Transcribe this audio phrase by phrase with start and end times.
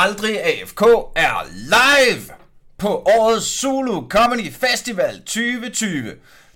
[0.00, 0.82] Aldrig AFK
[1.16, 2.34] er live
[2.78, 6.14] på årets Zulu Comedy Festival 2020.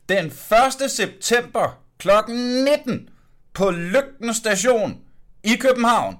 [0.09, 0.91] Den 1.
[0.91, 2.09] september kl.
[2.29, 3.09] 19
[3.55, 4.99] på Lygten Station
[5.45, 6.17] i København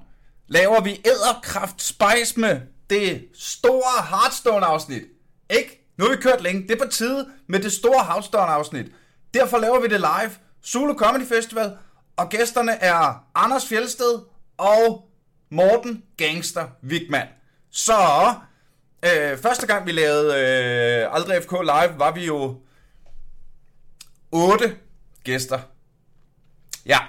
[0.47, 5.03] laver vi æderkraft spice med det store Hearthstone afsnit.
[5.49, 5.93] Ikke?
[5.97, 6.61] Nu har vi kørt længe.
[6.61, 8.85] Det er på tide med det store Hearthstone afsnit.
[9.33, 10.31] Derfor laver vi det live.
[10.65, 11.77] Zulu Comedy Festival.
[12.17, 14.19] Og gæsterne er Anders Fjelsted
[14.57, 15.09] og
[15.53, 17.27] Morten Gangster Wigman.
[17.71, 17.93] Så
[19.05, 22.61] øh, første gang vi lavede øh, Aldrig FK Live, var vi jo
[24.31, 24.75] otte
[25.23, 25.59] gæster.
[26.85, 26.99] Ja,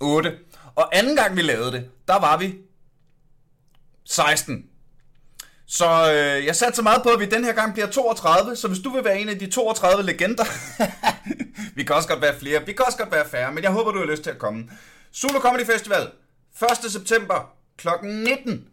[0.00, 0.38] otte.
[0.74, 2.54] Og anden gang vi lavede det, der var vi
[4.04, 4.66] 16.
[5.66, 8.68] Så øh, jeg satte så meget på, at vi den her gang bliver 32, så
[8.68, 10.44] hvis du vil være en af de 32 legender,
[11.76, 13.92] vi kan også godt være flere, vi kan også godt være færre, men jeg håber,
[13.92, 14.70] du har lyst til at komme.
[15.12, 16.10] Solo Comedy Festival,
[16.62, 16.92] 1.
[16.92, 17.88] september kl.
[18.02, 18.64] 19.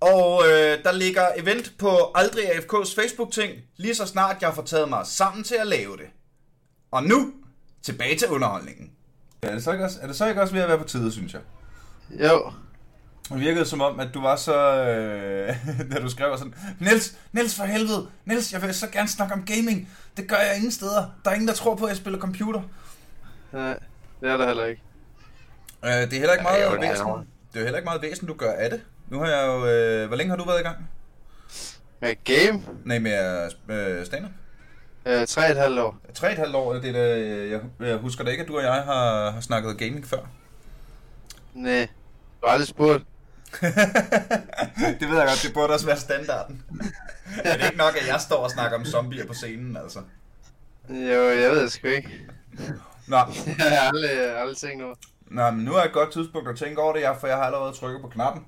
[0.00, 4.88] Og øh, der ligger event på Aldrig AFK's Facebook-ting, lige så snart jeg får taget
[4.88, 6.06] mig sammen til at lave det.
[6.90, 7.32] Og nu,
[7.82, 8.90] tilbage til underholdningen.
[9.42, 11.12] Er det så ikke også, er det så ikke også ved at være på tide,
[11.12, 11.40] synes jeg?
[12.10, 12.52] Jo.
[13.28, 14.84] Det virkede som om, at du var så...
[14.84, 15.56] Øh,
[15.92, 16.54] da du skrev sådan...
[16.80, 18.08] Niels, Niels for helvede!
[18.24, 19.88] Niels, jeg vil så gerne snakke om gaming.
[20.16, 21.06] Det gør jeg ingen steder.
[21.24, 22.62] Der er ingen, der tror på, at jeg spiller computer.
[23.52, 23.78] Nej,
[24.20, 24.82] det er der heller ikke.
[25.84, 27.06] Øh, det er heller ikke Ja, meget det er væsen.
[27.52, 28.80] Det er heller ikke meget væsen, du gør af det.
[29.08, 29.66] Nu har jeg jo...
[29.66, 30.90] Øh, hvor længe har du været i gang?
[32.00, 32.62] Med game?
[32.84, 34.30] Nej, med øh, stand-up?
[35.06, 35.96] Øh, tre og et halvt år.
[36.14, 38.56] Tre og et halvt år, det er det, jeg, jeg husker da ikke, at du
[38.56, 40.18] og jeg har, har snakket gaming før.
[41.54, 41.88] Nej.
[42.40, 43.02] Du har aldrig spurgt.
[45.00, 46.62] det ved jeg godt, det burde også være standarden.
[47.44, 49.98] er det ikke nok, at jeg står og snakker om zombier på scenen, altså?
[50.88, 52.20] Jo, jeg ved det sgu ikke.
[53.06, 53.16] Nå,
[53.58, 54.94] Jeg har aldrig, aldrig tænkt over.
[55.30, 57.72] Nå, men nu er et godt tidspunkt at tænke over det, for jeg har allerede
[57.72, 58.44] trykket på knappen.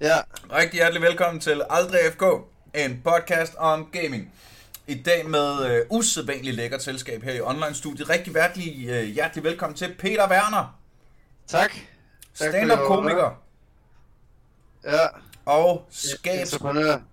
[0.00, 0.16] Ja.
[0.52, 2.22] Rigtig hjertelig velkommen til Aldrig FK,
[2.74, 4.32] en podcast om gaming.
[4.86, 8.08] I dag med øh, usædvanligt lækkert selskab her i online-studiet.
[8.08, 10.78] Rigtig hjertelig, øh, hjertelig velkommen til Peter Werner,
[11.46, 11.72] Tak.
[12.34, 13.42] Stand-up-komiker
[14.84, 15.06] Ja.
[15.46, 16.54] og skabs,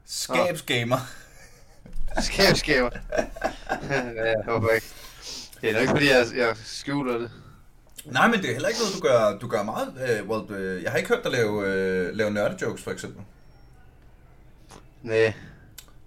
[0.06, 0.98] skabsgamer.
[2.22, 2.90] Skabsgaver.
[3.90, 4.88] ja, jeg håber ikke.
[5.62, 7.32] Det er nok ikke, fordi jeg, jeg skjuler det.
[8.06, 9.94] Nej, men det er heller ikke noget, du gør, du gør meget.
[10.10, 13.24] Øh, well, øh, jeg har ikke hørt dig lave, øh, lave nørdejokes, for eksempel.
[15.04, 15.34] Nej.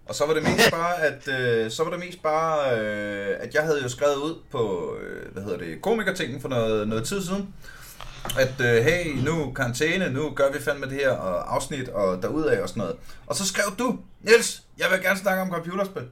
[0.07, 3.55] Og så var det mest bare, at øh, så var det mest bare, øh, at
[3.55, 7.23] jeg havde jo skrevet ud på, øh, hvad hedder det, komikertingen for noget, noget tid
[7.23, 7.55] siden,
[8.39, 12.63] at øh, hey, nu karantæne, nu gør vi fandme det her og afsnit og derudaf
[12.63, 12.97] og sådan noget.
[13.27, 16.03] Og så skrev du, Niels, jeg vil gerne snakke om computerspil.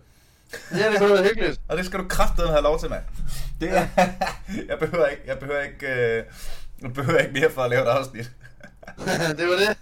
[0.72, 1.60] Ja, det kunne være hyggeligt.
[1.68, 3.02] Og det skal du kraftedeme have lov til, mand.
[3.60, 3.86] Det er,
[4.70, 6.24] jeg behøver ikke, jeg behøver ikke, øh,
[6.82, 8.30] jeg behøver ikke mere for at lave et afsnit.
[9.38, 9.76] det var det.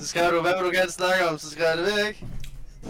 [0.00, 1.38] Så skrev du, hvad vil du gerne snakke om?
[1.38, 2.26] Så skrev jeg det ikke.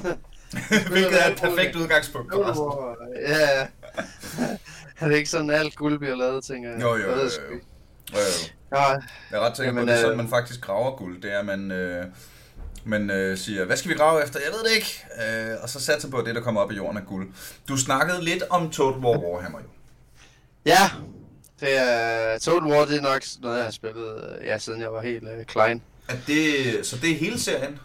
[0.90, 3.22] Hvilket er et perfekt udgangspunkt for resten.
[3.28, 3.66] Ja, ja.
[5.00, 6.80] Er det ikke sådan, alt guld bliver lavet, tænker jeg?
[6.82, 7.22] Jo, jo, jo, jo.
[8.12, 8.48] Jo, jo.
[8.72, 8.98] Ja, Jeg
[9.30, 11.22] er ret sikker på, at det er sådan, øh, man faktisk graver guld.
[11.22, 12.06] Det er, at man, øh,
[12.84, 14.40] man øh, siger, hvad skal vi grave efter?
[14.40, 15.04] Jeg ved det ikke.
[15.52, 17.28] Øh, og så satser på, at det, der kommer op i jorden, er guld.
[17.68, 19.66] Du snakkede lidt om Total War Warhammer jo.
[20.66, 20.90] ja.
[21.60, 24.92] Det er, Total War, det er nok noget, jeg har spillet, øh, ja, siden jeg
[24.92, 25.82] var helt uh, klein.
[26.08, 27.78] Er det, så det er hele serien?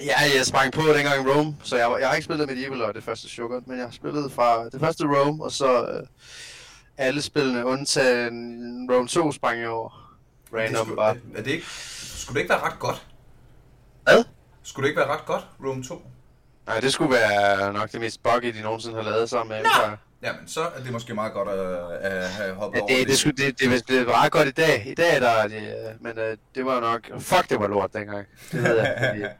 [0.00, 3.04] Ja, jeg sprang på dengang Rome, så jeg, jeg har ikke spillet Medieval og det
[3.04, 6.06] første Sugar, men jeg har spillet fra det første Rome, og så uh,
[6.96, 10.18] alle spillene, undtagen Rome 2 sprang jeg over.
[10.50, 11.16] det Random skulle, bare.
[11.34, 11.66] er, er det ikke,
[12.30, 13.06] skulle det ikke være ret godt?
[14.02, 14.24] Hvad?
[14.62, 16.02] Skulle det ikke være ret godt, Rome 2?
[16.66, 19.96] Nej, det skulle være nok det mest buggy, de nogensinde har lavet sammen med Empire.
[20.22, 23.18] Jamen, så er det måske meget godt at, at have hoppet Ja, over det, det,
[23.18, 24.86] skulle, det, det, det var ret godt i dag.
[24.86, 27.20] I dag der er det, øh, men øh, det var nok...
[27.20, 28.26] Fuck, det var lort dengang.
[28.52, 29.34] Det ved jeg,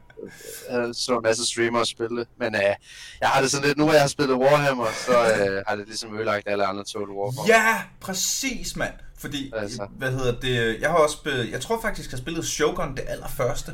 [0.93, 2.27] så en masse streamere spille det.
[2.37, 2.61] Men øh,
[3.21, 3.77] jeg har det sådan lidt...
[3.77, 7.09] Nu hvor jeg har spillet Warhammer, så øh, har det ligesom ødelagt alle andre Total
[7.15, 7.47] War for.
[7.47, 8.93] Ja, præcis, mand.
[9.17, 9.87] Fordi, Altså.
[9.97, 13.03] hvad hedder det, jeg har også spillet, jeg tror faktisk, jeg har spillet Shogun det
[13.07, 13.71] allerførste.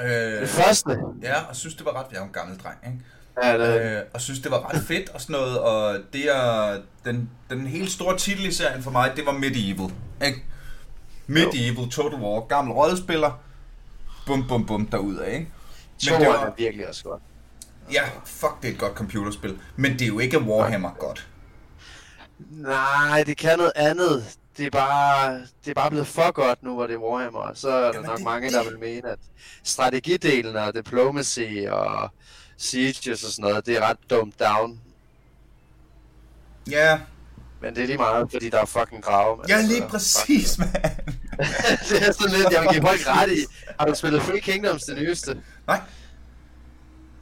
[0.00, 0.06] Øh,
[0.40, 0.98] Det første?
[1.22, 2.06] Ja, og synes, det var ret...
[2.12, 2.98] Jeg er en gammel dreng, ikke?
[3.42, 6.78] Ja, det, Øh, og synes, det var ret fedt og sådan noget, og det er...
[7.04, 9.90] Den, den helt store titel i serien for mig, det var Medieval,
[10.24, 10.44] ikke?
[11.26, 13.40] Medieval, Total War, gammel rollespiller,
[14.26, 15.48] bum bum bum derudad, ikke?
[16.08, 17.22] to det er var, virkelig også godt.
[17.92, 21.28] ja, fuck, det er et godt computerspil, men det er jo ikke Warhammer godt.
[22.50, 24.24] Nej, det kan noget andet.
[24.56, 27.50] Det er bare, det er bare blevet for godt nu, hvor det er Warhammer.
[27.54, 29.18] Så er der Jamen, nok det- mange, der vil mene, at
[29.64, 31.40] strategidelen og diplomacy
[31.70, 32.10] og
[32.56, 34.80] sieges og sådan noget, det er ret dumt down.
[36.70, 37.00] Ja,
[37.60, 39.38] Men det er lige meget, fordi der er fucking grave.
[39.48, 40.72] ja altså, lige præcis, mand.
[41.88, 43.44] det er sådan lidt, jeg vil give folk ret i.
[43.80, 45.42] Har du spillet Free Kingdoms, det nyeste?
[45.66, 45.80] Nej.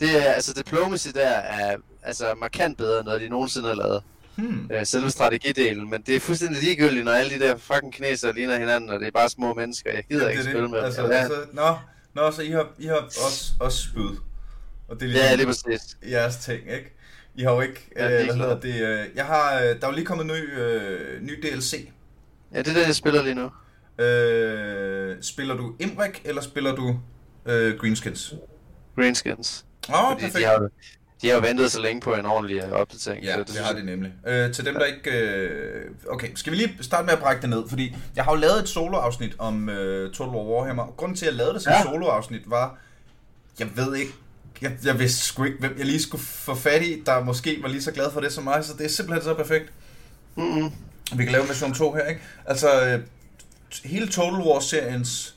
[0.00, 4.02] Det er, altså Diplomacy der er altså markant bedre, end noget de nogensinde har lavet.
[4.36, 4.70] Hmm.
[4.72, 8.58] Øh, selve strategidelen, men det er fuldstændig ligegyldigt, når alle de der fucking kinesere ligner
[8.58, 9.92] hinanden, og det er bare små mennesker.
[9.94, 10.84] Jeg gider Jamen, ikke det spille med dem.
[10.84, 11.76] Altså, Ja, altså, nå,
[12.14, 14.16] nå, så I har, I har også, også spyd.
[14.88, 15.96] Og det er ja, ligesom lige præcis.
[16.10, 16.96] jeres ting, ikke?
[17.34, 19.74] I har jo ikke, Ja, øh, det hvad hedder det, øh, jeg har, øh, der
[19.82, 21.88] er jo lige kommet ny, øh, ny DLC.
[22.54, 23.50] Ja, det er det, jeg spiller lige nu.
[24.00, 26.98] Øh, spiller du Imrik, eller spiller du
[27.46, 28.34] øh, Greenskins?
[28.96, 29.64] Greenskins.
[29.88, 30.44] Åh, oh, Fordi perfekt.
[30.44, 30.68] de har,
[31.22, 33.24] de har ventet så længe på en ordentlig øh, opdatering.
[33.24, 34.12] Ja, så det, det har det nemlig.
[34.26, 35.10] Øh, til dem, der ikke...
[35.10, 35.90] Øh...
[36.10, 37.68] Okay, skal vi lige starte med at brække det ned?
[37.68, 40.82] Fordi jeg har jo lavet et soloafsnit om øh, Total War Warhammer.
[40.82, 41.78] og Grunden til, at jeg lavede det som Ja.
[41.78, 41.82] ja.
[41.84, 42.78] soloafsnit var...
[43.58, 44.12] Jeg ved ikke...
[44.62, 47.68] Jeg, jeg vidste sgu ikke, hvem jeg lige skulle få fat i, der måske var
[47.68, 49.72] lige så glad for det som mig, så det er simpelthen så perfekt.
[50.36, 50.70] Mm-hmm.
[51.16, 52.20] Vi kan lave mission 2 her, ikke?
[52.46, 53.00] Altså, øh,
[53.84, 55.34] hele Total War-seriens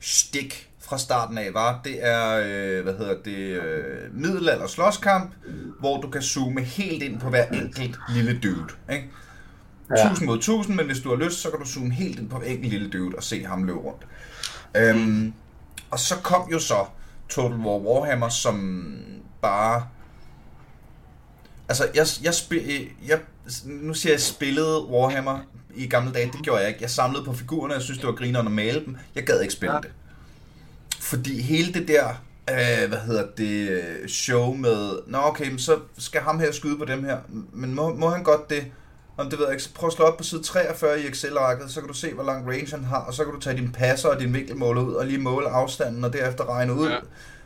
[0.00, 5.30] stik fra starten af var, det er, øh, hvad hedder det, øh, middelalder slåskamp,
[5.80, 9.10] hvor du kan zoome helt ind på hver enkelt lille dude, ikke?
[9.96, 10.06] Ja.
[10.06, 12.38] 1000 mod 1000, men hvis du har lyst, så kan du zoome helt ind på
[12.38, 14.02] hver enkelt lille dude og se ham løbe rundt.
[14.76, 15.32] Øhm,
[15.90, 16.86] og så kom jo så
[17.28, 18.86] Total War Warhammer, som
[19.42, 19.88] bare...
[21.68, 23.20] Altså, jeg, jeg, spil, jeg,
[23.64, 25.38] nu siger jeg, jeg spillede Warhammer
[25.76, 26.26] i gamle dage.
[26.32, 26.82] Det gjorde jeg ikke.
[26.82, 28.96] Jeg samlede på figurerne, jeg synes, det var grinerne at male dem.
[29.14, 29.80] Jeg gad ikke spille Ja.
[29.80, 29.90] det.
[31.00, 32.08] Fordi hele det der,
[32.50, 33.80] øh, hvad hedder det,
[34.10, 37.18] show med, nå okay, men så skal ham her skyde på dem her,
[37.52, 38.64] men må, må han godt det?
[39.16, 41.70] Om det ved jeg ikke, så prøv at slå op på side 43 i Excel-arket,
[41.70, 43.72] så kan du se, hvor lang range han har, og så kan du tage din
[43.72, 46.88] passer og din vinkelmåler ud, og lige måle afstanden, og derefter regne ud.
[46.88, 46.98] Ja.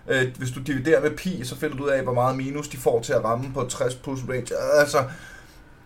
[0.09, 2.77] Øh, hvis du dividerer med pi, så finder du ud af, hvor meget minus de
[2.77, 4.47] får til at ramme på 60 plus range.
[4.75, 5.05] Altså,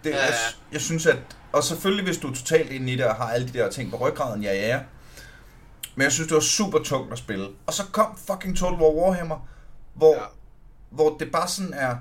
[0.04, 0.22] det, Ja, ja.
[0.22, 0.26] ja.
[0.26, 0.34] jeg,
[0.72, 1.16] jeg synes, at...
[1.52, 3.90] Og selvfølgelig, hvis du er totalt inde i det og har alle de der ting
[3.90, 4.80] på ryggraden, ja, ja.
[5.94, 7.48] Men jeg synes, det var super tungt at spille.
[7.66, 9.48] Og så kom fucking Total War Warhammer,
[9.94, 10.20] hvor, Ja.
[10.20, 10.26] ja.
[10.90, 11.96] hvor det bare sådan er...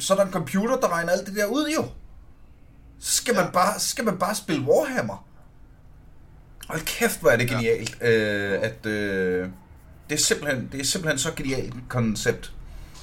[0.00, 1.84] Så er der en computer, der regner alt det der ud, jo.
[2.98, 3.42] Så skal, ja.
[3.44, 5.26] man, bare, så skal man bare spille Warhammer.
[6.68, 7.54] Hold kæft, hvor er det Ja.
[7.54, 8.86] genialt, øh, at...
[8.86, 9.48] Øh,
[10.10, 12.52] det er, simpelthen, det er simpelthen så genialt koncept.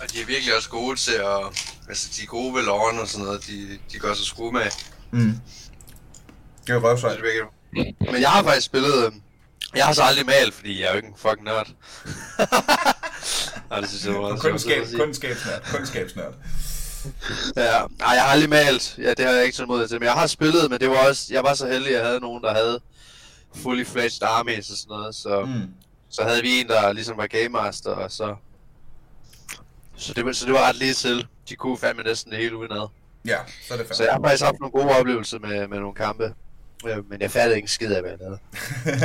[0.02, 1.64] Og de er virkelig også gode til at...
[1.90, 3.48] Altså, de er gode ved loven og sådan noget.
[3.48, 4.62] De, de gør sig skrue med.
[5.12, 5.34] Mm.
[7.14, 7.44] Det er virkelig...
[8.12, 9.06] Men jeg har faktisk spillet...
[9.06, 9.22] øhm,
[9.76, 11.68] Jeg har så aldrig malet, fordi jeg er jo ikke en fucking nørd.
[13.70, 15.62] Nej, det synes jeg var meget Kundskab, kundskabsnørd.
[15.72, 16.34] Kundskabsnørd.
[17.58, 18.96] Ja, nej, jeg har aldrig malt.
[18.98, 20.00] Ja, det har jeg ikke så mod til.
[20.00, 21.26] Men jeg har spillet, men det var også...
[21.30, 22.80] Jeg var så heldig, at jeg havde nogen, der havde
[23.56, 25.16] fully fledged armies og sådan noget.
[25.16, 25.46] Så.
[25.46, 25.62] Mm.
[26.10, 28.36] så havde vi en, der ligesom var game master, og så...
[29.98, 31.28] Så det, var- så det var ret lige til.
[31.50, 32.88] De kunne fandme næsten det hele udenad.
[33.26, 35.96] Ja, så er det Så jeg har faktisk haft nogle gode oplevelser med, med nogle
[35.96, 36.34] kampe.
[36.88, 38.40] Øh, Men jeg fattede ikke skid af, hvad jeg lavede.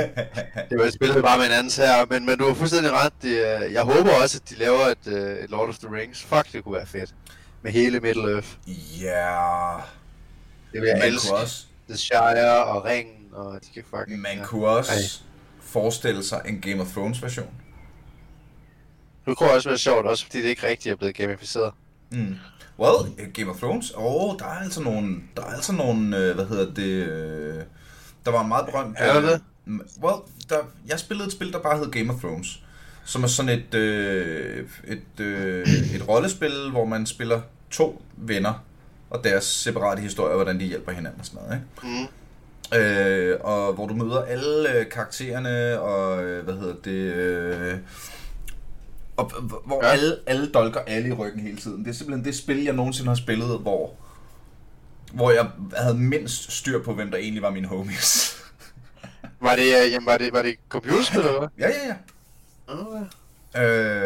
[0.71, 3.13] Det var, jeg spillede bare med en anden her, men, men du har fuldstændig ret.
[3.23, 6.23] Det, er- jeg håber også, at de laver et, øh, et Lord of the Rings.
[6.23, 7.15] Fuck, det kunne være fedt.
[7.63, 8.49] Med hele Middle Earth.
[9.01, 9.77] ja,
[10.73, 11.29] Det vil jeg man elske.
[11.29, 14.21] kunne også, The Shire og Ringen, og de kan fucking...
[14.21, 14.45] man ja.
[14.45, 14.99] kunne også Ej.
[15.63, 17.51] forestille sig en Game of Thrones version.
[19.27, 21.73] Det kunne også være sjovt, også fordi det ikke rigtig er blevet gamificeret.
[22.11, 22.35] Mm.
[22.79, 26.35] Well, Game of Thrones, åh, oh, der er altså nogle, der er altså nogle, øh,
[26.35, 27.63] hvad hedder det, øh,
[28.25, 28.97] der var en meget berømt...
[28.99, 29.41] Er øh, det?
[29.67, 30.17] m- Well,
[30.49, 30.57] der,
[30.89, 32.63] jeg spillede et spil, der bare hed Game of Thrones,
[33.05, 38.65] som er sådan et, øh, et, øh, et rollespil, hvor man spiller to venner,
[39.11, 41.99] og deres separate historier, hvordan de hjælper hinanden og sådan noget, ikke?
[42.03, 42.09] Mm.
[42.79, 47.15] Øh, og hvor du møder alle øh, karaktererne, og øh, hvad hedder det...
[47.15, 47.79] Øh,
[49.17, 49.31] og,
[49.67, 49.87] hvor Ja.
[49.89, 49.93] ja.
[49.93, 51.85] alle, alle dolker alle i ryggen hele tiden.
[51.85, 53.95] Det er simpelthen det spil, jeg nogensinde har spillet, hvor,
[55.13, 58.37] hvor jeg havde mindst styr på, hvem der egentlig var mine homies.
[59.41, 61.49] Var det, øh, jamen, var det, var det computerspil, eller hvad?
[61.59, 61.95] ja, ja, ja.
[62.69, 63.05] Okay.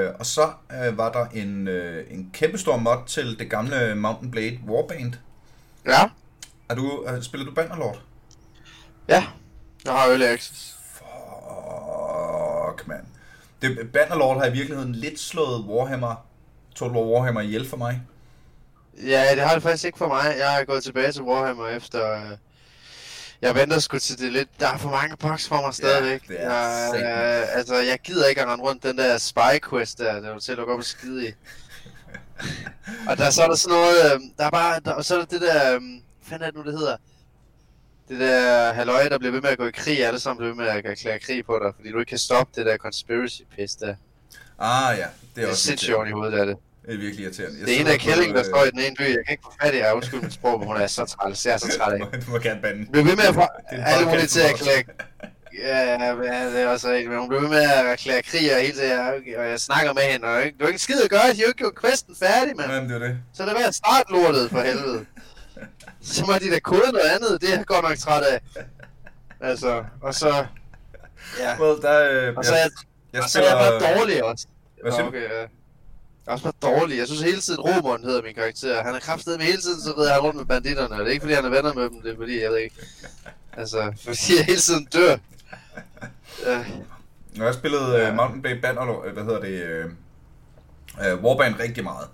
[0.09, 0.51] Øh, og så
[0.85, 5.15] øh, var der en, øh, en kæmpestor mod til det gamle Mountain Blade Warband.
[5.87, 6.03] Ja,
[6.69, 7.99] Er du, øh, spiller du Bannerlord?
[9.09, 9.25] ja.
[9.85, 10.76] Jeg har Early Access.
[13.63, 16.27] Det, Bannerlord har i virkeligheden lidt slået Warhammer,
[16.75, 18.03] Total War Warhammer ihjel for mig.
[19.07, 20.35] Ja, det har det faktisk ikke for mig.
[20.39, 22.13] Jeg er gået tilbage til Warhammer efter...
[22.13, 22.37] Øh,
[23.43, 24.49] jeg venter sgu til det lidt...
[24.61, 26.29] Der er for mange bugs for mig stadigvæk.
[26.29, 29.99] det er jeg, øh, altså, jeg gider ikke at rende rundt den der spy quest
[29.99, 30.21] der.
[30.21, 31.33] Det er til at gå op og skide i.
[33.09, 34.15] og der, så er der sådan noget...
[34.15, 34.81] Øh, der er bare...
[34.85, 35.75] Der, og så er der det der...
[35.75, 36.97] Øh, hvad fanden er det nu, det hedder?
[38.09, 40.63] Det der halløj, der bliver ved med at gå i krig, alle sammen bliver ved
[40.63, 43.75] med at erklære krig på dig, fordi du ikke kan stoppe det der conspiracy piss
[43.75, 43.95] der.
[44.59, 46.57] Ah ja, det er Det er også sindssygt oven i hovedet af det.
[46.87, 47.59] Det er virkelig irriterende.
[47.59, 49.03] Jeg Det er en af kællingen, der på, står i den ene by.
[49.03, 51.47] Jeg kan ikke få fat i, jeg undskyld mit sprog, men hun er så træt.
[51.47, 52.01] Jeg er så træt af.
[52.27, 52.87] Du må gerne bande.
[52.93, 54.83] Vi er ved med at få er alle mulige til at erklære,
[55.63, 58.61] Ja, men det er også rigtigt, men hun blev ved med at erklære krig og
[58.61, 58.99] hele tiden,
[59.39, 61.45] og jeg snakker med hende, og ikke, du har ikke skid at gøre, de har
[61.47, 62.73] jo ikke gjort questen færdig, mand.
[62.73, 63.19] Jamen, det er det.
[63.35, 65.07] Så er det ved at starte lortet, for helvede.
[66.07, 68.41] Så må de da kode noget andet, det er jeg godt nok træt af.
[69.41, 70.47] Altså, og så...
[71.39, 72.71] Ja, Well, der, øh, og så er jeg,
[73.13, 74.47] jeg og så er jeg bare dårlig også.
[74.83, 75.39] Hvad siger okay, ja.
[75.39, 75.47] Jeg
[76.27, 76.99] er også bare dårlig.
[76.99, 78.83] Jeg synes hele tiden, Romeren hedder min karakter.
[78.83, 80.95] Han er kraftedet med hele tiden, så rider han rundt med banditterne.
[80.95, 82.59] Og det er ikke fordi, han er venner med dem, det er fordi, jeg ved
[82.59, 82.77] ikke.
[83.53, 85.17] Altså, fordi jeg hele tiden dør.
[86.47, 86.65] Ja,
[87.37, 89.85] Jeg har spillet uh, Mountain Blade Bannerlord, øh, hvad hedder det,
[91.17, 92.09] uh, Warband rigtig meget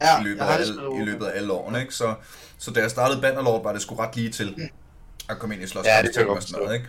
[0.00, 1.94] ja i løbet, af alle, i løbet af alle årene, ikke?
[1.94, 2.14] Så,
[2.58, 4.70] så da jeg startede Bannerlord, var det sgu ret lige til
[5.28, 6.88] at komme ind i slås Ja, det og sådan noget, ikke?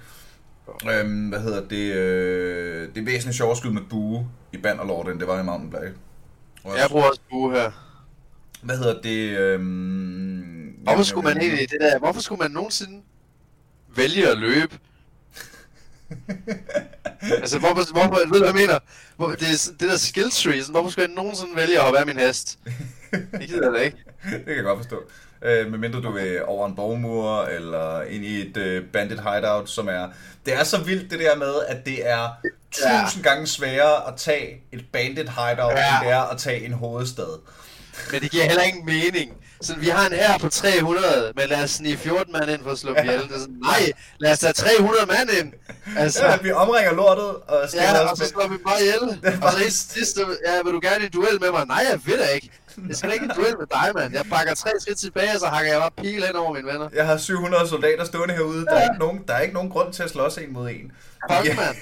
[0.99, 1.93] Øhm, hvad hedder det?
[1.95, 5.69] Øh, det er væsentligt sjovere skud med bue i Bannerlord, end det var i Mountain
[5.69, 5.93] Blade.
[6.63, 7.71] Og Jeg bruger også bue her.
[8.61, 9.37] Hvad hedder det?
[9.37, 11.99] Øhm, Hvorfor skulle man egentlig det der?
[11.99, 13.01] Hvorfor skulle man nogensinde
[13.95, 14.79] vælge at løbe?
[17.41, 18.79] altså, hvorfor, hvorfor, ved du, hvad jeg mener?
[19.15, 21.99] Hvor, det, er, det der skill tree, sådan, hvorfor skulle jeg nogensinde vælge at hoppe
[21.99, 22.59] af min hest?
[23.11, 23.97] Det gider jeg da ikke.
[24.31, 25.03] det kan jeg godt forstå.
[25.45, 29.87] Øh, medmindre du vil over en borgmur, eller ind i et øh, bandit hideout, som
[29.87, 30.07] er...
[30.45, 32.29] Det er så vildt det der med, at det er
[32.71, 35.97] tusind gange sværere at tage et bandit hideout, Ja.
[35.97, 37.39] end det er at tage en hovedstad.
[38.11, 39.37] Men det giver heller ingen mening.
[39.61, 42.71] Så vi har en her på 300, men lad os snige 14 mand ind for
[42.71, 43.19] at slå ihjel.
[43.21, 45.53] Det sådan, nej, lad os tage 300 mand ind.
[45.97, 49.21] Altså, Ja, vi omringer lortet, og Ja, og så slår vi bare ihjel.
[49.23, 51.65] Det er Og så sidste, ja, vil du gerne i duel med mig?
[51.67, 52.49] Nej, jeg vil da ikke.
[52.87, 54.13] Jeg skal ikke duel med dig, mand.
[54.13, 56.89] Jeg bakker tre skridt tilbage, og så hakker jeg bare pil hen over mine venner.
[56.95, 58.65] Jeg har 700 soldater stående herude.
[58.65, 60.91] Der er, ikke nogen, der er ikke nogen grund til at slås en mod en.
[61.31, 61.55] Fuck, Ja.
[61.55, 61.75] mand.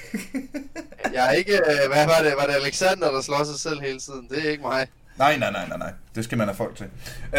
[1.14, 4.00] Jeg er ikke, øh, hvad var det, var det Alexander, der slår sig selv hele
[4.00, 4.28] tiden?
[4.30, 4.88] Det er ikke mig.
[5.18, 5.92] Nej, nej, nej, nej, nej.
[6.14, 6.86] Det skal man have folk til.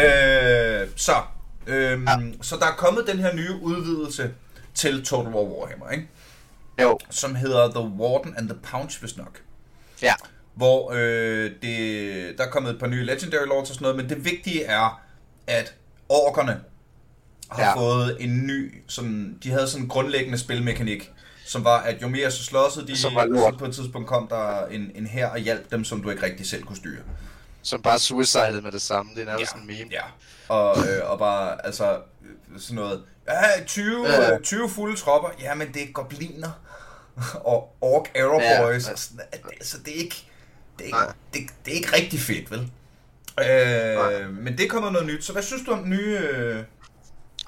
[0.02, 1.12] Øh, så,
[1.66, 2.16] øhm, ja.
[2.42, 4.30] så der er kommet den her nye udvidelse
[4.74, 6.08] til Total War Warhammer, ikke?
[6.82, 6.98] Jo.
[7.10, 9.40] som hedder The Warden and the Pounce, hvis nok.
[10.02, 10.14] Ja.
[10.54, 14.08] Hvor øh, det, der er kommet et par nye Legendary Lords og sådan noget, men
[14.08, 15.02] det vigtige er,
[15.46, 15.74] at
[16.08, 16.60] orkerne
[17.50, 17.68] har Ja.
[17.68, 17.76] ja.
[17.76, 21.12] fået en ny, sådan, de havde sådan en grundlæggende spilmekanik,
[21.46, 23.58] som var, at jo mere så slåsede de, Som var lort.
[23.58, 26.46] på et tidspunkt kom der en, en her og hjalp dem, som du ikke rigtig
[26.48, 27.02] selv kunne styre.
[27.62, 29.10] Som bare suicided med det samme.
[29.14, 29.90] Det er nærmest sådan en meme.
[29.90, 30.02] Ja.
[30.48, 31.96] Og, øh, og bare, altså,
[32.58, 34.30] sådan noget, ja, 20, Ja.
[34.32, 34.38] ja.
[34.38, 36.50] 20 fulde tropper, ja, men det er gobliner
[37.52, 38.62] og orc arrow Ja.
[38.62, 40.28] boys, sådan, at det, så det er ikke,
[40.78, 42.70] det er ikke, det, det er ikke rigtig fedt, vel?
[43.40, 46.18] Øh, men det er kommet noget nyt, så hvad synes du om den nye...
[46.18, 46.64] Øh...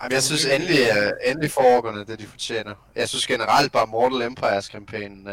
[0.03, 2.75] Jamen, jeg synes endelig, uh, endelig får orkerne det, de fortjener.
[2.97, 5.33] Jeg synes generelt bare Mortal Empires kampagnen uh,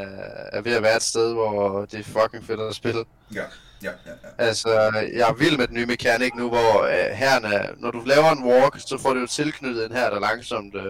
[0.54, 3.04] er ved at være et sted, hvor det er fucking fedt at spille.
[3.34, 3.42] Ja,
[3.84, 4.46] ja, ja, ja.
[4.46, 4.70] Altså,
[5.14, 8.44] jeg er vild med den nye mekanik nu, hvor uh, herrene, når du laver en
[8.44, 10.82] walk, så får du jo tilknyttet en her, der langsomt uh,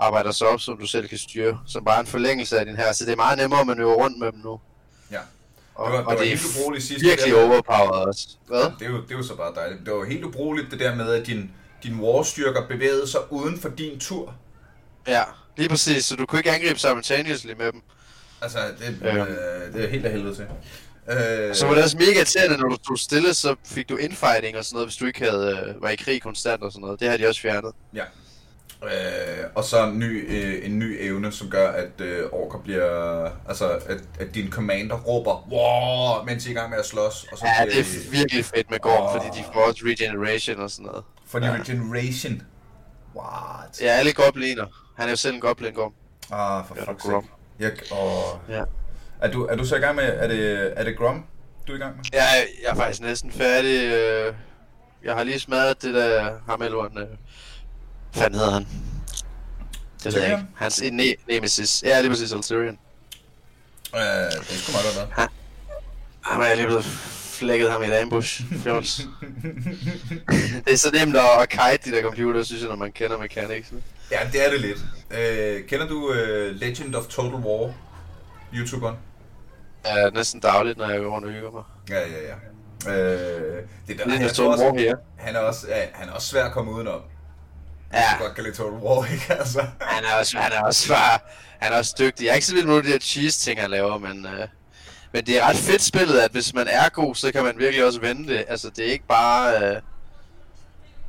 [0.00, 1.60] arbejder sig op, som du selv kan styre.
[1.66, 2.92] Som bare en forlængelse af din her.
[2.92, 4.60] Så det er meget nemmere at manøvrere rundt med dem nu.
[5.10, 5.20] ja.
[5.74, 7.48] Og, Det var- det og var det er helt ubrugeligt sidst, virkelig det der.
[7.48, 8.28] overpowered også.
[8.46, 8.58] Hvad?
[8.78, 9.80] Det er, jo, det er jo så bare dejligt.
[9.86, 11.50] Det var helt ubrugeligt det der med, at din,
[11.82, 14.34] din warstyrker bevægede sig uden for din tur.
[15.08, 15.22] Ja,
[15.56, 16.04] lige præcis.
[16.04, 17.82] Så du kunne ikke angribe simultaneously med dem.
[18.42, 19.16] Altså, det, Ja.
[19.16, 20.46] øh, det er helt af helvede til.
[21.10, 24.56] Øh, Så var det også mega irriterende, når du stod stille, så fik du infighting
[24.56, 27.00] og sådan noget, hvis du ikke havde, øh, var i krig konstant og sådan noget.
[27.00, 27.72] Det har de også fjernet.
[27.94, 28.04] Ja.
[28.84, 33.30] Øh, og så en ny, øh, en ny evne, som gør, at øh, orker bliver...
[33.48, 37.26] Altså, at, at din commander råber, wow, mens I er i gang med at slås.
[37.32, 40.60] Og så Ja, bliver det er virkelig fedt med Gorm, fordi de får også regeneration
[40.60, 41.04] og sådan noget.
[41.26, 41.52] For Ja.
[41.52, 42.42] regeneration.
[43.16, 43.80] What?
[43.80, 44.66] Ja, alle gobliner.
[44.96, 45.92] Han er jo selv en goblin, Gorm.
[46.32, 47.26] Ah, for Ja, fuck's sake.
[47.58, 48.54] Jeg, åh.
[48.56, 48.62] Ja.
[49.20, 50.04] Er du, er du så i gang med...
[50.04, 51.24] Er det, er det Grom,
[51.66, 52.04] du er i gang med?
[52.12, 53.84] Jeg, er- jeg er faktisk næsten færdig.
[53.84, 54.34] Øh,
[55.04, 56.62] jeg har lige smadret det der ham.
[58.12, 58.66] Hvad fanden hedder han?
[60.04, 60.44] Det ved jeg ikke.
[60.56, 61.82] Hans ne- nemesis.
[61.82, 62.78] Ja, lige præcis Alterion.
[63.94, 65.28] Øh, det er sgu meget godt været.
[66.20, 68.42] Han er lige blevet flækket ham i et ambush.
[68.62, 68.96] Fjols.
[70.64, 73.72] det er så nemt at kite de der computer, synes jeg, når man kender mechanics.
[74.10, 74.78] Ja, det er det lidt.
[75.10, 77.74] Øh, kender du øh, Legend of Total War?
[78.54, 78.96] YouTuberen?
[79.84, 81.62] Ja, næsten dagligt, når jeg går rundt og hygger mig.
[81.90, 82.34] Ja, ja, ja.
[82.92, 86.12] Øh, det er der, Det er Total tror også, han er også, ja, han er
[86.12, 87.00] også svær at komme udenom.
[87.92, 89.60] Ja, Jeg godt kan lide Total War, ikke altså?
[89.80, 91.18] han er også, han er også, bare,
[91.58, 92.24] han er også dygtig.
[92.24, 94.26] Jeg er ikke så vild med nogle af de her cheese ting, han laver, men,
[94.26, 94.48] øh,
[95.12, 97.84] men det er ret fedt spillet, at hvis man er god, så kan man virkelig
[97.86, 98.44] også vende det.
[98.48, 99.54] Altså, det er ikke bare...
[99.56, 99.76] Øh,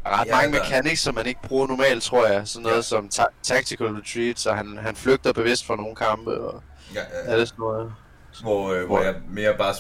[0.06, 2.48] ret Ja, mange mechanics, som man ikke bruger normalt, tror jeg.
[2.48, 2.82] Sådan noget Ja.
[2.82, 6.64] som ta- tactical retreat, så han, han flygter bevidst fra nogle kampe, og
[6.96, 7.40] Ja, ja, ja.
[7.40, 7.94] det sådan noget.
[8.42, 9.76] Hvor, øh, hvor jeg mere bare...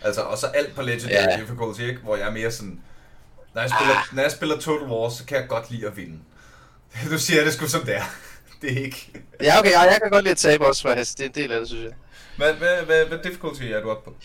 [0.00, 1.40] Altså, og så alt på Legendary Ja.
[1.40, 2.00] Difficulty, ikke?
[2.02, 2.80] Hvor jeg er mere sådan...
[3.54, 4.02] Når jeg, spiller, Ah.
[4.12, 6.18] når jeg spiller Total War, så kan jeg godt lide at vinde.
[7.10, 8.02] Du siger det sgu som det er.
[8.62, 9.12] det er ikke.
[9.42, 11.18] Ja, okay, ja, jeg kan godt lide at tabe også, faktisk.
[11.18, 11.92] Det er en del af det, synes jeg.
[12.36, 14.16] Hvad, hvad, hvad, hvad difficulty er du oppe på?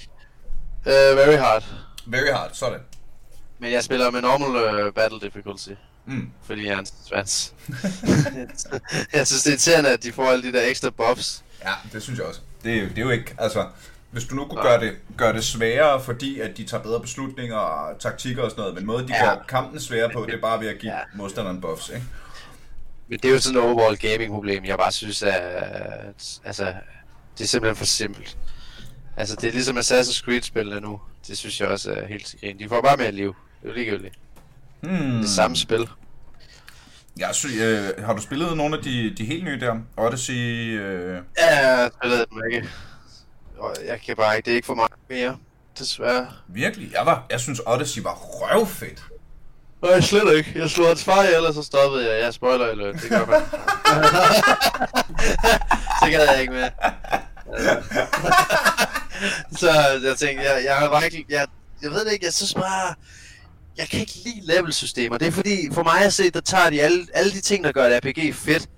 [0.86, 1.64] Uh, very hard.
[2.06, 2.80] Very hard, sådan.
[3.60, 5.70] Men jeg spiller med normal uh, battle difficulty.
[6.06, 6.30] Mm.
[6.44, 7.54] Fordi jeg er en svans.
[9.14, 11.44] jeg synes, det er irriterende, at de får alle de der ekstra buffs.
[11.64, 12.40] Ja, det synes jeg også.
[12.64, 13.68] Det, er jo- det er jo ikke, altså...
[14.12, 17.56] Hvis du nu kunne gøre det, gøre det sværere, fordi at de tager bedre beslutninger
[17.56, 19.26] og taktikker og sådan noget, men måden de Ja.
[19.36, 21.00] gør kampen sværere på, det er bare ved at give Ja.
[21.16, 22.06] modstanderen buffs, ikke?
[23.12, 25.42] Men det er jo sådan et overall gaming problem, jeg bare synes, at,
[26.46, 26.74] altså,
[27.38, 28.38] det er simpelthen for simpelt.
[29.18, 31.02] Altså, det er ligesom Assassin's Creed-spillene nu.
[31.28, 32.60] Det synes jeg også er helt til grin.
[32.60, 33.36] De får bare mere liv.
[33.62, 34.16] Det er jo ligegyldigt.
[34.82, 34.92] Hmm.
[34.92, 35.90] Det er samme spil.
[37.20, 39.80] Jeg synes, øh, har du spillet nogle af de, de helt nye der?
[39.98, 40.34] Odyssey,
[40.80, 41.22] øh...
[41.38, 42.70] Ja, jeg spillede dem ikke.
[43.58, 45.38] Og jeg kan bare ikke, det er ikke for mig mere,
[45.80, 46.28] desværre.
[46.48, 46.92] Virkelig?
[46.94, 49.11] Jeg, var, jeg synes, Odyssey var røvfedt.
[49.82, 50.52] Nej, slet ikke.
[50.56, 52.22] Jeg slog hans far ihjel, og så stoppede jeg.
[52.24, 53.42] Jeg spoiler alert, det gør man.
[56.04, 56.70] det gad jeg ikke med.
[59.58, 59.70] så
[60.04, 61.48] jeg tænkte, jeg, jeg har bare ikke, jeg,
[61.82, 62.96] jeg ved det ikke, jeg synes bare,
[63.78, 65.18] jeg kan ikke lide levelsystemer.
[65.18, 67.72] Det er fordi, for mig at se, der tager de alle, alle de ting, der
[67.72, 68.70] gør et RPG fedt.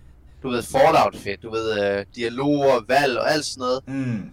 [0.43, 3.81] Du ved, Fallout fedt, du ved, uh, dialoger, valg og alt sådan noget.
[3.87, 4.29] Mm.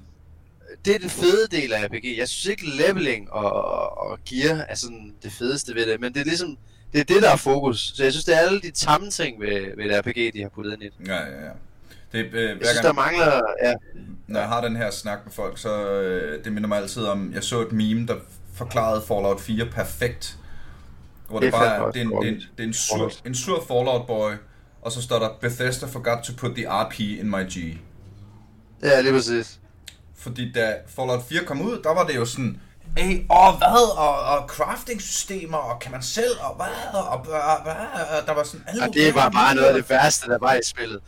[0.84, 2.18] Det er den fede del af RPG.
[2.18, 6.12] Jeg synes ikke leveling og, og, og gear er sådan det fedeste ved det, men
[6.14, 6.58] det er ligesom,
[6.92, 7.92] det er det, der er fokus.
[7.96, 10.48] Så jeg synes, det er alle de tamme ting ved, ved et RPG, de har
[10.48, 11.08] puttet ind i det.
[11.08, 11.50] Ja, ja, ja.
[12.12, 13.40] Det, øh, Jeg synes, der gang, mangler...
[13.62, 13.74] Ja,
[14.26, 17.32] når jeg har den her snak med folk, så øh, det minder mig altid om,
[17.34, 18.14] jeg så et meme, der
[18.54, 20.36] forklarede Fallout 4 perfekt.
[21.28, 22.72] Hvor det, Det er bare er, det er, en, det er, en, det er en,
[22.72, 24.32] sur, en sur Fallout boy,
[24.82, 27.78] og så står der, Bethesda forgot to put the RP in my G.
[28.82, 29.59] ja lige præcis.
[30.20, 32.60] Fordi da Fallout 4 kom ud, der var det jo sådan,
[32.96, 37.74] Hey, og hvad, og, og crafting-systemer, og kan man selv, og hvad, og hvad, hvad,
[38.20, 40.54] og der var sådan alle Og det var bare noget af det værste, der var
[40.54, 41.00] i spillet.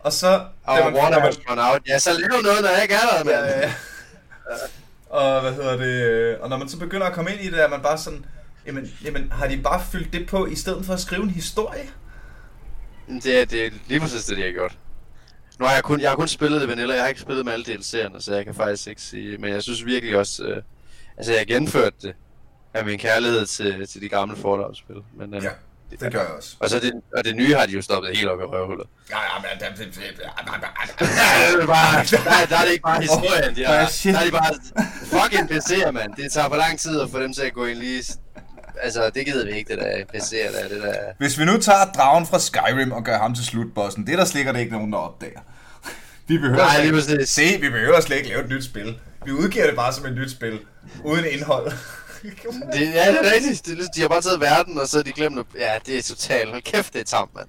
[0.00, 1.80] Og så, Og man, Warner was run out.
[1.88, 3.36] Ja, så lav noget, når jeg ikke er der, mand.
[3.46, 3.72] ja.
[5.10, 7.62] Og hvad hedder det, øh, og når man så begynder at komme ind i det,
[7.62, 8.24] er man bare sådan,
[8.66, 11.88] jamen, jamen har de bare fyldt det på, i stedet for at skrive en historie?
[13.22, 14.76] Det, er- det er lige præcis det, de har gjort.
[15.58, 17.52] Nu har jeg kun, jeg har kun spillet det vanilla, jeg har ikke spillet med
[17.52, 20.62] alle DLC'erne, så jeg kan faktisk ikke sige, men jeg synes virkelig også, øh,
[21.16, 22.14] altså jeg har genført det
[22.74, 24.96] af min kærlighed til, til de gamle Fallout-spil.
[25.18, 25.50] Men, øh, Ja,
[26.00, 26.56] det gør jeg også.
[26.60, 28.86] Og så det, og det nye har de jo stoppet helt op i røvhullet.
[29.10, 30.46] Ja, ja, men det, det, det, er
[31.60, 33.72] der, der er det ikke bare historien, de har.
[34.04, 34.54] Der er de bare
[35.22, 36.14] fucking PC'er, mand.
[36.14, 38.02] Det tager for lang tid at få dem til at gå ind lige...
[38.84, 40.94] Altså, det gider vi ikke, det der PC'er der, det der...
[41.18, 44.24] Hvis vi nu tager dragen fra Skyrim og gør ham til slutbossen, det er der
[44.24, 45.40] slet ikke nogen, der opdager.
[46.28, 48.98] Vi behøver, Nej, slet ikke- se, vi behøver slet ikke lave et nyt spil.
[49.24, 50.60] Vi udgiver det bare som et nyt spil,
[51.04, 51.72] uden indhold.
[52.72, 53.66] Det, ja, det er rigtigt.
[53.66, 55.46] Det lidt- de har bare taget verden, og så har de glemt at...
[55.58, 56.50] Ja, det er totalt.
[56.50, 57.48] Hold kæft, det er tamt, mand.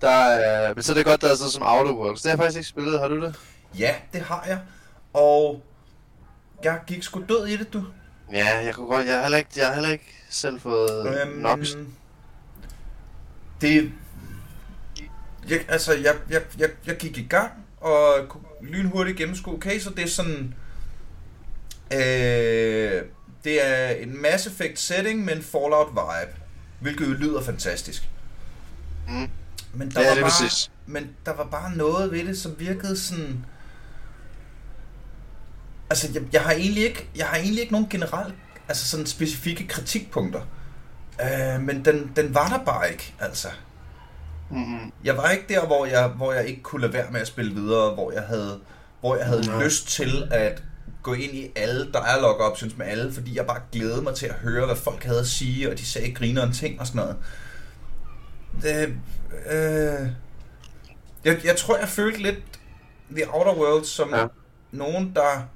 [0.00, 2.22] Der er, men så er det godt, der er sådan som Outer Worlds.
[2.22, 3.00] Det har jeg faktisk ikke spillet.
[3.00, 3.34] Har du det?
[3.78, 4.58] ja, det har jeg.
[5.14, 5.62] Og
[6.64, 7.84] jeg gik sgu død i det, du.
[8.32, 9.06] Ja, jeg kunne godt...
[9.06, 11.58] Jeg har heller ikke, jeg har heller ikke selv fået øhm, nok...
[13.60, 13.92] Det...
[15.48, 19.54] Jeg, altså, jeg, jeg, jeg, jeg gik i gang, og kunne lynhurtigt gennemskue.
[19.54, 20.54] Okay, så det er sådan...
[21.92, 23.02] Øh,
[23.44, 26.36] det er en Mass Effect setting med en Fallout vibe,
[26.80, 28.08] hvilket jo lyder fantastisk.
[29.08, 29.28] Mm.
[29.74, 30.70] Men der, Ja, var er bare, præcis.
[30.86, 33.44] men der var bare noget ved det, som virkede sådan...
[35.90, 38.34] Altså, jeg, jeg har egentlig ikke, jeg har egentlig ikke nogen generelt,
[38.70, 40.40] altså sådan specifikke kritikpunkter.
[41.22, 43.48] Øh, men den, den var der bare ikke, altså.
[44.50, 44.92] Mm-hmm.
[45.04, 47.54] Jeg var ikke der, hvor jeg, hvor jeg ikke kunne lade være med at spille
[47.54, 48.60] videre, hvor jeg havde,
[49.00, 49.64] hvor jeg havde Nej.
[49.64, 50.62] lyst til at
[51.02, 54.34] gå ind i alle dialog options med alle, fordi jeg bare glædede mig til at
[54.34, 57.16] høre, hvad folk havde at sige, og de sagde grineren ting og sådan noget.
[58.62, 58.94] Det,
[59.50, 60.08] øh,
[61.24, 62.38] jeg, jeg tror, jeg følte lidt
[63.10, 64.26] The Outer Worlds som ja.
[64.72, 65.48] nogen, der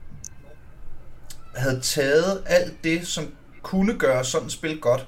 [1.57, 5.07] havde taget alt det, som kunne gøre sådan et spil godt,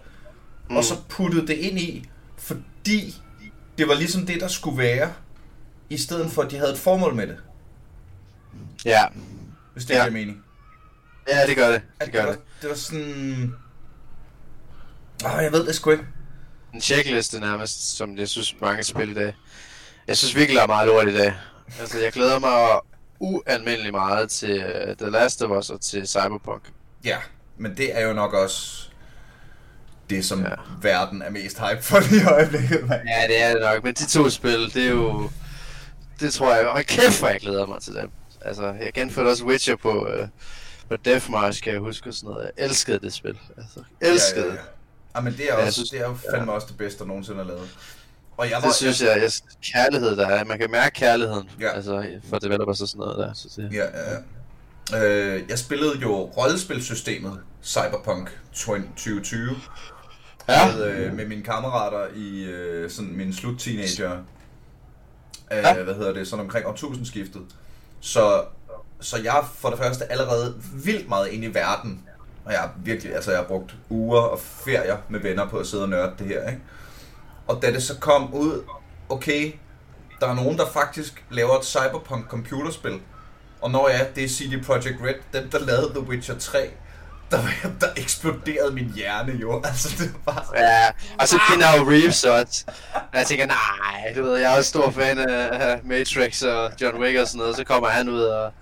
[0.71, 0.77] mm.
[0.77, 3.17] og så puttet det ind i, fordi
[3.79, 5.13] det var ligesom det, der skulle være,
[5.91, 7.37] i stedet for, at de havde et formål med det,
[8.85, 9.05] Ja.
[9.73, 10.01] hvis det Ja.
[10.01, 10.43] giver mening.
[11.33, 11.83] ja, det gør det.
[12.01, 12.41] Det gør var, det.
[12.63, 13.55] det var sådan...
[15.25, 16.05] Ah, jeg ved det sgu ikke.
[16.75, 19.35] En checkliste nærmest, som jeg synes mange spil i dag.
[20.07, 21.35] Jeg synes virkelig, der er meget lort i dag.
[21.81, 22.81] Altså, jeg glæder mig
[23.21, 26.63] ualmindelig meget til uh, The Last of Us og til Cyberpunk.
[27.05, 27.17] Ja,
[27.59, 28.89] men det er jo nok også
[30.11, 30.49] det, som Ja.
[30.51, 30.55] ja.
[30.83, 33.01] verden er mest hype for i øjeblikket, mand.
[33.09, 35.31] Ja, det er det nok, men de to spil, det er jo...
[36.21, 36.67] Det tror jeg...
[36.67, 38.11] Hold kæft, hvor jeg glæder mig til dem.
[38.41, 40.29] Altså, jeg genførte også Witcher på, uh,
[40.89, 42.51] på Deathmarsh, kan jeg huske og sådan noget.
[42.57, 43.39] Jeg elskede det spil.
[43.57, 44.61] Altså, elskede Ja, ja, ja.
[45.17, 47.05] Ja, men det er, Ja, også, synes- det er jo fandme også det bedste, der
[47.05, 47.69] nogensinde er lavet.
[48.37, 49.31] Og jeg Det synes jeg, jeg
[49.75, 50.45] kærlighed der er.
[50.45, 51.69] Man kan mærke kærligheden Ja.
[51.75, 53.33] altså, for developers og sådan noget der.
[53.35, 54.13] Så det, Ja, ja,
[54.93, 55.05] ja.
[55.05, 59.57] Øh, jeg spillede jo rollespilsystemet Cyberpunk 2020
[60.49, 60.77] Ja.
[60.77, 64.13] med, øh, med mine kammerater i øh, sådan min slut-teenager.
[65.53, 65.83] Øh, Ja.
[65.83, 66.29] Hvad hedder det?
[66.29, 67.43] Sådan omkring årtusindskiftet.
[68.01, 68.45] Så,
[69.01, 72.03] så jeg er for det første allerede vildt meget ind i verden.
[72.45, 75.67] Og jeg har virkelig, altså jeg har brugt uger og ferier med venner på at
[75.67, 76.63] sidde og nørde det her, ikke?
[77.49, 78.65] Og da det så kom ud,
[79.09, 79.53] okay,
[80.21, 83.01] der er nogen, der faktisk laver et cyberpunk computerspil.
[83.61, 86.71] Og når ja, det er CD Projekt Red, dem der lavede The Witcher 3,
[87.31, 87.39] der,
[87.81, 89.61] der eksploderede min hjerne jo.
[89.65, 90.61] Altså det var bare...
[90.61, 90.89] Ja,
[91.21, 92.65] og så Keanu Reeves også.
[92.95, 97.03] Og jeg tænker, nej, du ved, jeg er også stor fan af Matrix og John
[97.03, 97.57] Wick og sådan noget.
[97.57, 98.53] Så kommer han ud og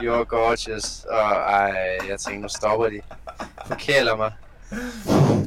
[0.00, 1.04] You're gorgeous.
[1.10, 3.00] Og ej, jeg tænker, nu stopper de.
[3.66, 4.32] Forkæler mig.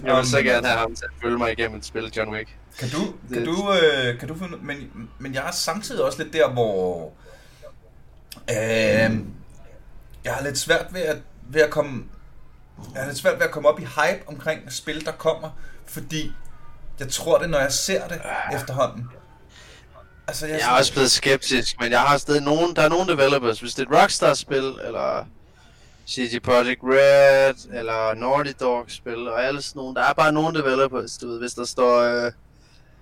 [0.06, 2.50] Jeg vil så gerne have ham til at følge mig igennem et spil, John Wick.
[2.80, 2.98] Kan du,
[3.34, 6.50] kan Det- du, øh, kan du finde, men, men jeg er samtidig også lidt der,
[6.50, 7.12] hvor
[8.50, 8.56] øh,
[10.24, 11.18] jeg har lidt svært ved at,
[11.50, 12.04] ved at komme,
[12.94, 15.50] jeg har lidt svært ved at komme op i hype omkring spil, der kommer,
[15.88, 16.32] fordi
[17.00, 18.22] jeg tror det, når jeg ser det
[18.54, 19.06] efterhånden.
[20.28, 23.12] Altså, jeg, Jeg er også blevet skeptisk, men jeg har stadig nogen, der er nogle
[23.12, 25.26] developers, hvis det er et Rockstar-spil, eller
[26.08, 31.18] CG Projekt Red, eller Naughty Dog-spil, og alle sådan nogle, der er bare nogle developers,
[31.18, 32.32] du ved, hvis der står øh,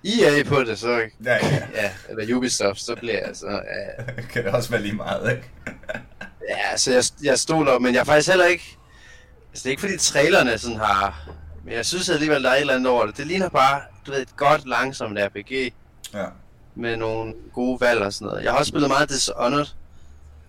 [0.04, 4.44] EA på det, så ja, ja, ja, eller Ubisoft, så bliver jeg så, ja, kan
[4.44, 5.50] det også være lige meget, ikke?
[6.50, 8.76] ja, så jeg, jeg stoler, men jeg er faktisk heller ikke,
[9.50, 11.28] altså det er ikke fordi trailerne sådan har,
[11.64, 13.16] men jeg synes alligevel, der er et eller andet over det.
[13.16, 15.72] Det ligner bare, du ved, et godt, langsomt RPG,
[16.14, 16.24] Ja.
[16.74, 18.44] med nogle gode valg og sådan noget.
[18.44, 19.66] Jeg har også spillet meget Dishonored,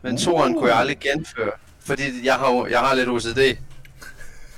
[0.01, 1.51] men toren kunne jeg aldrig genføre,
[1.85, 3.57] fordi jeg har, jo- jeg har lidt OCD.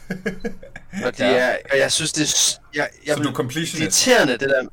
[1.06, 1.38] Og, de Ja.
[1.38, 4.50] er, og jeg synes, det er, jeg, jeg, Så du er det er irriterende, det
[4.50, 4.64] der.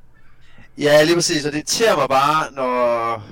[0.78, 3.22] Ja, lige præcis, og det irriterer mig bare, når,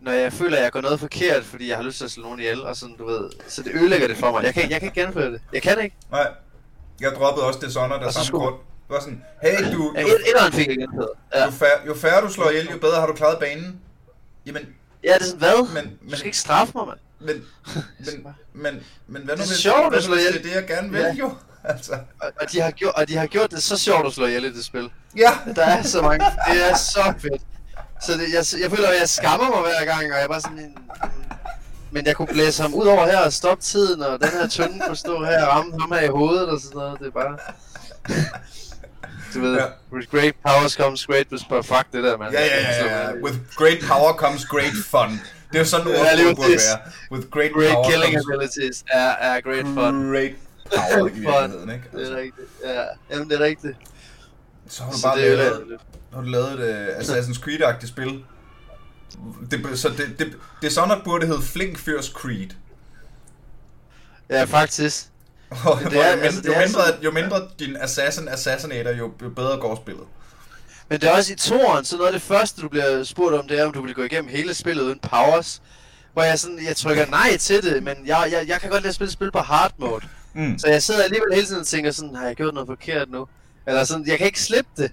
[0.00, 2.22] når jeg føler, at jeg går noget forkert, fordi jeg har lyst til at slå
[2.22, 4.44] nogen ihjel, og sådan, du ved, så det ødelægger det for mig.
[4.44, 5.40] Jeg kan, jeg kan ikke genføre det.
[5.52, 5.96] Jeg kan ikke.
[6.10, 6.28] Nej.
[7.00, 8.54] Jeg droppede også Dishonored af Og så samme skulle- grund.
[8.88, 11.08] Det var sådan, hey du, Ja, jo, et, fik jeg genført.
[11.34, 11.44] Ja.
[11.44, 13.80] jo, færre, jo færre du slår ihjel, jo bedre har du klaret banen.
[14.46, 14.62] Jamen,
[15.04, 15.74] ja, det er sådan, hvad?
[15.74, 16.98] Men- du men- skal ikke straffe mig, mand.
[17.20, 17.44] Men,
[17.98, 20.42] men, men, men hvad nu Det er hvis, sjovt at slå hvis ihjel.
[20.42, 21.12] det er det, jeg gerne vil Ja.
[21.14, 21.32] jo?
[21.68, 24.26] Altså, Og, og, de har gjort, og de har gjort det så sjovt at slå
[24.26, 24.90] ihjel i det spil.
[25.16, 25.30] ja.
[25.56, 26.24] Der er så mange.
[26.52, 27.42] Det er så fedt.
[28.02, 30.40] Så det, jeg, jeg føler, at jeg skammer mig hver gang, og jeg er bare
[30.40, 30.76] sådan en...
[31.90, 34.80] Men jeg kunne blæse ham ud over her og stoppe tiden, og den her tynde
[34.86, 36.98] kunne stå her og ramme ham her i hovedet og sådan noget.
[37.00, 37.38] Det er bare...
[39.34, 39.64] Du ved, Ja.
[39.92, 41.68] with great powers comes great responsibility.
[41.68, 42.32] Fuck det der, mand.
[42.32, 43.12] Ja, ja, ja, ja.
[43.24, 45.20] With great power comes great fun.
[45.56, 46.78] Det er jo sådan, Ja, ordet lige burde være.
[47.10, 50.10] With great, Great power killing comes abilities er, er great fun.
[50.12, 50.32] great
[50.76, 51.84] power i virkeligheden, ikke?
[51.92, 52.48] Det er Altså, rigtigt.
[52.64, 53.76] Ja, jamen det er rigtigt.
[54.68, 55.80] så har du Så bare det lavet, lidt-
[56.14, 58.24] har du lavet et uh, Assassin's Creed-agtigt spil.
[59.50, 62.48] Det, så det, det, det er sådan, at burde hedde Flink Fyrs Creed.
[64.30, 65.06] Ja, faktisk.
[65.64, 68.90] Og Det jo, er- mindre, altså, det jo, er mindre, jo mindre din assassin assassinator,
[68.90, 70.04] jo jo bedre går spillet.
[70.88, 73.48] Men det er også i toren, så noget af det første, du bliver spurgt om,
[73.48, 75.62] det er, om du vil gå igennem hele spillet uden powers.
[76.12, 78.88] Hvor jeg sådan, jeg trykker nej til det, men jeg, jeg, jeg kan godt lide
[78.88, 80.06] at spille spil på hard mode.
[80.34, 80.58] Mm.
[80.58, 83.28] Så jeg sidder alligevel hele tiden og tænker sådan, har jeg gjort noget forkert nu?
[83.66, 84.92] Eller sådan, jeg kan ikke slippe det.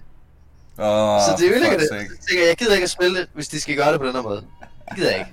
[0.78, 1.88] Oh, så det ødelægger det.
[1.88, 4.06] Så jeg tænker, jeg gider ikke at spille det, hvis de skal gøre det på
[4.06, 4.44] den her måde.
[4.88, 5.32] Det gider jeg ikke.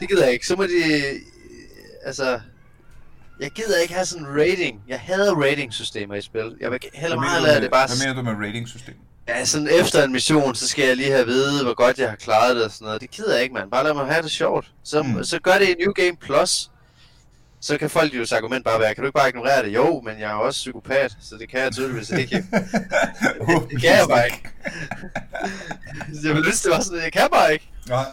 [0.00, 0.46] Det gider jeg ikke.
[0.46, 1.02] Så må de...
[2.04, 2.40] Altså...
[3.40, 4.82] Jeg gider ikke have sådan en rating.
[4.88, 6.56] Jeg hader rating-systemer i spil.
[6.60, 7.86] Jeg vil heller meget lade det bare...
[7.86, 8.94] Hvad mener du med rating-system?
[9.28, 12.08] Ja, sådan efter en mission, så skal jeg lige have at vide, hvor godt jeg
[12.08, 13.00] har klaret det og sådan noget.
[13.00, 13.70] Det gider jeg ikke, mand.
[13.70, 14.70] Bare lad mig have det sjovt.
[14.84, 15.24] Så, Mm.
[15.24, 16.70] så gør det i New Game Plus.
[17.60, 19.74] Så kan folk jo argument bare være, kan du ikke bare ignorere det?
[19.74, 22.36] Jo, men jeg er også psykopat, så det kan jeg tydeligvis ikke.
[23.70, 24.48] det kan jeg bare ikke.
[26.24, 27.70] jeg ville ønske, det var sådan, jeg kan bare ikke.
[27.88, 28.04] Nej.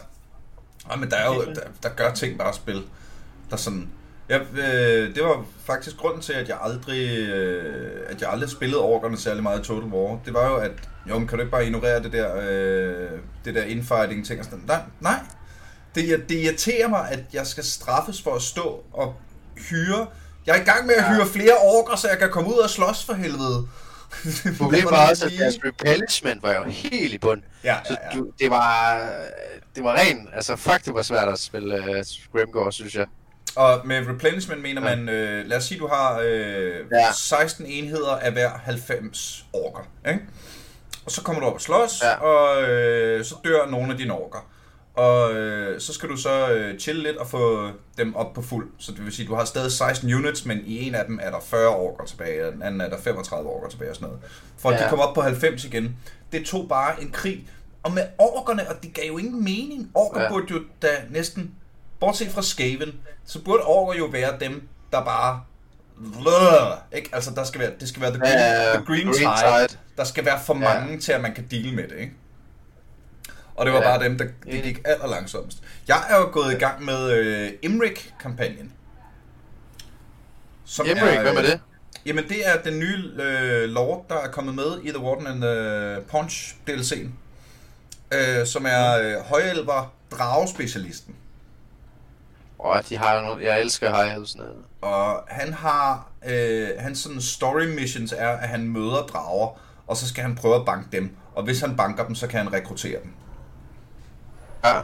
[0.86, 2.82] Nej, men der er jo, der, der gør ting bare spil.
[3.50, 3.88] Der sådan...
[4.28, 8.80] Ja, øh, det var faktisk grunden til, at jeg aldrig, øh, at jeg aldrig spillede
[8.80, 10.20] orkerne særlig meget i Total War.
[10.24, 10.72] Det var jo, at
[11.08, 14.44] jo, men kan du ikke bare ignorere det der, øh, det der infighting ting og
[14.44, 15.20] sådan Nej, nej.
[15.94, 19.14] Det, det irriterer mig, at jeg skal straffes for at stå og
[19.70, 20.06] hyre.
[20.46, 22.70] Jeg er i gang med at hyre flere orker, så jeg kan komme ud og
[22.70, 23.68] slås for helvede.
[24.58, 27.42] Problemet var også, at deres replenishment var jo helt i bund.
[27.64, 28.18] Ja, Så ja, ja.
[28.18, 29.00] du, det var,
[29.76, 31.96] det var ren, altså fuck, det var svært at spille uh,
[32.32, 33.06] Grimgård, synes jeg.
[33.56, 37.12] Og med replenishment mener man, øh, lad os sige, du har øh, Ja.
[37.14, 39.82] 16 enheder af hver 90 orker.
[40.08, 40.20] Ikke?
[41.06, 42.14] Og så kommer du op og slås, Ja.
[42.14, 44.48] og øh, så dør nogle af dine orker.
[44.94, 48.68] og øh, så skal du så øh, chille lidt og få dem op på fuld.
[48.78, 51.30] Så det vil sige, du har stadig 16 units, men i en af dem er
[51.30, 54.22] der 40 år tilbage, og den anden er der 35 år tilbage og sådan noget.
[54.58, 54.76] For ja.
[54.76, 54.84] Ja.
[54.84, 55.96] de kommer op på 90 igen.
[56.32, 57.48] Det tog bare en krig.
[57.82, 59.90] Og med orkerne, og det gav jo ingen mening.
[59.94, 60.24] Orker ja.
[60.26, 60.30] Ja.
[60.32, 61.54] burde jo da næsten,
[62.00, 62.94] bortset fra Skaven,
[63.26, 65.42] så burde orker jo være dem, der bare...
[65.98, 67.10] Bløh, ikke?
[67.12, 69.68] Altså, der skal være, det skal være the green, Ja, the green, green tide.
[69.68, 69.78] tide.
[69.96, 70.60] Der skal være for Ja.
[70.80, 72.12] mange til, at man kan deal med det, ikke?
[73.54, 73.84] Og det var Ja.
[73.96, 75.58] bare dem, der det gik aller langsomst.
[75.88, 78.72] Jeg er jo gået i gang med øh, Imrik-kampagnen.
[80.64, 81.60] Som Emmerich, hvem er det?
[82.06, 85.42] Jamen, det er den nye øh, lord, der er kommet med i The Warden and
[85.42, 87.08] the Punch DLC'en.
[88.16, 91.14] Øh, som er øh, højelver dragespecialisten.
[92.58, 93.44] Åh, de har nogle...
[93.44, 94.36] Jeg elsker High Elves.
[94.80, 100.08] Og han har, øh, hans sådan story missions er, at han møder drager, og så
[100.08, 101.16] skal han prøve at banke dem.
[101.34, 103.12] Og hvis han banker dem, så kan han rekruttere dem.
[104.64, 104.80] Ja.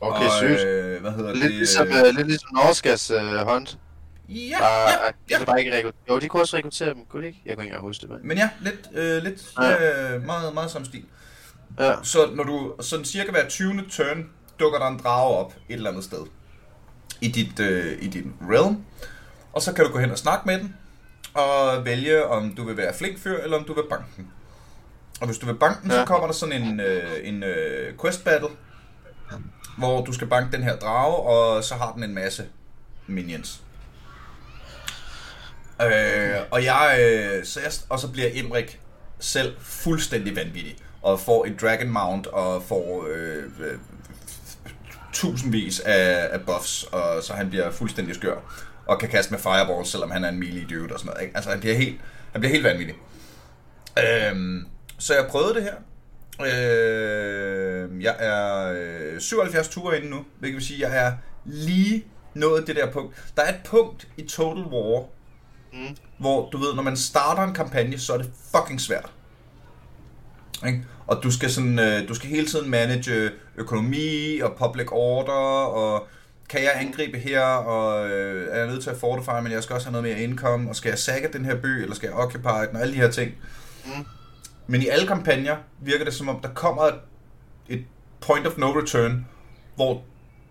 [0.00, 0.60] Okay, og, sygt.
[0.60, 1.50] Øh, hvad hedder Lidt det?
[1.52, 3.78] ligesom, uh, lidt ligesom Norskas uh, Hunt.
[4.28, 4.96] Ja, Bare, ja,
[5.30, 5.44] ja, ja.
[5.44, 6.00] bare ikke rekruttere.
[6.08, 7.42] Jo, de kunne også rekruttere dem, kunne de ikke?
[7.46, 8.18] Jeg kunne ikke engang huske det, men...
[8.28, 10.14] Men ja, lidt, øh, lidt Ja.
[10.14, 11.04] øh, meget, meget samme stil.
[11.80, 11.94] Ja.
[12.02, 13.84] Så når du sådan cirka hver 20.
[13.90, 16.18] turn, dukker der en drage op et eller andet sted
[17.20, 18.84] i dit, øh, i din realm.
[19.52, 20.76] Og så kan du gå hen og snakke med den,
[21.34, 24.30] og vælge, om du vil være flink fyr, eller om du vil banke den.
[25.20, 25.96] Og hvis du vil banke den, ja.
[25.96, 28.48] så kommer der sådan en, øh, en øh, quest battle,
[29.78, 32.44] hvor du skal banke den her drage, og så har den en masse
[33.06, 33.62] minions.
[35.82, 38.80] Øh, og jeg, øh, så jeg, og så bliver Imrik
[39.18, 43.78] selv fuldstændig vanvittig, og får et Dragon Mount, og får øh, øh,
[45.20, 48.36] tusindvis af, af buffs, og så han bliver fuldstændig skør,
[48.86, 51.22] og kan kaste med fireballs, selvom han er en melee dude og sådan noget.
[51.22, 51.36] Ikke?
[51.36, 52.00] Altså han bliver helt,
[52.32, 52.94] han bliver helt vanvittig.
[53.98, 54.66] Øhm,
[54.98, 55.74] så jeg prøvede det her.
[56.46, 58.72] Øh, jeg er
[59.14, 61.12] øh, 77 ture inde nu, hvilket vil sige, at jeg er
[61.44, 63.32] lige nået det der punkt.
[63.36, 65.04] Der er et punkt i Total War,
[65.72, 65.96] Mm.
[66.18, 69.10] hvor du ved, når man starter en kampagne, så er det fucking svært.
[70.66, 70.84] Ikke?
[71.06, 75.32] Og du skal, sådan, øh, du skal hele tiden manage økonomi og public order,
[75.64, 76.08] og
[76.48, 79.74] kan jeg angribe her, og øh, er jeg nødt til at fortify, men jeg skal
[79.74, 82.16] også have noget mere income, og skal jeg sække den her by, eller skal jeg
[82.16, 83.32] occupy den, og alle de her ting.
[83.84, 84.06] Mm.
[84.66, 86.94] Men i alle kampagner virker det som om, der kommer et,
[87.68, 87.84] et
[88.20, 89.26] point of no return,
[89.74, 90.02] hvor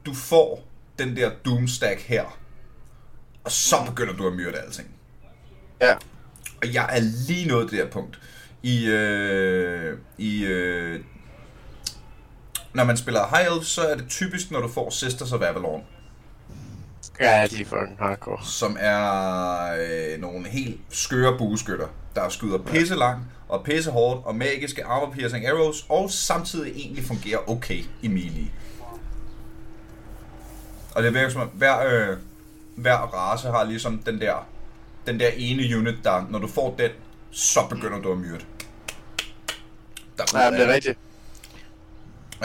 [0.05, 0.67] du får
[0.99, 2.39] den der doomstack her,
[3.43, 4.87] og så begynder du at myrde alting.
[5.81, 5.95] Ja.
[6.61, 8.19] Og jeg er lige nået det der punkt.
[8.65, 10.99] I, øh, i øh,
[12.73, 15.83] når man spiller High Elf, så er det typisk, når du får Sisters of Avalon,
[17.19, 18.45] Ja, de er fucking hardcore.
[18.45, 19.05] som er
[19.73, 25.11] øh, nogle helt skøre bueskytter, der skyder pisse langt og pisse hårdt og magiske armor
[25.13, 28.51] piercing arrows, og samtidig egentlig fungerer okay i melee.
[30.95, 32.17] Og det virker som om, hver, øh,
[32.75, 34.47] hver race har ligesom den der,
[35.07, 36.91] den der ene unit, der når du får den,
[37.31, 38.45] så begynder du at myrde.
[40.17, 40.97] Der Ja, det er rigtigt.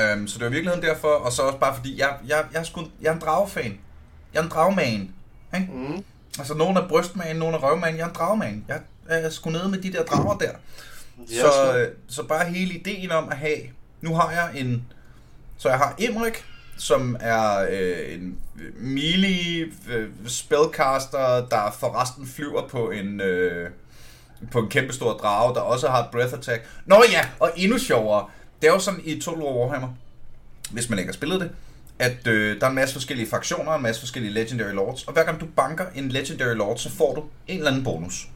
[0.00, 2.58] Øhm, så det var i virkeligheden derfor, og så også bare fordi, jeg, jeg, jeg,
[2.58, 3.78] er, sgu, jeg er en dragefan.
[4.34, 5.10] Jeg er en dragman.
[5.54, 5.68] Ikke?
[5.72, 6.04] Mm.
[6.38, 7.96] Altså, nogen er brystman, nogen er røvman.
[7.96, 8.64] Jeg er en dragman.
[8.68, 10.50] Jeg er sgu nede med de der drager der.
[11.30, 13.58] Ja, Så, så- øh, så bare hele ideen om at have...
[14.00, 14.84] Nu har jeg en...
[15.58, 16.44] Så jeg har Imrik,
[16.78, 18.38] som er øh, en
[18.78, 23.20] melee øh, spellcaster, der forresten flyver på en...
[23.20, 23.70] Øh,
[24.52, 26.66] på en kæmpe stor drage, der også har et breath attack.
[26.86, 28.26] Nå ja, og endnu sjovere.
[28.62, 29.88] Det er jo sådan i Total War Warhammer,
[30.70, 31.50] hvis man ikke har spillet det,
[31.98, 35.24] at øh, der er en masse forskellige fraktioner, en masse forskellige Legendary Lords, og hver
[35.24, 38.28] gang du banker en Legendary Lord, så får du en eller anden bonus.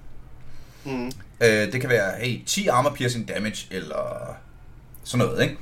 [0.85, 1.07] Mm.
[1.41, 4.37] Øh, det kan være, hey, 10 armor piercing damage, eller
[5.05, 5.57] sådan noget, ikke?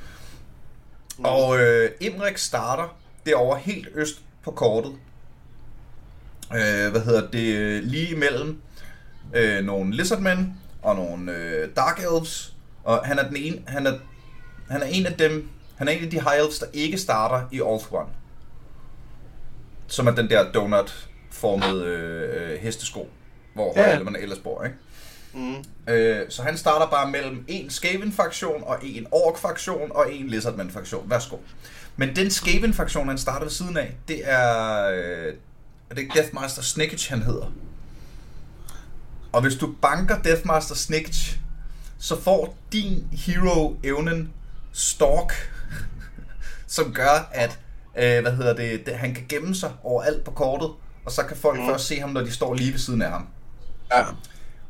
[1.17, 1.25] Mm.
[1.25, 4.91] Og øh, Imrik starter derovre helt øst på kortet.
[6.53, 7.83] Øh, hvad hedder det?
[7.83, 8.61] Lige imellem
[9.33, 12.53] øh, nogle lizardmen og nogle øh, dark elves.
[12.83, 13.93] Og han er den ene, han er,
[14.69, 17.47] han er en af dem, han er en af de high elves, der ikke starter
[17.51, 18.09] i Alt One.
[19.87, 23.09] Som er den der donut-formede øh, hestesko,
[23.53, 23.99] hvor Ja.
[24.03, 24.75] man ellers bor, ikke?
[25.33, 25.55] Mm.
[25.93, 31.09] Øh, så han starter bare mellem en Skaven-faktion og en Orc-faktion og en Lizardman-faktion.
[31.09, 31.37] Værsgo.
[31.97, 34.83] Men den Skaven-faktion, han starter ved siden af, det er...
[34.89, 35.33] Øh,
[35.89, 37.53] er det ikke Deathmaster Snickage, han hedder?
[39.33, 41.39] Og hvis du banker Deathmaster Snickage,
[41.99, 44.33] så får din hero evnen
[44.73, 45.33] Stalk,
[46.67, 47.59] som gør, at
[47.97, 50.69] øh, hvad hedder det, det, han kan gemme sig overalt på kortet,
[51.05, 51.59] og så kan folk.
[51.59, 51.65] Mm.
[51.65, 53.27] først se ham, når de står lige ved siden af ham.
[53.91, 54.03] Ja.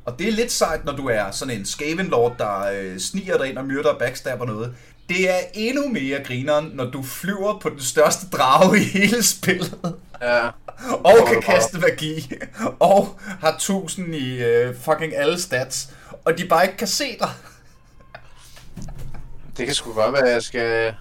[0.06, 3.38] Og det er lidt sejt, når du er sådan en Skaven Lord, der øh, sniger
[3.38, 4.76] dig ind og myrder og backstabber noget.
[5.10, 9.96] Det er endnu mere grineren, når du flyver på den største drage i hele spillet.
[10.22, 10.48] Ja.
[10.94, 12.32] Og kan kaste magi.
[12.80, 15.90] Og har 1000 i øh, fucking alle stats.
[16.26, 17.30] Og de bare ikke kan se dig.
[19.58, 20.96] Det kan sgu godt være, at jeg skal,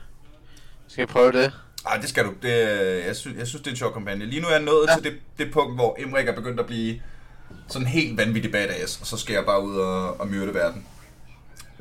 [0.89, 1.53] skal prøve det.
[1.87, 2.33] Ej, det skal du.
[2.43, 4.27] Det, øh, jeg, synes, jeg synes, det er en sjov kampagne.
[4.27, 4.89] Lige nu er jeg nået.
[4.89, 4.95] Ja.
[4.95, 7.01] til det, det punkt, hvor Emrik er begyndt at blive
[7.69, 9.01] sådan helt vanvittig badass.
[9.01, 10.87] Og så skal jeg bare ud og, og myrde verden.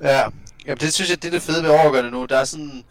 [0.03, 0.23] Ja.
[0.65, 2.25] Jamen, det synes jeg, det er det fede ved overgørende nu.
[2.25, 2.83] Der er sådan...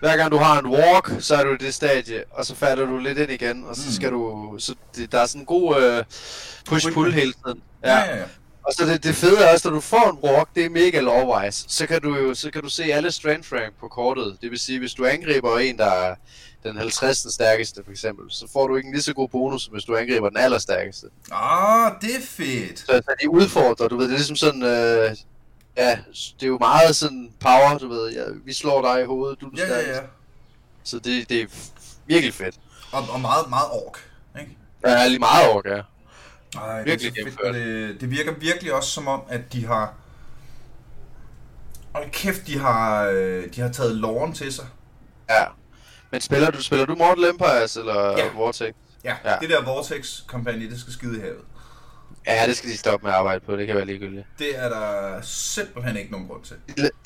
[0.00, 2.86] Hver gang du har en walk, så er du i det stadie, og så falder
[2.86, 3.92] du lidt ind igen, og så Mm.
[3.92, 4.54] skal du...
[4.58, 6.04] Så det, der er sådan en god øh,
[6.68, 7.62] push-pull hele tiden.
[7.84, 8.22] Ja, ja, ja.
[8.66, 11.00] Og så det, det fede er også, når du får en walk, det er mega
[11.00, 14.36] lovwise, så kan du jo så kan du se alle strength rank på kortet.
[14.42, 16.14] Det vil sige, hvis du angriber en, der er
[16.64, 17.34] den 50.
[17.34, 19.96] stærkeste, for eksempel, så får du ikke en lige så god bonus, som hvis du
[19.96, 21.06] angriber den allerstærkeste.
[21.32, 22.78] Ah, det er fedt.
[22.78, 25.16] Så, så de udfordrer, du ved, det er ligesom sådan, øh,
[25.76, 25.98] ja,
[26.40, 29.46] det er jo meget sådan power, du ved, ja, vi slår dig i hovedet, du
[29.46, 30.00] er Ja, ja, ja.
[30.84, 31.46] Så det, det er
[32.06, 32.60] virkelig fedt.
[32.92, 34.10] Og, og meget, meget ork.
[34.40, 34.56] Ikke?
[34.82, 35.80] Er lige meget over, ja.
[36.60, 39.94] Ej, Virkelig det, er fedt, det, det virker virkelig også som om, at de har...
[41.94, 44.66] Og kæft, de har, øh, de har taget loven til sig.
[45.30, 45.44] Ja.
[46.10, 48.24] Men spiller du, spiller du Mortal Empires eller Ja.
[48.24, 48.30] ja.
[48.34, 48.74] Vortex?
[49.04, 49.30] Ja, ja.
[49.30, 49.36] Ja.
[49.40, 51.44] det der Vortex-kampagne, det skal skide i havet.
[52.26, 54.26] Ja, det skal de stoppe med at arbejde på, det kan være ligegyldigt.
[54.38, 56.56] Det er der simpelthen ikke nogen grund til.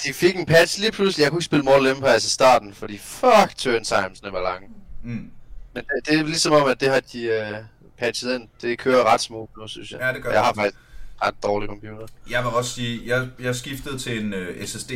[0.06, 2.98] De- fik en patch lige pludselig, jeg kunne ikke spille Mortal Empires i starten, fordi
[2.98, 4.68] fuck turn timesene var lange.
[5.04, 5.30] Mm.
[5.74, 7.64] Men det, det er ligesom om, at det har de uh,
[7.98, 8.48] patchet ind.
[8.62, 10.00] Det kører ret smooth nu, synes jeg.
[10.00, 10.76] Ja, det gør Jeg har faktisk
[11.22, 12.06] ret dårlig computer.
[12.30, 14.90] Jeg vil også sige, jeg, jeg skiftede til en øh, SSD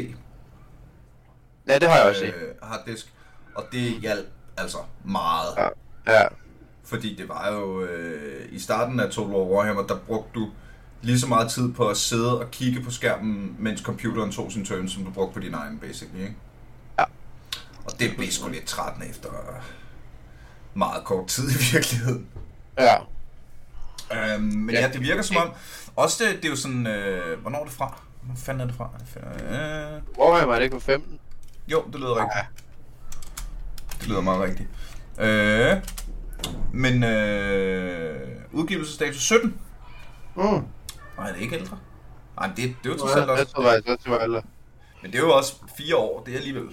[1.69, 2.25] Ja, det har jeg også.
[2.25, 3.13] Øh, øh, harddisk,
[3.55, 5.49] og det hjalp altså meget.
[5.57, 5.69] Ja.
[6.13, 6.27] ja.
[6.91, 10.49] Fordi det var jo øh, i starten af Total War Warhammer, der brugte du
[11.03, 14.65] lige så meget tid på at sidde og kigge på skærmen, mens computeren tog sin
[14.65, 16.35] turn, som du brugte på din egen, basically, ikke?
[16.99, 17.05] Ja.
[17.85, 19.29] Og det blev sgu lidt trættende efter
[20.75, 22.27] meget kort tid i virkeligheden.
[22.79, 22.97] Ja.
[24.35, 24.81] Øhm, men Ja.
[24.81, 25.51] ja, det virker som om,
[25.97, 28.01] også det, det er jo sådan, øh, hvornår er det fra?
[28.23, 28.91] Hvor fanden er det fra?
[29.17, 31.19] Øh, Warhammer er det ikke på 15?
[31.69, 32.65] jo, det lyder rigtigt.
[34.01, 34.69] Det lyder meget rigtigt.
[35.19, 35.77] Øh,
[36.73, 39.55] men øh, udgivelsesdato 17.
[40.37, 40.43] Mm.
[40.43, 40.63] Nej,
[41.29, 41.79] det er ikke ældre.
[42.41, 43.45] Nej, det, det er jo trods alt jeg også.
[43.53, 44.43] tror faktisk, jeg aldrig.
[45.03, 46.65] Men det er jo også fire år, det er alligevel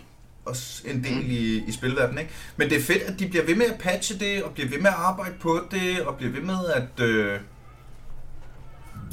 [0.45, 1.25] også en del Mm.
[1.29, 2.31] i, i spilverdenen, ikke?
[2.57, 4.77] Men det er fedt, at de bliver ved med at patche det, og bliver ved
[4.79, 6.99] med at arbejde på det, og bliver ved med at...
[7.05, 7.39] Øh,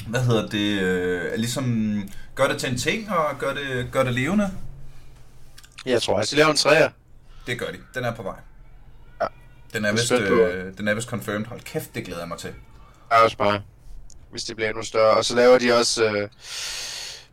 [0.08, 0.80] hvad hedder det?
[0.82, 1.94] Øh, ligesom
[2.34, 4.50] gøre det til en ting, og gøre det, gør det levende.
[5.86, 6.88] Jeg tror også, de laver en træer.
[7.46, 7.78] Det gør de.
[7.94, 8.36] Den er på vej.
[9.74, 11.46] Den er vist, øh, den er vist confirmed.
[11.46, 12.50] Hold kæft, det glæder jeg mig til.
[13.10, 13.62] Jeg også bare.
[14.30, 15.16] Hvis det bliver endnu større.
[15.16, 16.28] Og så laver de også, øh,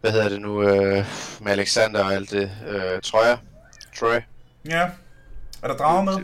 [0.01, 1.05] hvad hedder det nu, øh,
[1.41, 3.37] med Alexander og alt det, øh, Troja.
[3.99, 4.19] Troy.
[4.65, 4.89] Ja.
[5.61, 6.17] Er der drager med?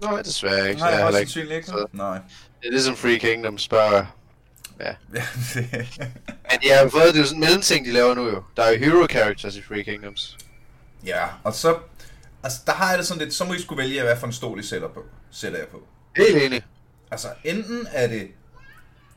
[0.00, 0.80] Nej, desværre ikke.
[0.80, 1.66] Nej, jeg er heller ikke.
[1.66, 2.18] så- Nej.
[2.60, 4.04] Det er ligesom Free Kingdom spørger.
[4.80, 4.94] Ja,
[6.50, 8.42] Men de har fået, det er jo sådan en mellemting, de laver nu jo.
[8.56, 10.38] Der er jo hero characters i Free Kingdoms.
[11.06, 11.76] ja, og så...
[12.42, 14.32] Altså, der har jeg det sådan lidt, så må I skulle vælge, hvad for en
[14.32, 15.04] stol I sætter på.
[15.30, 15.80] Sætter jeg på.
[16.16, 16.62] Helt enig.
[17.10, 18.28] Altså, enten er det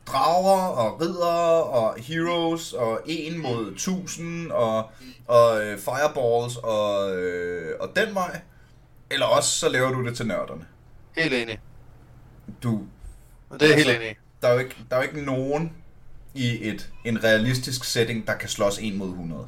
[0.06, 1.26] drager og ridder
[1.60, 4.90] og heroes og en mod tusind og,
[5.26, 8.40] og øh, fireballs og, øh, og den vej.
[9.10, 10.66] Eller også så laver du det til nørderne.
[11.16, 11.60] Helt enig.
[12.62, 12.80] Du,
[13.50, 14.16] Og det er helt Altså- enig.
[14.42, 15.72] der er jo ikke, der er jo ikke nogen
[16.34, 19.46] i et, en realistisk setting, der kan slås en mod 100.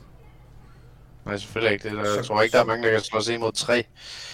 [1.28, 1.88] Nej, selvfølgelig ikke.
[1.88, 3.52] Det er, der, Så- jeg tror ikke, der er mange, der kan slås en mod
[3.52, 3.84] tre.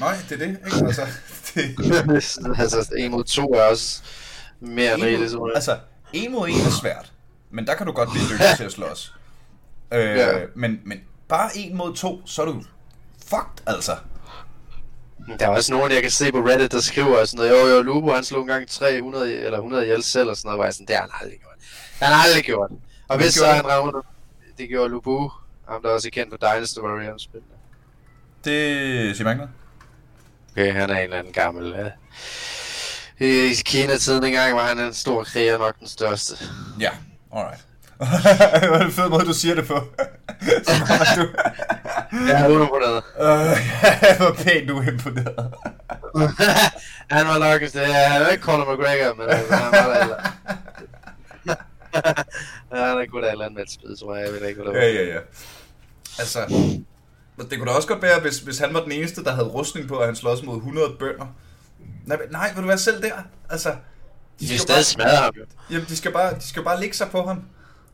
[0.00, 0.86] Nej, det er det, ikke?
[0.86, 1.06] Altså,
[1.54, 4.02] det, altså, en mod to er også
[4.60, 5.34] mere rigeligt.
[5.54, 5.78] altså,
[6.12, 7.12] en mod en er svært,
[7.50, 9.14] men der kan du godt blive dygtig til at slås.
[9.92, 10.32] Øh, Ja.
[10.54, 12.62] men, men bare en mod to, så er du
[13.28, 13.96] fucked, altså.
[15.38, 17.82] Der er også nogen, jeg kan se på Reddit, der skriver sådan noget, jo jo,
[17.82, 20.86] Lubo han slog engang 300 eller 100 ihjel selv og sådan noget, hvor jeg sådan,
[20.86, 21.54] det har han aldrig gjort.
[21.98, 22.70] Det har han aldrig gjort.
[23.08, 24.02] Og hvis så han rammer det,
[24.58, 25.30] det gjorde Lubu,
[25.68, 27.40] ham der også er kendt for Dynasty Warriors spil.
[28.44, 29.48] Det siger man ikke.
[30.52, 31.86] Okay, han er en eller anden gammel, uh,
[33.26, 36.34] i Kina-tiden engang var han en stor kriger, nok den største.
[36.80, 36.90] Ja,
[37.34, 37.64] alright.
[38.62, 39.74] det var en fed måde, du siger det på.
[41.16, 41.28] du,
[42.28, 43.02] Jeg er undervurderet.
[43.20, 43.56] øh,
[44.02, 45.52] jeg var pænt uimponeret.
[47.10, 50.30] han var nok, det er jo ikke Conor McGregor, men altså, han var der.
[51.94, 54.24] Ja, han er godt af et eller andet med et spid, tror jeg.
[54.24, 54.86] Jeg ved ikke, hvad det var.
[54.86, 55.20] Ja, ja, ja.
[56.18, 56.40] Altså,
[57.50, 59.88] det kunne da også godt være, hvis, hvis han var den eneste, der havde rustning
[59.88, 61.26] på, at han slås mod 100 bønder.
[62.06, 63.12] Nej, nej, vil du være selv der?
[63.50, 63.76] Altså,
[64.40, 65.32] De skal skal stadig smadre ham.
[65.70, 67.44] Jamen, de skal bare, de skal bare ligge sig på ham.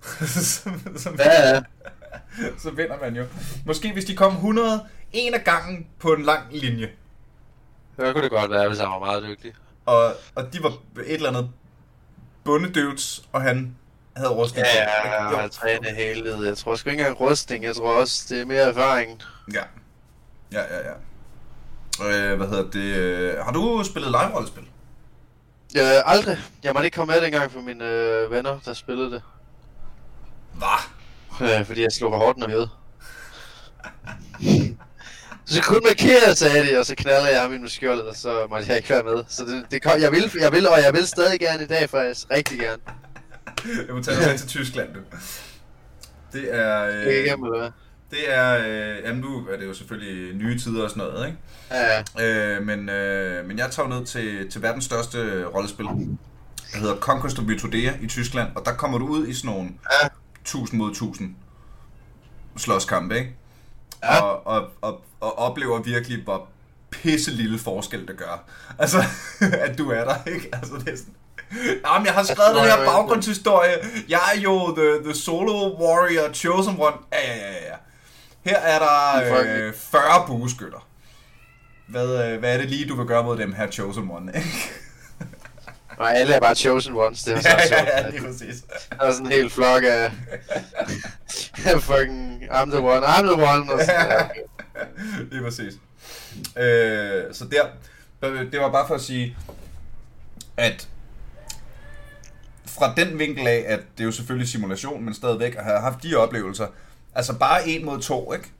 [0.26, 1.62] så, så, Ja, ja.
[2.58, 3.24] så vinder man jo.
[3.66, 6.90] Måske hvis de kom 100 en af gangen på en lang linje.
[7.96, 9.52] Det kunne det godt være, hvis han var meget dygtig.
[9.86, 11.50] Og, og de var et eller andet
[12.44, 13.76] bundedøvs, og han
[14.20, 16.46] havde rustning Ja, ja, jeg har trænet hele.
[16.48, 17.64] Jeg tror sgu ikke engang rustning.
[17.64, 19.22] Jeg tror også, det er mere erfaring.
[19.54, 19.62] Ja.
[20.52, 20.94] Ja, ja, ja.
[22.30, 22.96] Øh, hvad hedder det?
[22.96, 24.62] øh, Har du spillet live-rollespil?
[25.74, 26.38] Jeg, Øh, aldrig.
[26.62, 29.22] Jeg måtte ikke komme med dengang for mine øh, venner, der spillede det.
[30.54, 31.48] Hvad?
[31.58, 32.66] Øh, fordi jeg slog for hårdt når ved.
[35.46, 38.46] Så kun markere, sagde de, og så knaldede jeg ham ind med skjoldet, og så
[38.50, 39.24] måtte jeg ikke være med.
[39.28, 41.90] Så det, det kom, jeg, vil, jeg vil, og jeg vil stadig gerne i dag,
[41.90, 42.26] faktisk.
[42.30, 42.82] Rigtig gerne.
[43.86, 45.00] Jeg må tage dig til Tyskland, du.
[46.32, 46.86] Det er...
[46.86, 47.70] Det er Øh, ikke eller hvad?
[48.10, 48.58] det er...
[48.66, 51.38] Øh, jamen, nu er det jo selvfølgelig nye tider og sådan noget, ikke?
[51.70, 52.56] Ja, ja.
[52.56, 55.86] Øh, men, øh, men jeg tager ned til, til verdens største rollespil.
[55.86, 59.70] Der hedder Conquest of Vytodea i Tyskland, og der kommer du ud i sådan nogle
[60.02, 60.08] Ja.
[60.40, 61.34] 1000 mod 1000
[62.56, 63.36] slåskampe, ikke?
[64.02, 64.20] Ja.
[64.22, 66.48] Og, og, og, og oplever virkelig, hvor
[66.90, 68.44] pisse lille forskel det gør.
[68.78, 68.98] Altså,
[69.66, 70.48] at du er der, ikke?
[70.52, 71.14] Altså, det er sådan...
[71.86, 73.74] Jamen, jeg har skrevet den her baggrundshistorie.
[74.08, 76.96] Jeg er jo the, the solo warrior chosen one.
[77.12, 77.74] Ja, ja, ja, ja.
[78.44, 80.86] Her er der øh, 40 bueskytter.
[81.88, 84.32] Hvad, øh, hvad er det lige, du vil gøre mod dem her chosen one?
[85.98, 87.82] Og alle er bare chosen ones, det er så ja, sjovt.
[87.82, 88.64] ja, ja, lige præcis.
[88.90, 90.12] Der er sådan en hel flok af...
[91.66, 94.40] af fucking, I'm the one, I'm the one, og sådan, ja, okay.
[95.30, 95.72] Lige præcis.
[96.56, 97.66] Øh, så der,
[98.52, 99.36] det var bare for at sige,
[100.56, 100.88] at
[102.70, 106.02] fra den vinkel af, at det er jo selvfølgelig simulation, men stadigvæk at have haft
[106.02, 106.66] de oplevelser,
[107.14, 108.52] altså bare en mod to, ikke?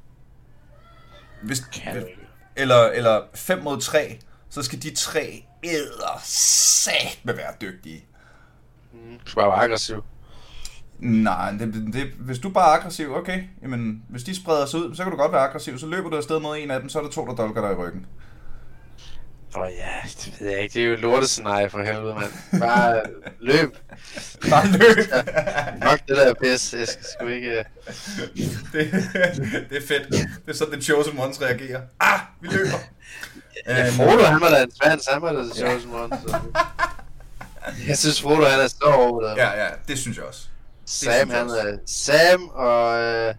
[1.42, 2.04] Hvis, Kan
[2.56, 4.18] eller, eller fem mod tre,
[4.50, 8.04] så skal de tre æder sat med være dygtige.
[8.92, 10.04] Du skal bare være aggressiv.
[10.98, 13.42] Nej, det, det, hvis du bare er aggressiv, okay.
[13.62, 15.78] Jamen, hvis de spreder sig ud, så kan du godt være aggressiv.
[15.78, 17.70] Så løber du afsted mod en af dem, så er der to, der dolker dig
[17.70, 18.06] i ryggen.
[19.56, 19.94] Åh oh, ja,
[20.24, 20.74] det ved jeg ikke.
[20.74, 22.32] Det er jo lortescenarie for helvede, mand.
[22.62, 23.02] Bare
[23.40, 23.76] løb.
[24.50, 24.96] Bare løb.
[25.86, 26.74] Nok det der pis.
[26.74, 27.58] Jeg skal sgu ikke...
[27.58, 27.64] øh,
[28.72, 28.92] det,
[29.70, 30.08] det er fedt.
[30.10, 31.80] Det er sådan, The Chosen Ones reagerer.
[32.00, 32.78] Ah, vi løber.
[33.66, 35.06] Ja, Øhm, Frodo, han var da en svans.
[35.12, 36.18] Han var da the chosen one.
[36.28, 36.38] Så.
[37.88, 39.34] Jeg synes, Frodo, han er så over der.
[39.36, 40.40] Ja, ja, det synes jeg også.
[40.84, 41.58] Sam, synes jeg han også.
[41.58, 41.76] er...
[41.86, 43.00] Sam og...
[43.00, 43.34] Øh,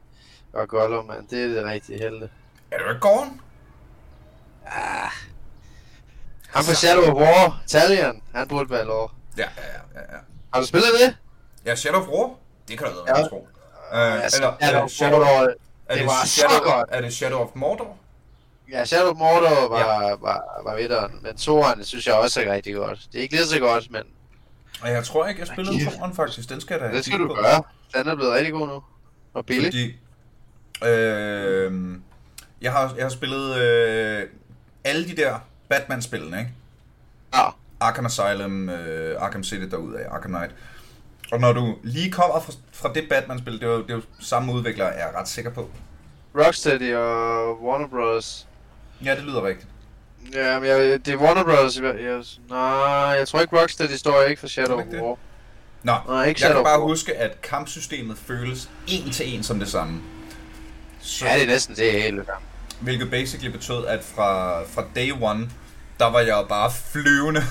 [0.54, 1.28] og Gollum, man.
[1.30, 2.30] Det er det rigtige helte.
[2.72, 3.42] Er du ikke gården?
[4.68, 5.12] Ah.
[6.54, 9.12] Han fra Shadow of War, Talion, han burde være lov.
[9.38, 9.64] Ja, ja,
[9.96, 10.18] ja, ja.
[10.54, 11.16] Har du spillet det?
[11.66, 12.30] Ja, Shadow of War?
[12.68, 13.20] Det kan du da Ja.
[13.20, 13.28] ja.
[13.28, 13.38] tro.
[13.38, 15.54] Uh, Altså, eller, Shadow er of Shadow, Mordor,
[15.86, 16.90] er det var så Shadow, godt.
[16.92, 17.98] Er det Shadow of Mordor?
[18.72, 20.16] Ja, Shadow of Mordor var, ja.
[20.16, 23.00] var, var vitteren, men toeren synes jeg også er rigtig godt.
[23.12, 24.02] Det er ikke lige så godt, men
[24.82, 26.50] Og jeg tror ikke, jeg spillede toren faktisk.
[26.50, 27.64] Den skal jeg da det skal du gøre.
[27.94, 28.84] Den er blevet rigtig god nu.
[29.34, 29.66] Og billig.
[30.80, 31.98] Fordi, øh,
[32.62, 34.28] jeg, har, jeg har spillet øh,
[34.84, 35.40] alle de der
[35.72, 36.52] Batman-spillene, ikke?
[37.34, 37.44] Ja.
[37.80, 40.52] Arkham Asylum, øh, Arkham City derud af, Arkham Knight.
[41.32, 44.02] Og når du lige kommer fra, fra det Batman-spil, det er, jo, det er jo
[44.20, 45.70] samme udvikler, er jeg ret sikker på.
[46.36, 48.48] Rocksteady og Warner Bros.
[49.06, 49.68] Ja, det lyder rigtigt.
[50.34, 51.78] Ja, men jeg, det er Warner Bros.
[51.78, 52.60] Jeg, jeg, nej,
[53.18, 54.86] jeg tror ikke Rocksteady står ikke for Shadow of?
[54.94, 55.18] War.
[55.84, 56.88] Nå, Nej, ikke jeg Shadow kan bare War.
[56.88, 60.02] huske, at kampsystemet føles en til en som det samme.
[61.02, 62.26] Så, Ja, det er næsten det hele.
[62.82, 65.50] Hvilket basically betød, at fra, fra day one,
[66.02, 67.42] der var jeg bare flyvende.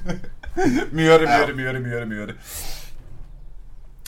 [0.98, 2.34] myrde, myrde, myrde, myrde, myrde.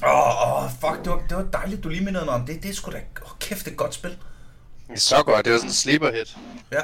[0.06, 2.62] Åh, oh, fuck, det var, det var dejligt, du lige mindede mig om det.
[2.62, 4.10] Det er sgu da, oh, kæft, det er et godt spil.
[4.10, 5.44] Det er så godt.
[5.44, 6.36] Det var sådan en sleeper hit.
[6.72, 6.80] Ja,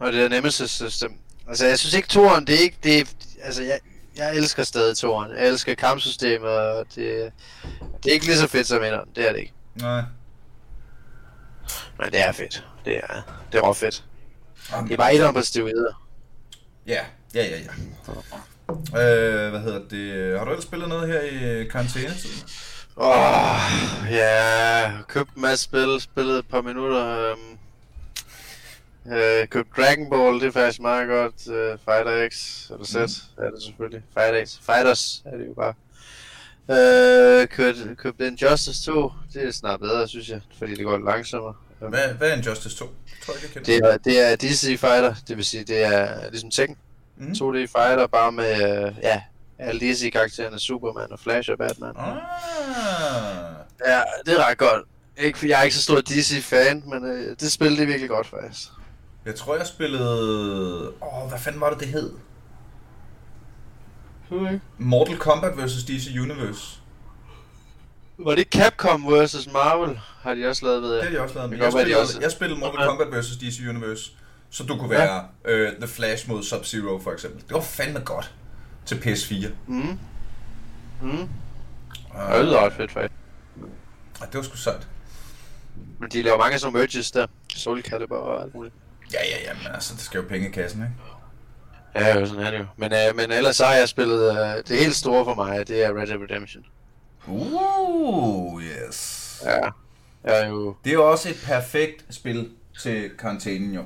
[0.00, 1.12] Og det er Nemesis system.
[1.48, 3.04] Altså, jeg synes ikke, toren, det er ikke, det er,
[3.42, 3.78] altså, jeg,
[4.16, 5.30] jeg elsker stadig toren.
[5.30, 7.32] Jeg elsker kampsystemet, og det,
[8.02, 9.08] det er ikke lige så fedt som etteren.
[9.16, 9.52] Det er det ikke.
[9.74, 10.02] nej.
[11.98, 12.66] Men det er fedt.
[12.84, 14.04] Det er, det er fedt.
[14.72, 16.08] Jamen, Det er bare etteren på steroider.
[16.86, 17.00] Ja,
[17.34, 17.70] ja, ja, ja.
[18.70, 20.38] Øh, hvad hedder det?
[20.38, 22.48] Har du ellers spillet noget her i karantænetiden?
[22.96, 27.32] Åh, oh, ja, købt en masse spil, spillet et par minutter.
[27.32, 27.58] Um,
[29.12, 31.34] øh, købt Dragon Ball, det er faktisk meget godt.
[31.46, 33.44] Uh, Fighter X, eller Z, mm.
[33.44, 34.02] er det selvfølgelig.
[34.14, 35.74] Fighter X, Fighters er det jo bare.
[36.70, 41.54] Øh, købt, købt Injustice 2, det er snart bedre, synes jeg, fordi det går langsommere.
[41.78, 42.94] Hvad, hvad er Injustice 2?
[43.66, 46.76] Det er, det er DC Fighter, det vil sige, det er ligesom Tekken.
[47.16, 47.32] Mm.
[47.32, 49.22] 2D Fighter, bare med, øh, ja,
[49.58, 51.92] alle DC-karaktererne, Superman og Flash og Batman.
[51.96, 52.16] Ah.
[53.86, 54.84] Ja, det er ret godt.
[55.16, 58.08] Ikke, for jeg er ikke så stor DC-fan, men øh, det spil det er virkelig
[58.08, 58.68] godt faktisk.
[59.24, 60.92] Jeg tror, jeg spillede...
[61.02, 62.12] Åh, oh, hvad fanden var det, det hed?
[64.78, 65.84] Mortal Kombat vs.
[65.84, 66.78] DC Universe.
[68.18, 69.48] Var det Capcom vs.
[69.52, 70.00] Marvel?
[70.22, 71.04] Har de også lavet, ved Det jeg?
[71.04, 71.50] har de også lavet.
[71.50, 72.86] Det Men jeg, godt være, de spillede, også- jeg spillede Mortal Ja.
[72.96, 73.36] Kombat vs.
[73.36, 74.10] DC Universe.
[74.50, 75.04] Så du kunne Ja.
[75.04, 77.42] være øh, The Flash mod Sub-Zero for eksempel.
[77.48, 78.32] Det var fandme godt
[78.86, 79.48] til PS4.
[79.66, 79.98] Mm.
[81.02, 81.08] Mm.
[81.10, 83.12] Uh, Det lyder fedt, faktisk.
[84.20, 84.86] det var sgu sejt.
[86.00, 87.26] Men de laver mange nogle merges der.
[87.54, 88.74] Soul Calibur og alt muligt.
[89.12, 90.94] Ja, ja, ja, men altså, det skal jo penge i kassen, ikke?
[92.06, 92.64] Ja, jo, sådan er det jo.
[92.76, 94.30] Men, øh, men ellers så har jeg spillet...
[94.30, 96.64] Øh, det helt store for mig, det er Red Dead Redemption.
[97.28, 99.42] Uh, yes.
[99.44, 99.70] Ja.
[100.24, 100.76] Jeg er jo...
[100.84, 102.50] Det er jo også et perfekt spil
[102.82, 103.84] til karantænen, jo.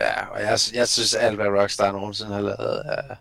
[0.00, 3.14] Ja, og jeg, jeg synes alt, hvad Rockstar nogensinde har lavet, er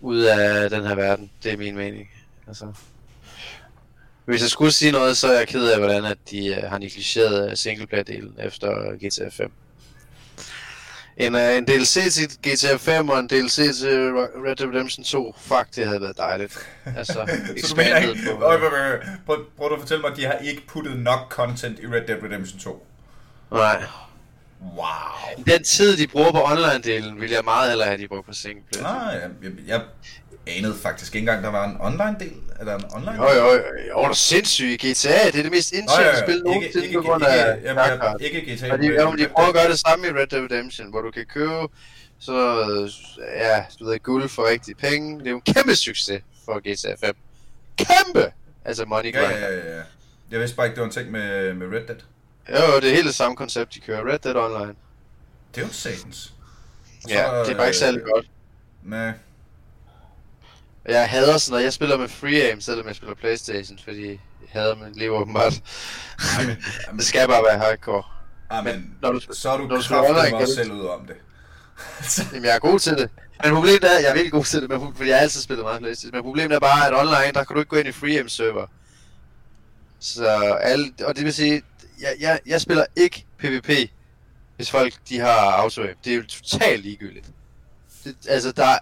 [0.00, 1.30] ud af den her verden.
[1.42, 2.10] Det er min mening.
[2.46, 2.72] Altså.
[4.24, 6.78] Hvis jeg skulle sige noget, så er jeg ked af, hvordan at de uh, har
[6.78, 9.52] negligeret øh, singleplayer-delen efter GTA 5.
[11.16, 14.12] En, uh, en DLC til GTA 5 og en DLC til
[14.46, 16.58] Red Dead Redemption 2, fuck, det havde været dejligt.
[16.96, 17.12] Altså,
[17.64, 18.20] Så du mener ikke...
[18.26, 18.42] på...
[18.42, 21.86] Øj, øj, øj, prøv, at fortælle mig, at de har ikke puttet nok content i
[21.86, 22.86] Red Dead Redemption 2.
[23.50, 23.82] Nej.
[24.62, 25.44] Wow.
[25.46, 28.82] Den tid, de bruger på online-delen, vil jeg meget hellere have, de bruger på singleplayer.
[28.82, 29.80] Nej, jeg, jeg, jeg
[30.46, 32.32] anede faktisk ikke engang, der var en online-del.
[32.60, 33.50] Er der en online Jo, jo,
[33.90, 34.80] jo, det er sindssygt.
[34.80, 36.22] GTA, det er det mest ja, ja.
[36.22, 38.72] spil Ikke, nogensinde ikke, på grund ikke, af jamen, jeg, Dark ikke GTA.
[38.72, 41.00] Og de, men jamen, de prøver at gøre det samme i Red Dead Redemption, hvor
[41.00, 41.68] du kan købe
[42.18, 42.90] så, øh,
[43.36, 45.18] ja, du ved, guld for rigtige penge.
[45.18, 47.16] Det er jo en kæmpe succes for GTA 5.
[47.76, 48.32] Kæmpe!
[48.64, 49.38] Altså money Ja, grind.
[49.38, 49.82] ja, ja, ja.
[50.30, 51.98] Jeg vidste bare ikke, det var en ting med, med Red Dead.
[52.48, 54.12] Jo, det er helt det samme koncept, de kører.
[54.12, 54.74] Red Dead Online.
[55.54, 56.32] Det er jo satans.
[57.08, 58.26] Ja, det er bare ikke særlig godt.
[58.84, 59.12] Nej.
[60.88, 61.64] Jeg hader sådan noget.
[61.64, 64.18] Jeg spiller med free aim, selvom jeg spiller Playstation, fordi jeg
[64.48, 65.62] hader mit liv åbenbart.
[66.38, 66.56] Jamen,
[66.96, 68.02] det skal bare være hardcore.
[68.52, 71.16] Jamen, når du- så er du, når du kraftigt også selv ud om det.
[72.32, 73.10] Jamen, jeg er god til det.
[73.44, 75.64] Men problemet er, jeg er virkelig god til det, men, fordi jeg har altid spillet
[75.64, 76.16] meget Playstation.
[76.16, 78.66] Men problemet er bare, at online, der kan du ikke gå ind i freeam server.
[80.00, 80.26] Så
[80.62, 81.62] alle, og det vil sige,
[82.00, 83.70] jeg, jeg, jeg spiller ikke PvP,
[84.56, 85.94] hvis folk de har auto -aim.
[86.04, 87.26] Det er jo totalt ligegyldigt.
[88.04, 88.78] Det, altså, der er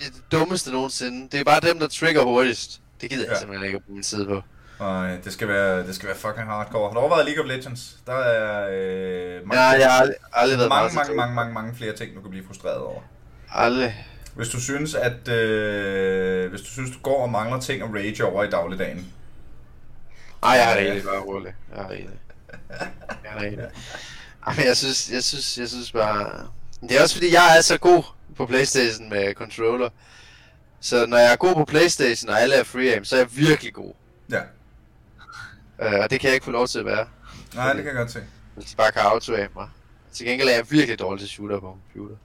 [0.00, 1.28] det, dummeste nogensinde.
[1.32, 2.80] Det er bare dem, der trigger hurtigst.
[3.00, 3.38] Det gider jeg Ja.
[3.38, 4.42] simpelthen ikke at bruge min tid på.
[4.80, 6.88] Nej, det skal være, det skal være fucking hardcore.
[6.88, 7.96] Har du overvejet League of Legends?
[8.06, 11.74] Der er øh, mange, Ja, jeg har aldrig, aldrig været mange, mange, mange, mange, mange
[11.76, 13.00] flere ting, du kan blive frustreret over.
[13.52, 14.06] Aldrig.
[14.34, 18.24] Hvis du synes, at øh, hvis du synes, du går og mangler ting at rage
[18.24, 19.06] over i dagligdagen.
[20.42, 21.54] Ej, jeg har det egentlig bare roligt.
[21.74, 22.18] Jeg har det egentlig.
[23.24, 23.68] Jeg har det egentlig.
[24.46, 26.30] Ej, men jeg synes, jeg synes, jeg synes bare...
[26.80, 28.02] Det er også fordi, jeg er så god
[28.40, 29.90] på Playstation med controller.
[30.80, 33.28] Så når jeg er god på Playstation, og alle er free aim, så er jeg
[33.36, 33.92] virkelig god.
[34.30, 34.40] Ja.
[35.86, 37.06] Uh, og det kan jeg ikke få lov til at være,
[37.54, 38.22] Nej, det kan jeg godt se.
[38.54, 39.68] hvis de bare kan auto mig.
[40.12, 42.16] Til gengæld er jeg virkelig dårlig til shooter på computer.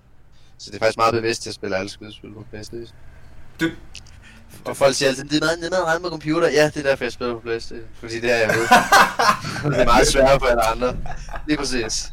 [0.57, 2.95] Så det er faktisk meget bevidst, at jeg spiller alle skydespil på Playstation.
[3.59, 3.72] Det,
[4.66, 6.49] Og folk siger altid, det er meget nemmere at på computer.
[6.49, 7.88] Ja, det er derfor, jeg spiller på Playstation.
[7.99, 8.63] Fordi det er jeg ved.
[9.72, 10.97] det er meget sværere for alle andre.
[11.47, 12.11] Lige præcis.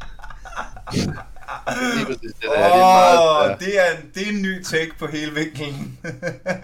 [1.67, 5.31] Det, der, det er meget det er, en, det er en ny take på hele
[5.33, 5.99] vinkelen.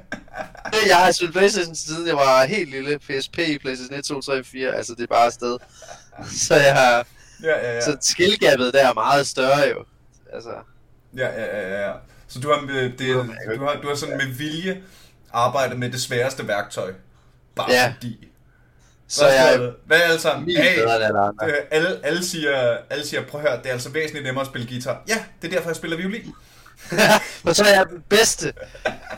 [0.90, 3.00] Jeg har spillet Playstation siden jeg var helt lille.
[3.00, 4.76] PSP, Playstation 1, 2, 3, 4.
[4.76, 5.58] Altså, det er bare afsted.
[6.48, 7.06] Så jeg har...
[7.44, 7.82] ja, ja, ja.
[7.82, 9.86] Så skillgapet der er meget større jo.
[10.34, 10.50] Altså,
[11.18, 11.94] Ja, ja, ja, ja.
[12.28, 14.82] Så du har, det, du har, du har sådan med vilje
[15.34, 16.94] arbejdet med det sværeste værktøj.
[17.56, 17.94] Bare Ja.
[17.96, 18.29] fordi.
[19.10, 20.49] Så jeg Hvad er alle sammen?
[21.28, 21.47] andre.
[21.47, 24.47] øh, alle, alle, siger, alle siger, prøv at høre, det er altså væsentligt nemmere at
[24.47, 25.03] spille guitar.
[25.07, 26.34] Ja, det er derfor, jeg spiller violin.
[27.43, 28.53] Og så er jeg den bedste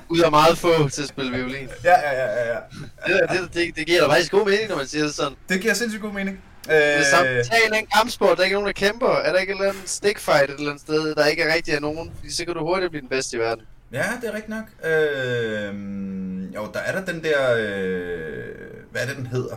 [0.09, 1.69] ud af meget få til at spille violin.
[1.83, 2.59] Ja, ja, ja, ja, ja.
[3.07, 5.33] Det, det, det, det giver da faktisk god mening, når man siger det sådan.
[5.49, 6.43] Det giver sindssygt god mening.
[6.67, 9.09] Det er samme, Øh, tag en anden kampsport, der er ikke nogen, der kæmper.
[9.09, 11.73] Er der ikke et eller andet stickfight et eller andet sted, der ikke er rigtig
[11.73, 12.11] af nogen?
[12.19, 13.63] Fordi så kan du hurtigt blive den bedste i verden.
[13.91, 14.91] ja, det er rigtigt nok.
[14.91, 17.55] Øh, jo, der er der den der...
[17.57, 18.45] Øh,
[18.91, 19.55] hvad er det, den hedder?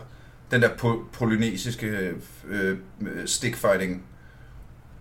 [0.54, 2.14] Den der po- polynesiske
[2.46, 2.78] øh,
[3.26, 4.02] stickfighting,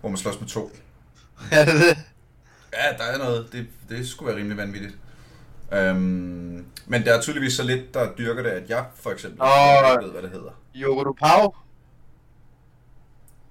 [0.00, 0.70] hvor man slås med to.
[1.52, 1.98] Er det det?
[2.72, 3.48] Ja, der er noget.
[3.52, 4.94] Det, det skulle være rimelig vanvittigt.
[5.72, 9.48] Øhm, men der er tydeligvis så lidt, der dyrker det, at jeg for eksempel Åh.
[9.92, 10.50] ikke ved, hvad det hedder.
[10.76, 11.54] Yoko Pau?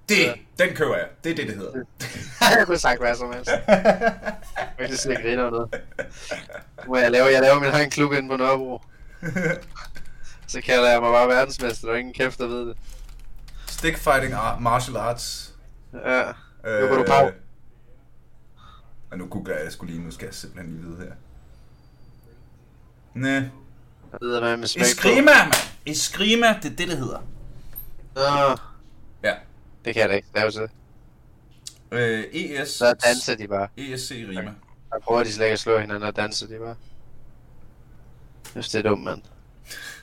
[0.08, 0.32] Det, Ja.
[0.58, 1.06] den køber jeg.
[1.24, 1.72] Det er det, det hedder.
[2.58, 3.50] jeg kunne sagt hvad som helst.
[4.78, 5.74] Jeg kan slet ikke grine over noget.
[6.86, 8.82] Må jeg lave, jeg laver min egen klub inde på Nørrebro.
[10.46, 12.76] Så kalder jeg mig bare verdensmester, der er ingen kæft, der ved det.
[13.66, 15.54] Stick fighting art, martial arts.
[15.92, 16.32] Ja.
[16.66, 17.30] Yoko du Pau.
[19.10, 21.12] Og nu googler jeg sgu lige, nu skal jeg simpelthen lige vide her.
[23.14, 23.28] Næ.
[24.12, 24.86] Jeg ved, hvad med smæk på.
[24.86, 25.52] Eskrima, mand!
[25.86, 27.18] Eskrima, det er det, det hedder.
[28.14, 28.56] Nå,
[29.24, 29.34] Ja.
[29.84, 30.68] det kan jeg da ikke lave til.
[31.92, 32.68] Øh, ES...
[32.68, 33.68] Så danser de bare.
[33.76, 34.52] ESC Rima.
[34.94, 36.76] Så prøver de slet ikke at slå hinanden og danser de bare.
[38.54, 39.22] Jeg synes, det er dumt, mand.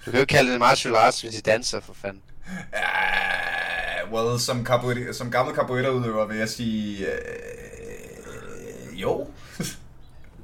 [0.06, 2.22] Du kan jo kalde det martial arts, hvis I danser, for fanden.
[2.48, 7.08] Uh, well, som, capoeira, som gammel capoeira-udøver vil jeg sige...
[7.08, 9.28] Uh, jo.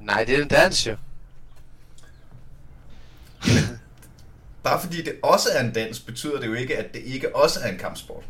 [0.02, 0.96] Nej, det er en dans, jo.
[4.64, 7.60] Bare fordi det også er en dans, betyder det jo ikke, at det ikke også
[7.64, 8.24] er en kampsport.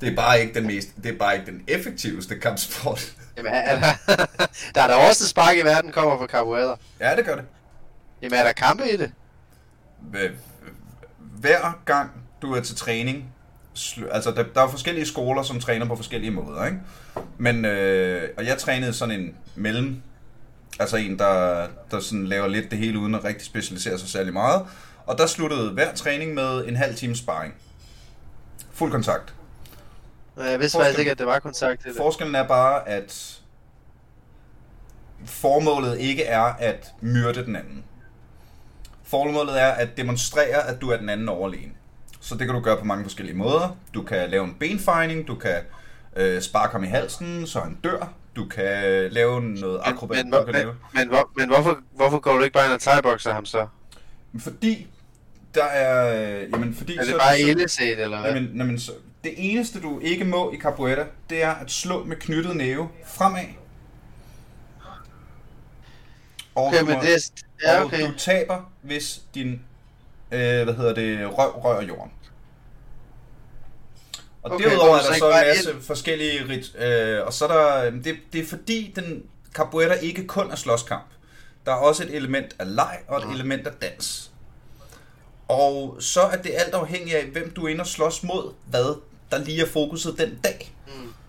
[0.00, 3.16] Det er bare ikke den mest, det er bare ikke den effektiveste kampsport.
[3.36, 4.16] Jamen, er, er der,
[4.74, 6.78] der er der også spark i verden, kommer fra capoeira.
[7.00, 7.44] Ja, det gør det.
[8.22, 9.12] Jamen, er der kampe i det?
[11.40, 12.10] Hver- gang
[12.42, 13.34] du er til træning,
[14.10, 16.78] altså der, der er forskellige skoler, som træner på forskellige måder, ikke?
[17.38, 20.02] Men, øh, og jeg trænede sådan en mellem,
[20.80, 24.32] altså en, der, der sådan laver lidt det hele, uden at rigtig specialisere sig særlig
[24.32, 24.62] meget.
[25.06, 27.54] Og der sluttede hver træning med en halv time sparring.
[28.72, 29.34] Fuld kontakt.
[30.36, 31.92] Nej, Jeg vidste faktisk ikke, at det var kontakt det.
[31.96, 33.40] Forskellen er bare, at
[35.26, 37.84] formålet ikke er at myrde den anden.
[39.06, 41.72] Formålet er at demonstrere, at du er den anden overlegen.
[42.20, 43.76] Så det kan du gøre på mange forskellige måder.
[43.94, 45.56] Du kan lave en benfejning, du kan
[46.16, 48.12] øh, sparke ham i halsen, så han dør.
[48.36, 50.16] Du kan lave noget akrobat.
[50.26, 50.74] Men, men, men, lave.
[50.94, 53.66] men, hvor, men hvorfor, hvorfor går du ikke bare ind og thai-boxer ham så?
[54.38, 54.86] Fordi
[55.54, 56.14] der er...
[56.42, 58.32] Øh, jamen, fordi Er det så, bare så, illeset, eller hvad?
[58.34, 58.92] jamen, jamen, så,
[59.24, 63.44] det eneste, du ikke må i capoeira, det er at slå med knyttet næve fremad.
[66.56, 67.18] Og Okay, du men må- det er...
[67.62, 68.06] Ja, og okay.
[68.06, 69.52] du taber, hvis din
[70.32, 72.12] øh, hvad hedder det, røv rører jorden.
[74.42, 77.48] Og Okay, derudover er der så en masse forskellige rit, øh, og så er
[77.82, 79.22] der, det, det er fordi den
[79.54, 81.06] capoeira ikke kun er slåskamp.
[81.66, 84.30] Der er også et element af leg og et element af dans.
[85.48, 89.00] Og så er det alt afhængigt af, hvem du er inde og slås mod, hvad
[89.30, 90.74] der lige er fokuset den dag.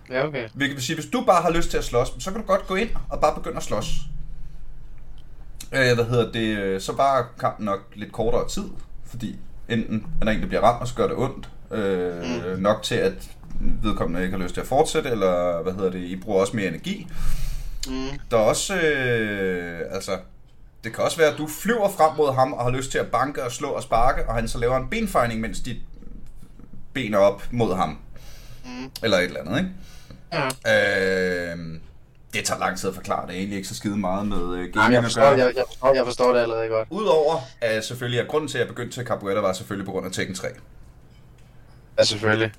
[0.10, 0.50] Ja, okay.
[0.54, 2.68] Hvilket vil sige, hvis du bare har lyst til at slås, så kan du godt
[2.68, 3.88] gå ind og bare begynde at slås.
[5.72, 6.58] Øh, hvad hedder det?
[6.58, 8.64] øh, Så var kampen nok lidt kortere tid,
[9.06, 9.36] fordi
[9.70, 11.50] enten er der en, der bliver ramt, og så gør det ondt.
[11.72, 12.62] Øh, mm.
[12.62, 13.14] Nok til, at
[13.84, 16.68] vedkommende ikke har lyst til at fortsætte, eller hvad hedder det, I bruger også mere
[16.68, 17.08] energi.
[17.88, 18.20] Mm.
[18.32, 20.12] Der er også, øh, altså,
[20.84, 23.08] det kan også være, at du flyver frem mod ham, og har lyst til at
[23.08, 25.78] banke og slå og sparke, og han så laver en benfejning, mens dit
[26.94, 27.98] ben er op mod ham.
[28.66, 28.92] Mm.
[29.04, 29.72] Eller et eller andet, ikke?
[30.66, 31.52] Ja.
[31.54, 31.80] Øh,
[32.34, 33.28] det tager lang tid at forklare.
[33.28, 35.32] Det er egentlig ikke så skide meget med øh, gaming jeg, at forstår, gøre.
[35.32, 36.88] jeg, jeg, forstår, jeg forstår det allerede godt.
[36.92, 40.06] Udover at selvfølgelig, at grunden til, at jeg begyndte til capoeira, var selvfølgelig på grund
[40.06, 40.48] af Tekken 3.
[42.00, 42.52] Ja, selvfølgelig.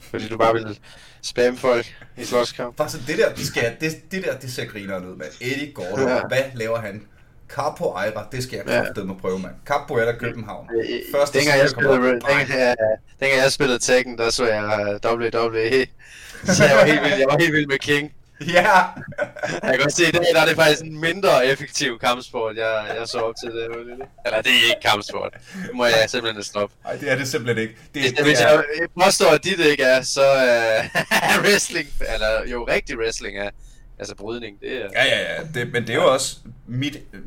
[0.00, 0.78] Fordi du bare vil
[1.22, 2.76] spamme folk i slåskamp.
[2.76, 5.30] Bare så det der, det, skal jeg, det, det der, det ser grineren ud, mand.
[5.40, 6.20] Eddie Gordo, Ja.
[6.28, 7.02] hvad laver han?
[7.48, 8.82] Capoeira, det skal jeg Ja.
[8.84, 9.54] kraftedeme prøve, mand.
[9.66, 10.68] Capoeira København.
[10.78, 12.76] Øh, Første dengang, jeg spillede, dengang, jeg,
[13.20, 15.86] dengang jeg spillede Tekken, der så jeg WWE.
[16.54, 18.12] Så jeg var helt vild, jeg var helt vild med King.
[18.40, 18.80] Ja!
[19.52, 22.94] Jeg kan godt se, i dag der er det faktisk en mindre effektiv kampsport, jeg,
[22.98, 23.64] jeg så op til det.
[24.26, 25.32] Eller det er ikke kampsport.
[25.32, 26.74] Det må jeg simpelthen stoppe.
[26.84, 27.74] Nej, det er det simpelthen ikke.
[27.94, 32.50] Det, Hvis, det hvis er, jeg påstår, at dit ikke er, så uh, wrestling, eller
[32.52, 33.50] jo rigtig wrestling er,
[33.98, 34.88] altså brydning, det er...
[34.94, 35.42] Ja, ja, ja.
[35.54, 36.96] Det, men det er jo også mit...
[37.12, 37.20] øh,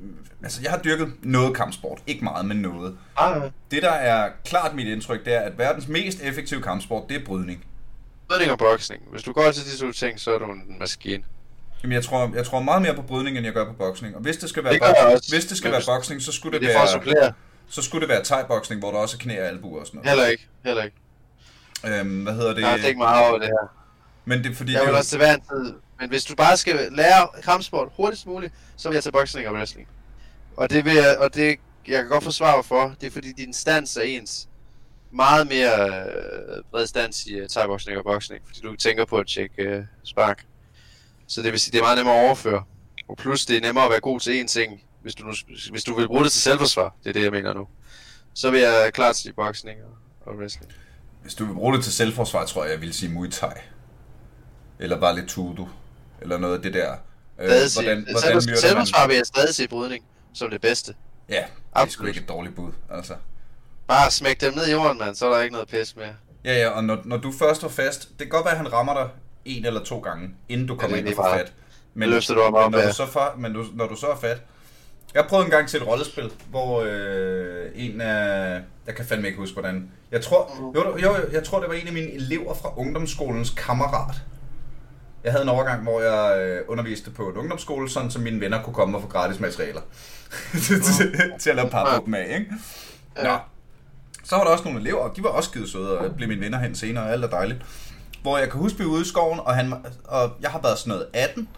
[0.43, 1.99] Altså, jeg har dyrket noget kampsport.
[2.07, 2.97] Ikke meget, men noget.
[3.18, 3.41] Ah,
[3.72, 7.26] Det, der er klart mit indtryk, det er, at verdens mest effektive kampsport, det er
[7.26, 7.66] brydning.
[8.30, 9.03] Brydning og boksning.
[9.11, 11.23] Hvis du går til de to ting, så er du en maskine.
[11.84, 14.15] Jamen, jeg tror, jeg tror meget mere på brydning, end jeg gør på boksning.
[14.15, 15.36] Og hvis det skal være, Det også.
[15.36, 17.34] hvis det skal være boksning, så skulle det, Det være,
[17.69, 20.09] så skulle det være thai-boksning, hvor der også er knæ og albuer og sådan noget.
[20.09, 20.95] Heller ikke, heller ikke.
[21.86, 22.61] Øhm, hvad hedder det?
[22.61, 23.75] Jeg har tænkt meget over det her.
[24.25, 25.73] Men det er fordi, Jeg vil også til hver en tid.
[25.99, 29.53] Men hvis du bare skal lære kampsport hurtigst muligt, så vil jeg tage boksning og
[29.53, 29.88] wrestling.
[30.57, 33.53] Og det vil jeg, og det, jeg kan godt forsvare for, det er fordi din
[33.53, 34.49] stans er ens.
[35.12, 36.88] Meget mere øh, bred
[37.26, 40.45] i uh, thai-boksning og boksning, fordi du tænker på at tjekke øh, spark.
[41.28, 42.64] Så det vil sige, det er meget nemmere at overføre.
[43.10, 45.34] Og plus det er nemmere at være god til én ting, hvis du, nu,
[45.72, 46.95] hvis du vil bruge det til selvforsvar.
[47.03, 47.68] Det er det, jeg mener nu.
[48.34, 50.72] Så vil jeg klart sige boksning og, og wrestling.
[51.22, 53.53] Hvis du vil bruge det til selvforsvar, tror jeg, jeg vil sige Muay Thai.
[54.80, 55.68] Eller bare lidt Tudo.
[56.22, 56.95] Eller noget af det der.
[57.39, 59.10] Øh, Stadig sige, hvordan, hvordan selvfors- selvforsvar man...
[59.10, 60.95] vil jeg stadig se brydning som det bedste.
[61.30, 62.07] Ja, det er sgu Absolut.
[62.07, 62.72] ikke et dårligt bud.
[62.91, 63.16] Altså.
[63.89, 66.13] Bare smæk dem ned i jorden, mand, så er der ikke noget pis mere.
[66.45, 68.73] Ja, ja, og når, når du først er fast, det kan godt være, at han
[68.73, 69.09] rammer dig
[69.45, 71.53] en eller to gange, inden du kommer det ind og får fat.
[71.99, 72.87] Det løfter du men op, når ja.
[72.87, 74.41] du så fa- men du, når du så er fat...
[75.13, 78.61] Jeg prøvede en gang til et rollespil, hvor øh, en af...
[78.87, 79.91] Jeg kan fandme ikke huske, hvordan...
[80.11, 84.15] Jeg tror, jo, jo, jeg tror, det var en af mine elever fra ungdomsskolens kammerat.
[85.23, 88.63] Jeg havde en overgang, hvor jeg øh, underviste på en ungdomsskole, sådan så mine venner
[88.63, 89.81] kunne komme og få gratis materialer.
[90.65, 90.81] til,
[91.39, 92.51] til, at lave par dem af, ikke?
[93.23, 93.37] Nå.
[94.30, 96.41] Så var der også nogle elever, og de var også skide søde, og blev mine
[96.41, 97.65] venner hen senere, og alt er dejligt.
[98.21, 99.73] Hvor jeg kan huske, vi ude i skoven, og, han,
[100.03, 101.49] og jeg har været sådan noget 18,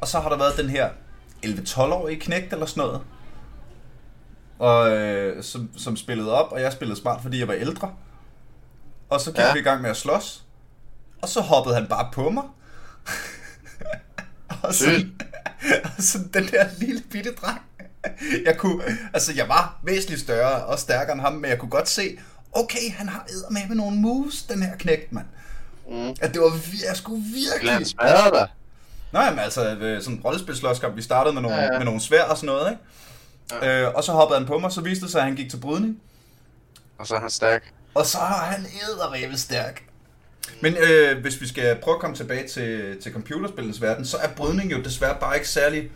[0.00, 0.90] og så har der været den her
[1.46, 3.00] 11-12-årige knægt eller sådan noget.
[4.58, 7.94] og, øh, som, som spillede op, og jeg spillede smart, fordi jeg var ældre.
[9.08, 9.52] Og så gik ja.
[9.52, 10.44] Vi i gang med at slås.
[11.22, 12.44] Og så hoppede han bare på mig.
[14.62, 15.22] og, så, Sygt.
[15.84, 17.60] og så den der lille bitte dreng.
[18.44, 18.82] Jeg kunne,
[19.12, 22.18] altså jeg var væsentligt større og stærkere end ham, men jeg kunne godt se,
[22.52, 25.26] okay, han har med med nogle moves, den her knægt, mand.
[25.88, 26.08] Mm.
[26.20, 26.52] At det var,
[26.88, 27.72] jeg skulle virkelig...
[27.72, 28.48] han smadre dig?
[29.12, 29.60] Nej, men altså,
[30.00, 31.62] sådan en rollespilslåskamp, vi startede med nogle, ja.
[31.72, 31.78] ja.
[31.78, 32.82] med nogle svær og sådan noget, ikke?
[33.66, 33.82] Ja.
[33.82, 35.56] Øh, og så hoppede han på mig, så viste det sig, at han gik til
[35.56, 36.00] brydning.
[36.98, 37.72] Og så er han stærk.
[37.94, 39.82] Og så er han eddermame stærk.
[40.60, 44.28] Men øh, hvis vi skal prøve at komme tilbage til, til computerspillens verden, så er
[44.28, 45.90] brydning jo desværre bare ikke særlig,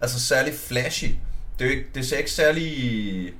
[0.00, 1.14] altså særlig flashy.
[1.58, 3.34] Det, er ikke, det ser ikke særlig...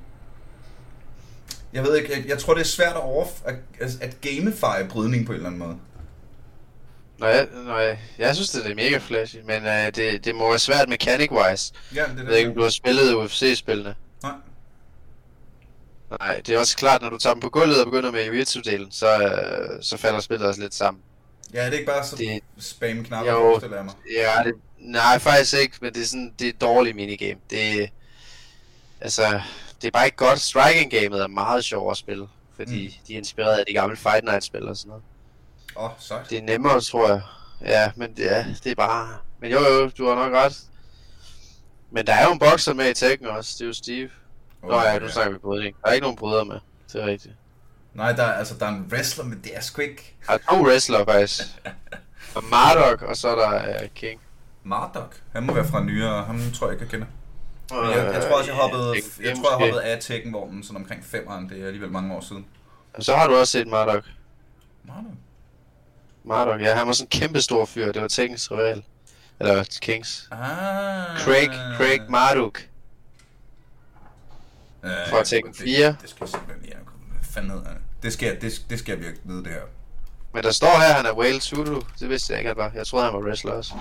[1.73, 3.55] Jeg ved ikke, jeg, jeg tror det er svært at, over, at,
[4.01, 5.77] at gamify brydning på en eller anden måde.
[7.19, 10.49] Nå, jeg, nå, jeg, jeg synes, det er mega flashy, men uh, det, det må
[10.49, 11.73] være svært mechanic-wise.
[11.95, 13.95] Ja, det er Jeg ved ikke, om du har spillet UFC-spillene.
[14.23, 14.31] Nej.
[16.19, 18.91] Nej, det er også klart, når du tager dem på gulvet og begynder med jiu-jitsu-delen,
[18.91, 21.03] så, uh, så falder spillet også lidt sammen.
[21.53, 23.39] Ja, det er ikke bare så Det- spam knapper, Jo.
[23.39, 23.93] forestiller jeg mig.
[24.17, 27.39] Ja, det, nej, faktisk ikke, men det er sådan, det er et dårligt minigame.
[27.49, 27.89] Det,
[29.01, 29.41] altså,
[29.81, 30.39] det er bare ikke godt.
[30.39, 33.05] Striking-gamet er meget sjovere at spille, fordi mm.
[33.07, 35.03] de er inspireret af de gamle Fight Night-spil og sådan noget.
[35.77, 36.29] Åh, oh, sejt.
[36.29, 37.21] Det er nemmere, tror jeg.
[37.61, 39.17] Ja, men det er, det er bare...
[39.39, 40.57] Men jo, jo, du har nok ret.
[41.91, 44.09] Men der er jo en bokser med i Tekken også, det er jo Steve.
[44.63, 45.75] Nå ja, nu snakker vi brydning.
[45.81, 46.59] Der er ikke nogen bryder med,
[46.93, 47.35] det er rigtigt.
[47.93, 50.15] Nej, der, er- altså, der er en wrestler, men det er sgu ikke...
[50.27, 51.43] Der er to wrestlere faktisk.
[52.35, 54.21] Og Marduk, og så er der uh, King.
[54.63, 55.21] Marduk.
[55.33, 57.07] Han må være fra nyere, ham tror jeg ikke, jeg kender.
[57.71, 58.93] Men jeg, jeg tror også, jeg hoppede,
[59.23, 61.49] jeg tror, jeg hoppede af Tekken-vognen sådan omkring 5'eren.
[61.49, 62.45] Det er alligevel mange år siden.
[62.93, 64.03] Og så har du også set Marduk.
[64.83, 65.11] Marduk?
[66.23, 67.91] Marduk, ja, han var sådan en kæmpe stor fyr.
[67.91, 68.83] Det var Tekkens rival.
[69.39, 70.27] Eller Kings.
[70.31, 70.39] Ah.
[71.19, 72.59] Craig, Craig Marduk.
[74.83, 75.87] Øh, fra Tekken det- 4.
[76.01, 76.75] Det, skal jeg simpelthen lige...
[77.11, 77.77] Hvad fanden hedder det?
[78.03, 79.61] Det skal, det, det skal jeg virkelig vide, det her.
[80.33, 81.81] Men der står her, han er Whale Zulu.
[81.99, 82.71] Det vidste jeg ikke, han var.
[82.75, 83.73] Jeg troede, han var wrestler også.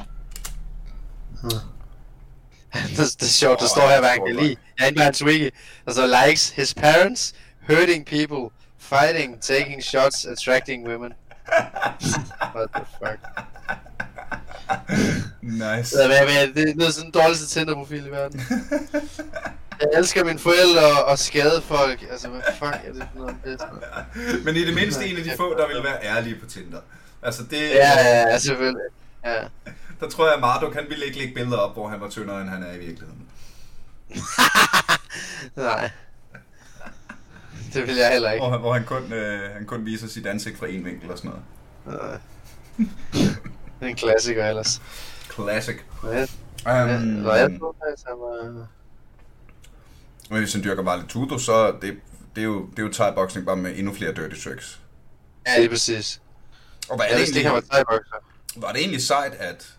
[2.97, 4.57] det, det er sjovt, der Åh, står her, hvad er han kan lide.
[4.79, 5.51] Jeg er inde på hans wiki.
[5.85, 7.35] Der står, likes his parents,
[7.69, 11.13] hurting people, fighting, taking shots, attracting women.
[12.55, 13.19] What the fuck?
[15.43, 15.97] Nice.
[15.97, 18.41] Det er, men, det er sådan den dårligste Tinder-profil i verden.
[19.81, 22.05] Jeg elsker mine forældre og, skade folk.
[22.11, 24.45] Altså, hvad fuck er det for noget pis?
[24.45, 26.79] Men i det mindste en af de få, der vil være ærlige på Tinder.
[27.23, 28.83] Altså det, Ja, ja, ja, selvfølgelig.
[29.25, 29.43] Ja.
[30.01, 32.41] Der tror jeg, at Marduk, han ville ikke lægge billeder op, hvor han var tyndere,
[32.41, 33.23] end han er i virkeligheden.
[35.57, 35.91] Nej.
[37.75, 38.43] Det vil jeg heller ikke.
[38.45, 41.19] Hvor, han- hvor han, kun, øh, han kun viser sit ansigt fra en vinkel og
[41.19, 41.31] sådan
[41.87, 42.01] noget.
[42.01, 42.19] Nej.
[43.13, 44.83] Det er en klassiker ellers.
[45.35, 45.77] Classic.
[46.05, 46.27] Ja,
[46.67, 48.67] Um, ja, Nå, jeg tror faktisk, han var...
[50.31, 51.97] Men hvis han dyrker bare lidt judo, så er det,
[52.35, 54.81] det er jo, det er jo thai-boxing bare med endnu flere dirty tricks.
[55.47, 56.21] Ja, lige præcis.
[56.89, 57.99] Og hvad er det egentlig, han var
[58.57, 59.75] var det egentlig sejt, at,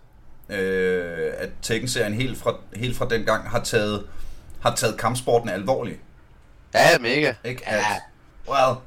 [0.50, 4.08] øh, at Tekken-serien helt fra, helt fra den gang har taget,
[4.62, 6.00] har taget kampsporten alvorligt?
[6.74, 7.34] Ja, mega.
[7.44, 7.62] Ikke?
[7.68, 7.78] Ja.
[7.78, 7.84] At,
[8.48, 8.78] well,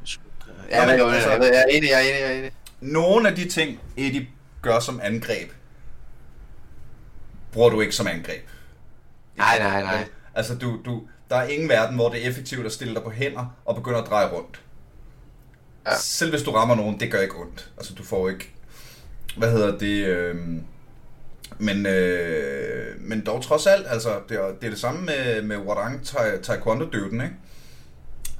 [0.70, 2.52] Ja, men, altså- jeg er enig, jeg er enig, jeg er enig.
[2.80, 4.26] nogle af de ting, Eddie
[4.62, 5.50] gør som angreb,
[7.52, 8.46] bruger du ikke som angreb.
[9.36, 10.08] Nej, nej, nej.
[10.34, 13.10] Altså, du, du, der er ingen verden, hvor det er effektivt at stille dig på
[13.10, 14.60] hænder og begynde at dreje rundt.
[15.86, 15.96] Ja.
[15.98, 17.70] Selv hvis du rammer nogen, det gør ikke ondt.
[17.76, 18.50] Altså, du får ikke...
[19.36, 20.06] Hvad hedder det?
[20.06, 20.36] Øh,
[21.58, 25.56] men, øh, men dog trods alt, altså, det er, det, er det samme med, med
[25.56, 26.00] Warang
[26.42, 27.34] Taekwondo-døden, ikke?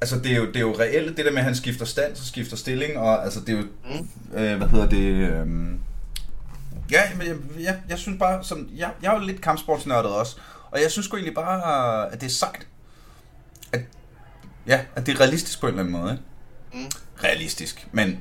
[0.01, 2.17] Altså, det er, jo, det er jo reelt, det der med, at han skifter stand,
[2.17, 4.39] så skifter stilling, og altså, det er jo, Mm.
[4.39, 5.47] øh, hvad hedder det, øh,
[6.91, 10.37] ja, men jeg, jeg, jeg synes bare, som, jeg, jeg er jo lidt kampsportsnørdet også,
[10.71, 12.67] og jeg synes sgu egentlig bare, at det er sejt,
[13.73, 13.81] at,
[14.67, 16.85] ja, at det er realistisk på en eller anden måde, ikke?
[16.85, 16.91] Mm.
[17.25, 18.21] Realistisk, men...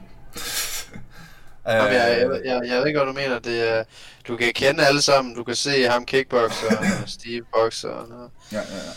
[1.66, 3.40] Jamen, jeg, Øh, jeg, jeg, jeg ved ikke, hvad du mener.
[3.40, 3.84] Det er,
[4.28, 5.36] du kan kende alle sammen.
[5.36, 8.92] Du kan se ham kickboxer, og Steve boxer, og ja, ja, ja.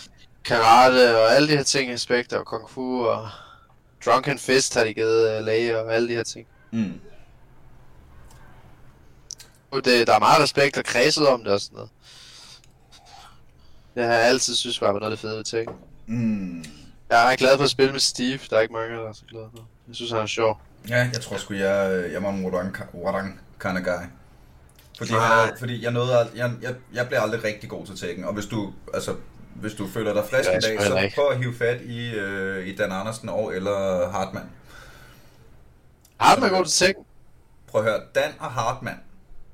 [0.45, 3.29] karate, og alle de her ting, aspekter, og kung fu, og
[4.07, 6.47] drunken fist har de givet uh, læge, og alle de her ting.
[6.71, 7.01] Mm.
[9.71, 11.91] Og Det, der er meget respekt og kredset om det og sådan noget.
[13.95, 15.71] Det har jeg altid synes var noget af det fede ved ting.
[16.07, 16.65] Mm.
[17.11, 18.39] Jeg er glad for at spille med Steve.
[18.51, 19.69] Der er ikke mange, der er så glade for.
[19.89, 20.61] Jeg synes, han er sjov.
[20.89, 24.05] Ja, jeg tror sgu, jeg, jeg var en Warang, Warang kind of guy.
[24.99, 25.21] Fordi, han,
[25.53, 28.35] er- fordi jeg, nåede, ald- jeg, jeg, jeg blev aldrig rigtig god til Tekken, og
[28.35, 29.15] hvis du, altså,
[29.55, 32.67] hvis du føler dig frisk Ja, en dag, så prøv at hive fat i, øh,
[32.67, 34.47] i Dan Andersen og eller Hartmann.
[36.21, 37.07] Har man god til ting?
[37.67, 38.99] Prøv at høre, Dan og Hartmann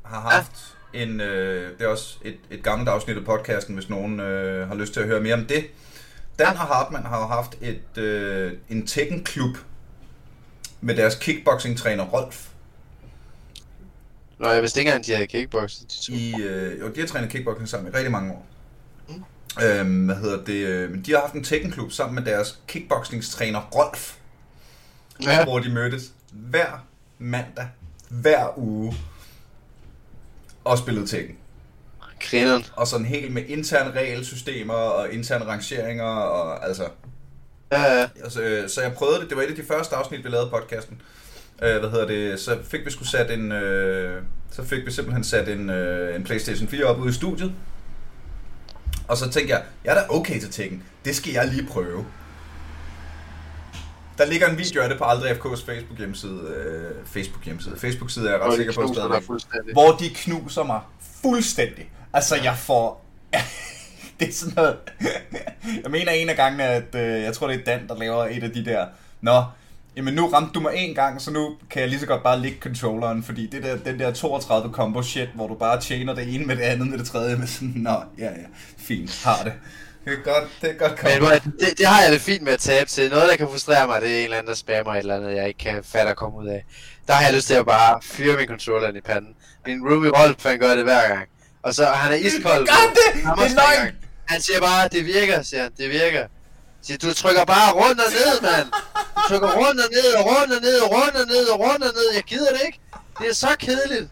[0.04, 0.52] har haft
[0.94, 0.98] ja.
[1.02, 4.74] en, øh, det er også et, et gammelt afsnit af podcasten, hvis nogen øh, har
[4.74, 5.66] lyst til at høre mere om det.
[6.38, 9.56] Dan og Hartmann har haft et, øh, en Tekken-klub
[10.80, 12.48] med deres kickboxing-træner Rolf.
[14.38, 15.72] Nå, jeg vidste ikke engang, de havde kickbox.
[16.08, 16.12] De.
[16.12, 18.46] I, øh, jo, de har trænet kickboxing sammen i rigtig mange år.
[19.08, 19.24] Mm.
[19.64, 20.66] Øhm, hvad hedder det?
[20.66, 24.14] øh, Men de har haft en Tekken-klub sammen med deres kickboxingstræner Rolf.
[25.22, 25.44] Ja.
[25.44, 26.86] hvor de mødtes hver
[27.18, 27.68] mandag,
[28.08, 28.96] hver uge,
[30.64, 31.36] og spillede Tekken.
[32.20, 32.64] Grineren.
[32.76, 36.88] Og sådan helt med interne regelsystemer og interne rangeringer, og altså...
[37.72, 38.08] Ja, ja.
[38.24, 40.50] altså øh, så jeg prøvede det, det var et af de første afsnit, vi lavede
[40.50, 41.02] podcasten.
[41.62, 43.52] Øh, hvad hedder det, så fik vi sgu sat en...
[43.52, 47.52] Øh, så fik vi simpelthen sat en, øh, en Playstation 4 op ude i studiet.
[49.08, 50.82] Og så tænkte jeg, jeg er da okay til Tekken.
[51.04, 52.06] Det skal jeg lige prøve.
[54.18, 56.40] Der ligger en video af det på Aldrig FK's Facebook hjemmeside.
[56.56, 57.76] Øh, Facebook hjemmeside.
[57.78, 59.72] Facebook side er jeg ret sikker på stadigvæk.
[59.72, 60.80] Hvor de knuser mig
[61.22, 61.90] fuldstændig.
[62.12, 63.06] Altså, jeg får...
[64.20, 64.76] det er sådan noget...
[65.82, 68.42] jeg mener en af gangene, at øh, jeg tror, det er Dan, der laver et
[68.42, 68.86] af de der...
[69.20, 69.42] Nå,
[69.96, 72.40] jamen nu ramte du mig en gang, så nu kan jeg lige så godt bare
[72.40, 76.34] lægge controlleren, fordi det der, den der 32 combo shit, hvor du bare tjener det
[76.34, 78.30] ene med det andet med det tredje, med sådan, nå, ja, ja,
[78.78, 79.52] fint, har det.
[80.04, 81.18] Det er godt, det er godt Men kommet.
[81.42, 83.10] hvor- det, det har jeg det fint med at tabe til.
[83.10, 85.36] Noget, der kan frustrere mig, det er en eller anden, der spammer et eller andet,
[85.36, 86.64] jeg ikke kan fatte at komme ud af.
[87.06, 89.34] Der har jeg lyst til at bare fyre min controller i panden.
[89.66, 91.28] Min Ruby Rolf, han gør det hver gang.
[91.62, 92.66] Og så han er iskold.
[92.66, 93.22] Gør det?
[93.38, 93.94] Det er løgn!
[94.30, 96.24] Han siger bare, det virker, siger han, det virker.
[96.82, 98.68] Siger, du trykker bare rundt og ned, mand.
[99.16, 101.82] Du trykker rundt og ned, og rundt og ned, og rundt og ned, og rundt
[101.88, 102.06] og ned.
[102.14, 102.80] Jeg gider det ikke.
[103.18, 104.08] Det er så kedeligt.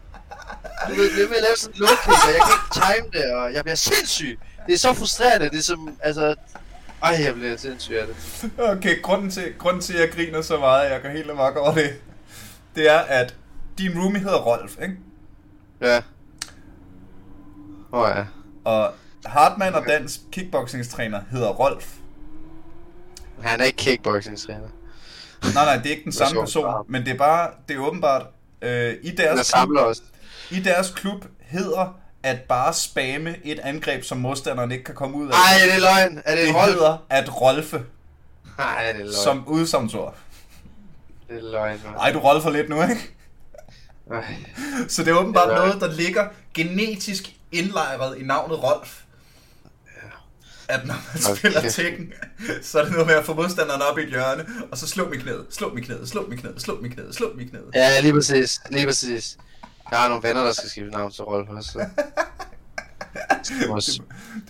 [0.89, 3.33] Du ved, det med at lave sådan en lukning, og jeg kan ikke time det,
[3.33, 4.39] og jeg bliver sindssyg.
[4.67, 6.35] Det er så frustrerende, det er som, altså...
[7.03, 8.15] Ej, jeg bliver sindssyg af det.
[8.59, 11.55] Okay, grunden til, grunden til, at jeg griner så meget, at jeg går helt amok
[11.55, 11.93] over det,
[12.75, 13.35] det er, at
[13.77, 14.95] din roomie hedder Rolf, ikke?
[15.81, 16.01] Ja.
[17.93, 18.23] Åh oh, ja.
[18.63, 18.93] Og
[19.29, 21.87] Hartmann og Dans kickboxingstræner hedder Rolf.
[23.41, 24.67] Han er ikke kickboxing-træner.
[25.53, 28.25] Nej, nej, det er ikke den samme person, men det er bare, det er åbenbart,
[28.61, 29.95] øh, i, er deres klub,
[30.51, 35.27] i deres klub hedder at bare spamme et angreb, som modstanderen ikke kan komme ud
[35.27, 35.31] af.
[35.33, 36.21] Ej, det er løgn.
[36.25, 36.71] Er det, det Rolf?
[36.73, 37.81] hedder at rolfe,
[38.57, 39.13] Nej, det er løgn.
[39.13, 40.15] som udsagnsord.
[41.29, 41.81] Det er løgn.
[41.85, 41.95] mand.
[41.95, 43.09] Ej, du rolfer lidt nu, ikke?
[44.11, 44.35] Ej.
[44.87, 49.01] Så det er åbenbart Det er noget, der ligger genetisk indlejret i navnet Rolf.
[50.69, 51.37] At når man Okay.
[51.37, 52.13] spiller Tekken,
[52.61, 55.09] så er det noget med at få modstanderen op i et hjørne, og så slå
[55.09, 57.15] mig i knæet, slå mig i knæet, slå mig i knæet, slå mig i knæet,
[57.15, 57.65] slå mig i knæet.
[57.75, 58.61] Ja, lige præcis.
[58.71, 59.37] Lige præcis.
[59.91, 61.71] Jeg har nogle venner, der skal skifte navn til Rolf også.
[61.71, 61.79] så.
[61.79, 61.89] Det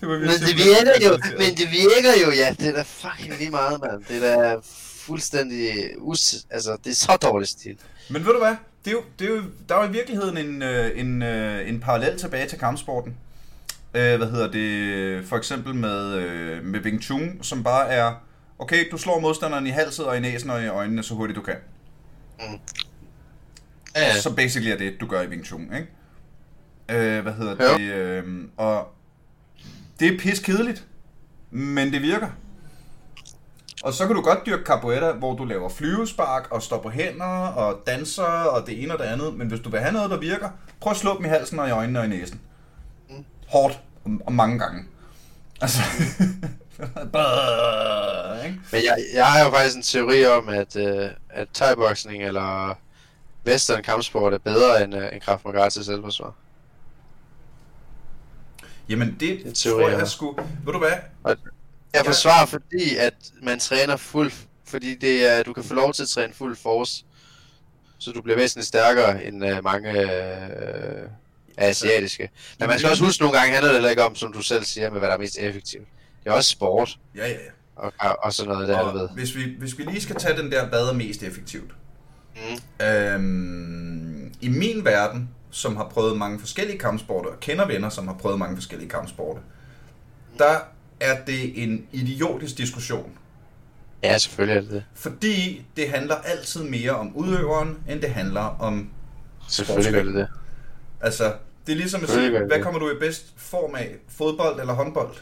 [0.00, 3.50] Det Men det virker jo, men det virker jo, ja, det er da fucking lige
[3.50, 4.04] meget, mand.
[4.08, 4.56] Det er da
[4.96, 6.34] fuldstændig us...
[6.50, 7.76] Altså, det er så dårlig stil.
[8.10, 8.56] Men ved du hvad?
[8.84, 11.68] Det er jo, det er jo, der er jo i virkeligheden en, øh, en, øh,
[11.68, 13.16] en parallel tilbage til kampsporten.
[13.94, 15.24] Øh, hvad hedder det?
[15.28, 18.12] For eksempel med, øh, med Wing Chun, som bare er,
[18.58, 21.42] okay, du slår modstanderen i halset og i næsen og i øjnene så hurtigt du
[21.42, 21.56] kan.
[23.96, 25.88] Ja, Så basically er det, du gør i Wing Chun, ikke?
[27.16, 27.78] Øh, hvad hedder Jo.
[27.78, 27.92] det?
[27.94, 28.24] Øh,
[28.56, 28.88] og
[30.00, 30.86] det er pis kedeligt,
[31.50, 32.28] men det virker.
[33.84, 37.24] Og så kan du godt dyrke capoeira, hvor du laver flyvespark og står på hænder
[37.46, 39.34] og danser og det ene og det andet.
[39.34, 40.48] Men hvis du vil have noget, der virker,
[40.80, 42.40] prøv at slå dem i halsen og i øjnene og i næsen.
[43.52, 44.84] Hårdt og, og mange gange.
[45.60, 45.78] Altså...
[48.72, 52.78] Men jeg, jeg har jo faktisk en teori om, at, øh, at thai-boxing eller
[53.46, 56.34] western kampsport er bedre end, øh, end Krav Maga til selvforsvar.
[58.88, 59.98] Jamen det, Det tror jeg, jeg.
[59.98, 60.36] jeg sgu...
[60.64, 60.92] Ved du hvad?
[61.24, 61.36] Jeg
[61.94, 62.02] Ja.
[62.02, 64.32] forsvarer, fordi at man træner fuld,
[64.64, 67.04] fordi det er, du kan få lov til at træne fuld force,
[67.98, 71.10] så du bliver væsentligt stærkere end uh, mange uh,
[71.60, 72.30] asiatiske.
[72.58, 74.64] Men man skal også huske nogle gange, handler det heller ikke om, som du selv
[74.64, 75.88] siger, med hvad der er mest effektivt.
[76.24, 77.36] Det er også sport Ja, ja, ja.
[77.76, 79.08] og, og, og sådan noget der, ved.
[79.14, 81.70] Hvis vi, hvis vi lige skal tage den der, hvad er mest effektivt.
[82.36, 82.86] Mm.
[82.86, 88.14] Øhm, I min verden, som har prøvet mange forskellige kampsporter, og kender venner, som har
[88.14, 89.40] prøvet mange forskellige kampsporter,
[90.38, 90.58] der
[91.00, 93.12] er det en idiotisk diskussion.
[94.02, 94.84] Ja, selvfølgelig er det det.
[94.94, 98.90] Fordi det handler altid mere om udøveren, end det handler om...
[99.48, 100.28] Selvfølgelig gør det det.
[101.00, 101.34] Altså,
[101.66, 103.96] det er ligesom at sige, hvad kommer du i bedst form af?
[104.08, 105.16] Fodbold eller håndbold?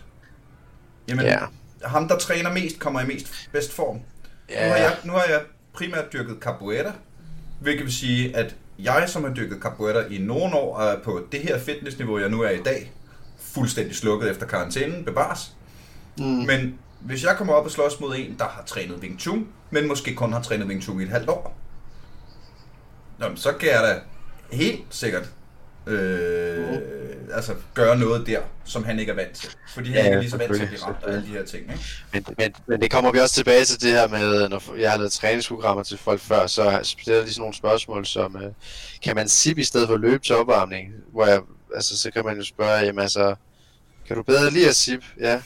[1.08, 1.38] Jamen, Ja.
[1.84, 3.94] ham der træner mest, kommer i mest bedst form.
[3.96, 4.02] Nu,
[4.56, 6.92] har Ja, jeg, nu har jeg primært dyrket capoeira,
[7.60, 11.40] hvilket vil sige, at jeg, som har dyrket capoeira i nogle år, er på det
[11.40, 12.92] her fitnessniveau, jeg nu er i dag,
[13.38, 15.52] fuldstændig slukket efter karantænen, bevares.
[16.18, 16.24] mm.
[16.24, 19.88] Men hvis jeg kommer op og slås mod en, der har trænet Wing Chun, men
[19.88, 21.58] måske kun har trænet Wing Chun i et halvt år,
[23.18, 24.00] Nå, så kan jeg da
[24.56, 25.30] helt sikkert
[25.88, 26.78] øh,
[27.34, 29.48] altså, gøre noget der, som han ikke er vant til.
[29.74, 31.26] Fordi han Ja, ikke er lige så vant til at blive ramt af alle de
[31.26, 31.84] her ting, ikke?
[32.12, 34.98] Men, men, men det kommer vi også tilbage til det her med, når jeg har
[34.98, 38.52] lavet træningsprogrammer til folk før, så stiller de sådan nogle spørgsmål som, øh,
[39.02, 40.92] kan man sip i stedet for løbe til opvarmning?
[41.12, 41.40] Hvor jeg,
[41.74, 43.34] altså, så kan man jo spørge, jamen altså,
[44.06, 45.04] kan du bedre lide at sip?
[45.20, 45.42] Ja.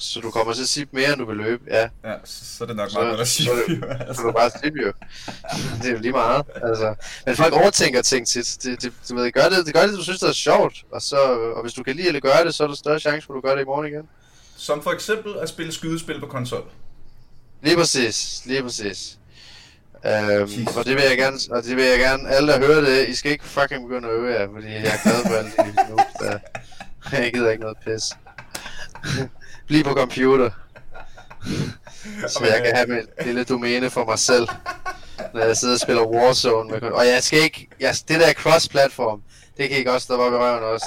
[0.00, 1.62] Så du kommer til at sip mere, end du vil løbe?
[1.70, 1.88] Ja.
[2.04, 3.50] Ja, så, så er det nok Så- meget godt at så sige.
[3.50, 4.22] jo, Så altså.
[4.22, 4.92] kan du bare sip jo.
[5.82, 6.46] Det er jo lige meget.
[6.62, 6.94] Altså.
[7.26, 8.56] Men folk overtænker ting tit.
[8.62, 10.74] Det, det, du ved, gør det, det gør det, du synes, det er sjovt.
[10.92, 11.16] Og, så,
[11.56, 13.36] og hvis du kan lide at gøre det, så er der større chance for, at
[13.42, 14.08] du gør det i morgen igen.
[14.56, 16.64] Som for eksempel at spille skydespil på konsol.
[17.62, 19.16] Lige præcis, lige præcis.
[20.06, 23.08] Øhm, og det vil jeg gerne, og det vil jeg gerne, alle der hører det,
[23.08, 25.74] I skal ikke fucking begynde at øve jer, fordi jeg er glad for alle de
[27.12, 28.02] der, jeg gider ikke noget pis.
[29.70, 30.50] Bliv på computer.
[32.28, 34.48] Så jeg kan have mit lille domæne for mig selv,
[35.34, 36.70] når jeg sidder og spiller Warzone.
[36.70, 39.22] Med, og jeg skal ikke, jeg, det der cross-platform,
[39.56, 40.86] det kan ikke også stoppe op i røven også.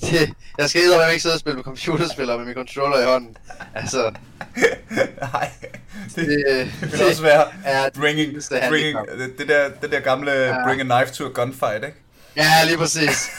[0.00, 3.36] Det, jeg skal eddermame ikke sidde og spille med computerspillere med min controller i hånden.
[3.74, 4.12] Altså,
[5.32, 5.50] Nej,
[6.16, 8.32] det, det, det vil også være er bringing,
[8.68, 10.64] bringing det, det, der, det der gamle Ja.
[10.66, 11.96] bring a knife to a gunfight, ikke?
[12.36, 13.30] Ja, lige præcis.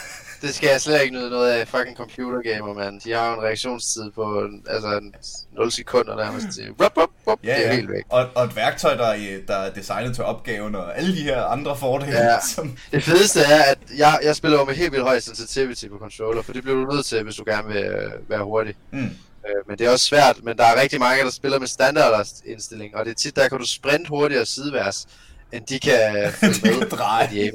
[0.42, 1.68] Det skal jeg slet ikke nyde noget af.
[1.68, 3.00] Fucking computergamer, mand.
[3.00, 5.14] De har jo en reaktionstid på altså en
[5.52, 6.70] 0 sekunder nærmest til.
[6.70, 7.38] Rup, rup, rup.
[7.44, 7.74] Ja, det er ja.
[7.74, 8.02] helt væk.
[8.08, 11.44] Og, og et værktøj, der er, der er designet til opgaven, og alle de her
[11.44, 12.36] andre fordele, Ja.
[12.54, 12.76] som...
[12.92, 16.42] Det fedeste er, at jeg, jeg spiller jo med helt vildt høj sensitivity på controller,
[16.42, 18.74] for det bliver du nødt til, hvis du gerne vil øh, være hurtig.
[18.90, 18.98] Mm.
[18.98, 22.96] Øh, men det er også svært, men der er rigtig mange, der spiller med standardindstilling,
[22.96, 25.06] og det er tit, der kan du sprinte hurtigere sideværs,
[25.52, 26.78] end de kan følge De med.
[26.78, 27.28] kan dreje.
[27.30, 27.52] De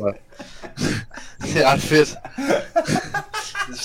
[1.42, 2.16] det er ret fedt.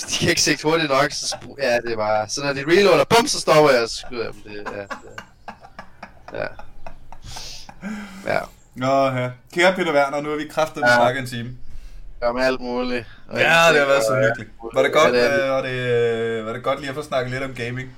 [0.09, 2.29] de kan ikke sigte hurtigt nok, så ja, det er bare...
[2.29, 4.41] Så når de reloader, bum, så stopper jeg og skyder dem.
[4.43, 4.87] Det, ja, det,
[6.33, 6.47] ja.
[8.33, 8.39] Ja,
[8.75, 9.29] Nå, ja.
[9.53, 11.09] Kære Peter Werner, nu har vi kraftet med Ja.
[11.19, 11.49] en time.
[12.35, 13.05] med alt muligt.
[13.29, 14.49] Og Ja, det har været så hyggeligt.
[14.73, 16.95] Var det godt, Ja, det er øh, var det, øh, var det godt lige at
[16.95, 17.89] få snakket lidt om gaming?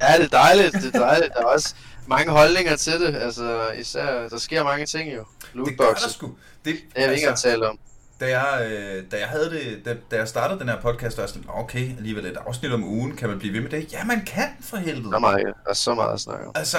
[0.00, 1.32] Ja, det er dejligt, det er dejligt.
[1.34, 1.74] Der er også
[2.06, 3.16] mange holdninger til det.
[3.16, 5.24] Altså, især, der sker mange ting jo.
[5.54, 6.26] Det gør der sgu.
[6.26, 6.34] Det,
[6.64, 7.78] det har vi ikke engang talt om.
[8.20, 11.22] da jeg, øh, da jeg havde det, da, da jeg startede den her podcast, var
[11.22, 13.92] jeg sådan, "Nå, okay, alligevel et afsnit om ugen, kan man blive ved med det?
[13.92, 15.08] Ja, man kan for helvede.
[15.10, 16.52] Der er, meget, der er så meget at snakke om.
[16.54, 16.78] Altså,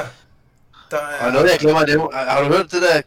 [0.91, 1.25] der er...
[1.25, 3.01] Og noget, jeg glemmer, det er, har du hørt det der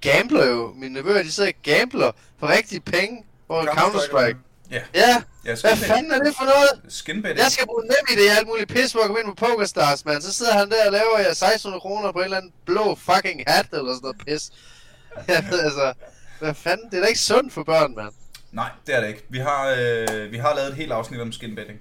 [0.00, 0.72] gambler jo?
[0.76, 2.10] Mine nevøer, de sidder og gambler
[2.40, 4.36] for rigtige penge på Counter-Strike.
[4.70, 6.72] Ja, Ja, ja hvad fanden er det for noget?
[6.88, 7.38] Skinbetting.
[7.38, 10.04] Jeg skal bruge nem i det alt muligt pis for at komme ind på PokerStars,
[10.04, 10.22] mand.
[10.22, 13.42] Så sidder han der og laver jeg 1600 kroner på en eller anden blå fucking
[13.46, 14.50] hat eller sådan noget pis.
[15.34, 15.92] Jeg ved altså,
[16.40, 16.90] hvad fanden?
[16.90, 18.12] Det er da ikke sundt for børn, mand.
[18.52, 19.24] Nej, det er det ikke.
[19.28, 21.78] Vi har, øh, vi har lavet et helt afsnit om skinbetting.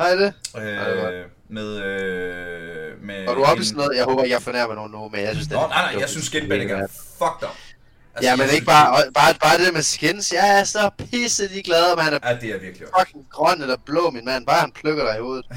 [0.00, 0.32] Har I det?
[0.56, 3.28] Øh, det med, øh, med...
[3.28, 5.48] Og du oppe i sådan noget, jeg håber jeg fornærmer nogen nu, men jeg synes,
[5.48, 6.86] det Nå, nej, nej, jeg synes skinbetting er
[7.18, 7.56] fucked up.
[8.16, 10.32] Altså, Ja, men ikke bare, bare, bare det med skins.
[10.32, 13.76] Jeg er så pisse de glade, man er Ja, det er virkelig fucking grøn eller
[13.86, 14.46] blå, min mand.
[14.46, 15.46] Bare han plukker dig i hovedet.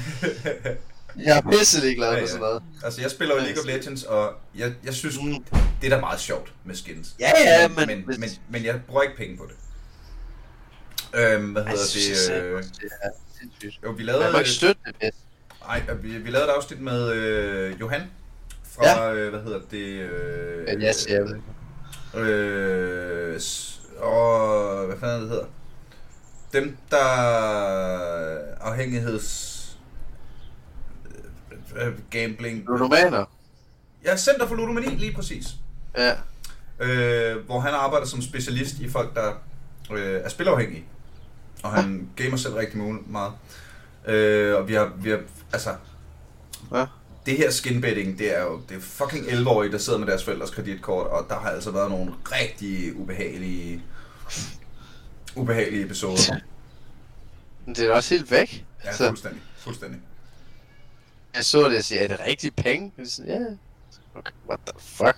[1.26, 2.26] Jeg er pisse ligeglad Ja, med ja.
[2.26, 2.62] sådan noget.
[2.84, 5.44] Altså, jeg spiller jo League of Legends, og jeg, jeg synes, Mm.
[5.80, 7.08] det er da meget sjovt med skins.
[7.20, 9.54] Ja, ja, men, men- men, men, men jeg bruger ikke penge på det.
[11.20, 12.42] Øhm, hvad hedder det?
[12.42, 12.62] Øh, er
[13.40, 13.84] sindssygt.
[13.84, 15.10] jo, vi Man lavede, må ikke støtte det
[15.66, 18.02] nej, vi, vi lavede et afsnit med øh, Johan
[18.72, 19.12] fra, Ja.
[19.14, 19.78] øh, hvad hedder det?
[19.78, 21.40] Øh, jeg siger det.
[22.14, 23.40] Øh,
[23.98, 25.46] og hvad fanden det hedder?
[26.52, 26.98] Dem, der
[28.60, 29.78] afhængigheds...
[31.76, 32.64] øh, øh, Gambling.
[32.66, 33.24] Ludomaner.
[34.04, 35.46] Ja, Center for Ludomani, lige præcis.
[35.96, 36.12] Ja.
[36.80, 39.32] Øh, hvor han arbejder som specialist i folk, der
[39.92, 40.84] øh, er spilafhængige.
[41.62, 43.32] Og han gamer selv rigtig meget.
[44.06, 45.20] Øh, og vi har, vi har,
[45.52, 45.70] altså...
[46.74, 46.86] Ja.
[47.28, 50.50] Det her skinbetting, det er jo det er fucking 11-årige, der sidder med deres forældres
[50.50, 53.82] kreditkort, og der har altså været nogle rigtig ubehagelige,
[55.36, 56.36] ubehagelige episoder.
[57.66, 58.64] Det er også helt væk.
[58.84, 59.42] Ja, Så fuldstændig.
[59.58, 60.00] Fuldstændig.
[61.34, 62.92] jeg så det og siger, er det rigtige penge?
[62.98, 63.38] Jeg er sådan, Ja.
[64.18, 65.16] Okay, what the fuck?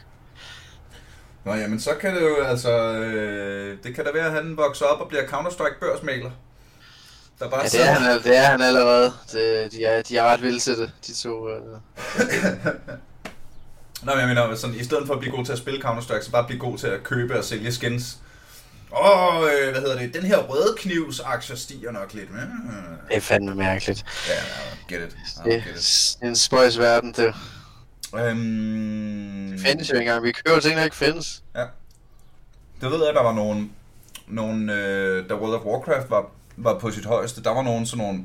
[1.44, 2.72] Nå ja, men så kan det jo altså...
[2.94, 6.30] Øh, det kan da være, at han vokser op og bliver Counter-Strike børsmaler.
[7.41, 9.12] Der bare Ja, det er han, det er han allerede.
[9.32, 11.49] Det, de, er, de er ret vilde til det, de to.
[11.49, 11.62] Øh.
[14.03, 16.22] Nå, men jeg mener, sådan, i stedet for at blive god til at spille Counter-Strike,
[16.22, 18.18] så bare blive god til at købe og sælge skins.
[18.93, 20.14] Åh, oh, øh, hvad hedder det?
[20.14, 22.30] Den her røde knivs aktier stiger nok lidt.
[22.30, 22.38] Mm.
[23.09, 24.05] Det er fandme mærkeligt.
[24.28, 25.16] Ja, ja, get it.
[25.45, 26.16] Det get it.
[26.22, 27.34] er en spøjs verden, det.
[28.14, 30.24] Øhm, Det findes jo ikke engang.
[30.24, 31.43] Vi køber ting, der ikke findes.
[32.80, 33.72] Det ved jeg, der var nogen,
[34.26, 38.05] nogen øh, da World of Warcraft var, var på sit højeste, der var nogen sådan
[38.05, 38.24] nogle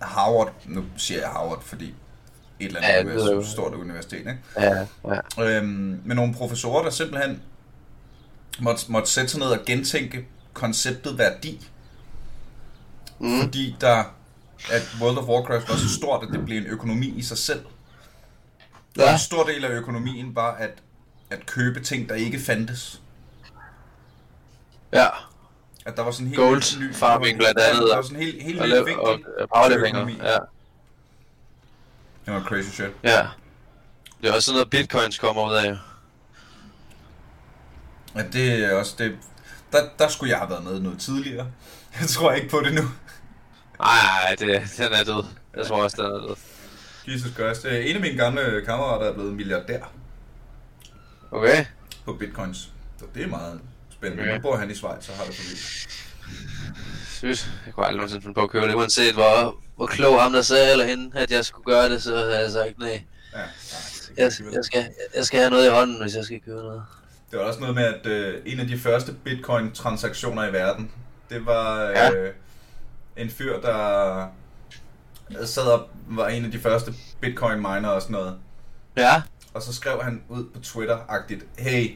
[0.00, 1.84] Harvard, nu siger jeg Harvard, fordi
[2.60, 3.44] et eller andet Ja, det jo.
[3.44, 4.38] stort universitet, ikke?
[4.58, 4.86] Ja,
[5.38, 5.42] ja.
[5.42, 7.42] Øhm, med nogle professorer, der simpelthen
[8.60, 11.68] måtte, måtte sætte sig ned og gentænke konceptet værdi.
[13.18, 13.40] mm.
[13.42, 14.04] fordi der,
[14.72, 17.64] at World of Warcraft var så stort, at det blev en økonomi i sig selv.
[18.96, 19.04] Ja.
[19.06, 20.70] Og en stor del af økonomien var at,
[21.30, 23.00] at købe ting, der ikke fandtes.
[24.92, 25.06] Ja.
[25.84, 27.82] At der var sådan en helt Gold ny, farming blandt andet.
[27.90, 30.00] Der var sådan en helt, helt og, ny og, vinkel og til powerlevinger.
[30.00, 30.18] økonomi.
[30.22, 30.38] Ja.
[32.26, 32.90] Det var crazy shit.
[33.02, 33.26] ja.
[34.22, 35.76] Det er også sådan noget bitcoins kommer ud af.
[38.16, 39.18] Ja, det er også det.
[39.72, 41.46] Der, der skulle jeg have været med noget tidligere.
[42.00, 42.82] Jeg tror ikke på det nu.
[43.78, 44.38] Nej, det,
[44.78, 45.24] den er død.
[45.56, 46.36] Jeg tror også, den er død.
[47.08, 47.64] Jesus Christ.
[47.64, 49.82] Øh, En af mine gamle kammerater er blevet milliardær
[51.30, 51.64] Okay.
[52.04, 52.58] på bitcoins.
[52.98, 53.60] Så det er meget
[54.06, 54.22] spændende.
[54.22, 54.34] Okay.
[54.36, 55.88] Nu bor han i Schweiz og har det vildt.
[57.18, 58.74] Synes, jeg kunne aldrig nogensinde finde på at købe det.
[58.74, 62.16] Uanset hvor, hvor klog ham der sagde eller hende, at jeg skulle gøre det, så
[62.16, 62.88] havde jeg sagt nej.
[63.32, 63.46] Ja, nej,
[64.16, 64.86] Jeg, jeg, skal,
[65.16, 66.82] jeg skal have noget i hånden, hvis jeg skal købe noget.
[67.30, 70.90] Det var også noget med, at øh, en af de første bitcoin-transaktioner i verden,
[71.30, 72.10] det var øh, Ja.
[73.16, 74.26] en fyr, der
[75.44, 78.38] sad op, var en af de første bitcoin-miner og sådan noget.
[78.96, 79.22] Ja,
[79.54, 81.90] Og så skrev han ud på Twitter-agtigt, hey,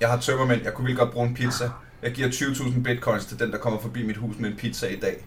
[0.00, 1.70] jeg har tømmermænd, jeg kunne vildt godt bruge en pizza.
[2.02, 4.96] Jeg giver 20.000 bitcoins til den, der kommer forbi mit hus med en pizza i
[5.00, 5.24] dag.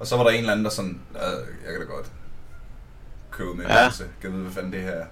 [0.00, 1.20] Og så var der en eller anden, der sådan, "Øh,
[1.64, 2.06] jeg kan da godt
[3.30, 3.88] købe med en Ja.
[3.88, 4.04] pizza.
[4.20, 5.04] Kan vide, hvad fanden det her er.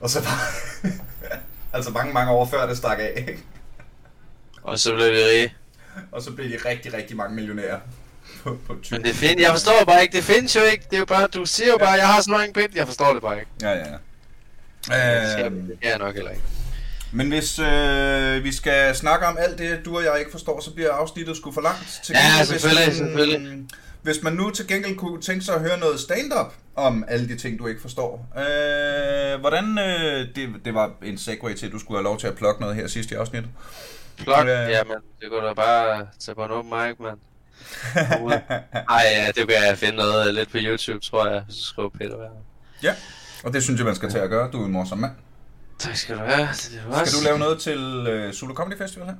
[0.00, 0.92] Og så bare,
[1.74, 3.42] altså mange, mange år før det stak af, ikke?
[4.62, 5.54] og så blev vi rige.
[6.12, 7.78] Og så blev de rigtig, rigtig mange millionærer
[8.42, 8.98] på, på 20.
[8.98, 10.84] Men det findes, jeg forstår bare ikke, det findes jo ikke.
[10.84, 13.12] Det er jo bare, du siger jo bare, jeg har så mange penge, jeg forstår
[13.12, 13.50] det bare ikke.
[13.62, 13.86] Ja, ja,
[14.90, 15.46] ja.
[15.46, 16.42] Øhm, det jeg nok heller ikke.
[17.12, 20.70] Men hvis øh, vi skal snakke om alt det, du og jeg ikke forstår, så
[20.74, 22.00] bliver afsnittet sgu for langt.
[22.04, 23.66] Til Ja, gengæld, selvfølgelig, hvis man, selvfølgelig.
[24.02, 27.36] Hvis man nu til gengæld kunne tænke sig at høre noget stand-up om alle de
[27.38, 28.28] ting, du ikke forstår.
[28.38, 32.26] Øh, hvordan, øh, det, det var en segue til, at du skulle have lov til
[32.26, 33.50] at plukke noget her sidst i afsnittet.
[34.22, 34.68] Flot, Ja.
[34.68, 37.18] ja, men det kunne da bare tage på en åben mic, mand.
[38.90, 42.16] Ej, ja, det kan jeg finde noget lidt på YouTube, tror jeg, så skriver Peter
[42.16, 42.40] Werner.
[42.82, 42.94] Ja,
[43.44, 44.50] og det synes jeg, man skal til at gøre.
[44.52, 45.12] Du er en morsom mand.
[45.78, 46.40] Tak skal du have.
[46.40, 47.04] Det du også.
[47.12, 49.14] Skal du lave noget til øh, Zulu Comedy Festival her?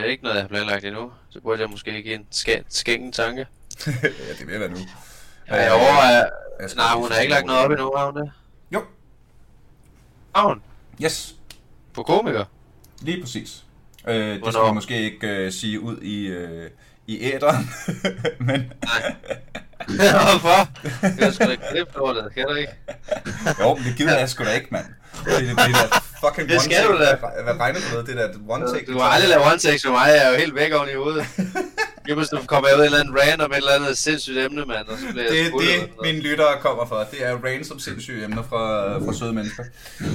[0.00, 1.12] Øh, ikke noget, jeg har planlagt endnu.
[1.30, 3.46] Så burde jeg måske give en skæ- skænken tanke.
[3.86, 4.76] ja, det vil jeg nu.
[5.48, 6.24] Ja, jeg overvejer...
[6.60, 8.32] Jeg Nej, hun har ikke lagt noget op endnu, har hun det?
[8.72, 8.84] Jo,
[10.34, 10.62] Har hun?
[11.04, 11.34] yes.
[11.94, 12.44] På komiker?
[13.00, 13.64] Lige præcis.
[14.08, 16.70] Øh, det skal vi måske ikke øh, sige ud i, øh,
[17.06, 17.70] i æderen,
[18.46, 19.14] men Nej.
[19.86, 20.68] Hvorfor?
[21.20, 22.72] Jeg sgu da klippe lortet, kan du ikke?
[23.60, 24.84] jo, men det gider jeg sgu da ikke, mand.
[25.24, 27.16] Det, det, det der fucking Det one skal take, du da.
[27.44, 28.04] Hvad, regner du med?
[28.04, 28.92] Det der one take?
[28.92, 30.94] Du har aldrig lavet one takes med mig, jeg er jo helt væk oven i
[30.94, 31.26] hovedet.
[32.08, 32.16] Jeg
[32.46, 34.98] kommer jeg ud i et eller andet random, et eller andet sindssygt emne, mand, og
[34.98, 37.04] så bliver Det er spurgt det, mine lyttere kommer fra.
[37.10, 39.64] Det er random sindssyge emner fra, fra søde mennesker.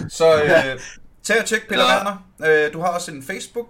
[0.10, 0.80] Så øh,
[1.24, 1.86] tag og tjek Peter.
[1.86, 2.26] Werner.
[2.46, 3.68] Øh, du har også en Facebook.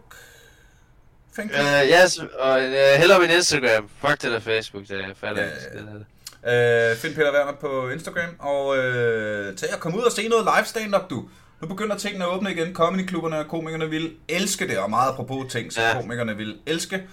[1.36, 1.60] Fanklub.
[1.60, 3.90] Øh, ja, yes, og uh, hellere min Instagram.
[4.02, 6.92] Fuck det der Facebook, det er fatter Ja, ikke.
[6.92, 10.46] Øh, find Peter Werner på Instagram, og øh, tag og kom ud og se noget
[10.58, 11.26] live stand-up, du.
[11.62, 12.74] Nu begynder tingene at åbne igen.
[12.74, 15.94] Comedy-klubberne og komikerne vil elske det, og meget apropos ting, som ja.
[15.94, 17.04] Komikerne vil elske.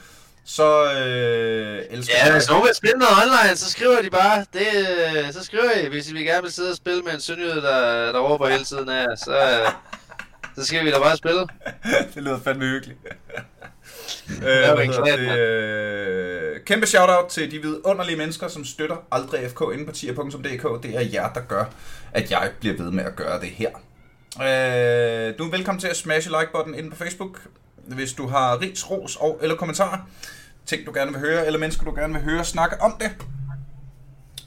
[0.45, 2.33] Så øh, elsker Ja, jeg.
[2.35, 4.45] hvis nogen vil spille noget online, så skriver de bare.
[4.53, 4.67] Det,
[5.27, 7.63] øh, så skriver I, hvis I vil gerne vil sidde og spille med en sønderjyde,
[7.63, 9.73] der, der råber hele tiden af, så, øh,
[10.57, 11.41] så skal vi da bare spille.
[12.15, 12.99] det lyder fandme hyggeligt.
[14.43, 19.93] Øh, det, øh, kæmpe shoutout til de vidunderlige mennesker, som støtter Aldrig FK inde på
[19.93, 20.83] tier.dk.
[20.83, 21.65] Det er jer, der gør,
[22.13, 23.71] at jeg bliver ved med at gøre det her.
[24.37, 27.41] Øh, du er velkommen til at smashe like-button inde på Facebook,
[27.87, 30.09] hvis du har ris, ros og eller kommentarer.
[30.67, 33.11] Ting, du gerne vil høre, eller mennesker, du gerne vil høre snakke om det.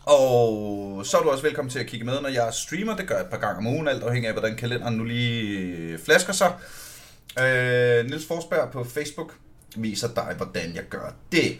[0.03, 2.95] Og så er du også velkommen til at kigge med, når jeg streamer.
[2.95, 5.99] Det gør jeg et par gange om ugen, alt afhængig af, hvordan kalenderen nu lige
[6.05, 6.53] flasker sig.
[7.39, 9.33] Øh, Niels Forsberg på Facebook
[9.77, 11.59] viser dig, hvordan jeg gør det.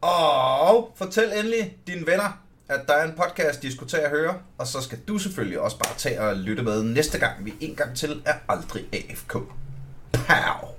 [0.00, 4.34] Og fortæl endelig dine venner, at der er en podcast, de skulle tage at høre.
[4.58, 7.74] Og så skal du selvfølgelig også bare tage og lytte med næste gang, vi en
[7.74, 9.32] gang til er aldrig AFK.
[10.12, 10.75] Pow!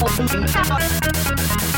[0.00, 1.77] Oh, oh, oh, oh, oh, oh,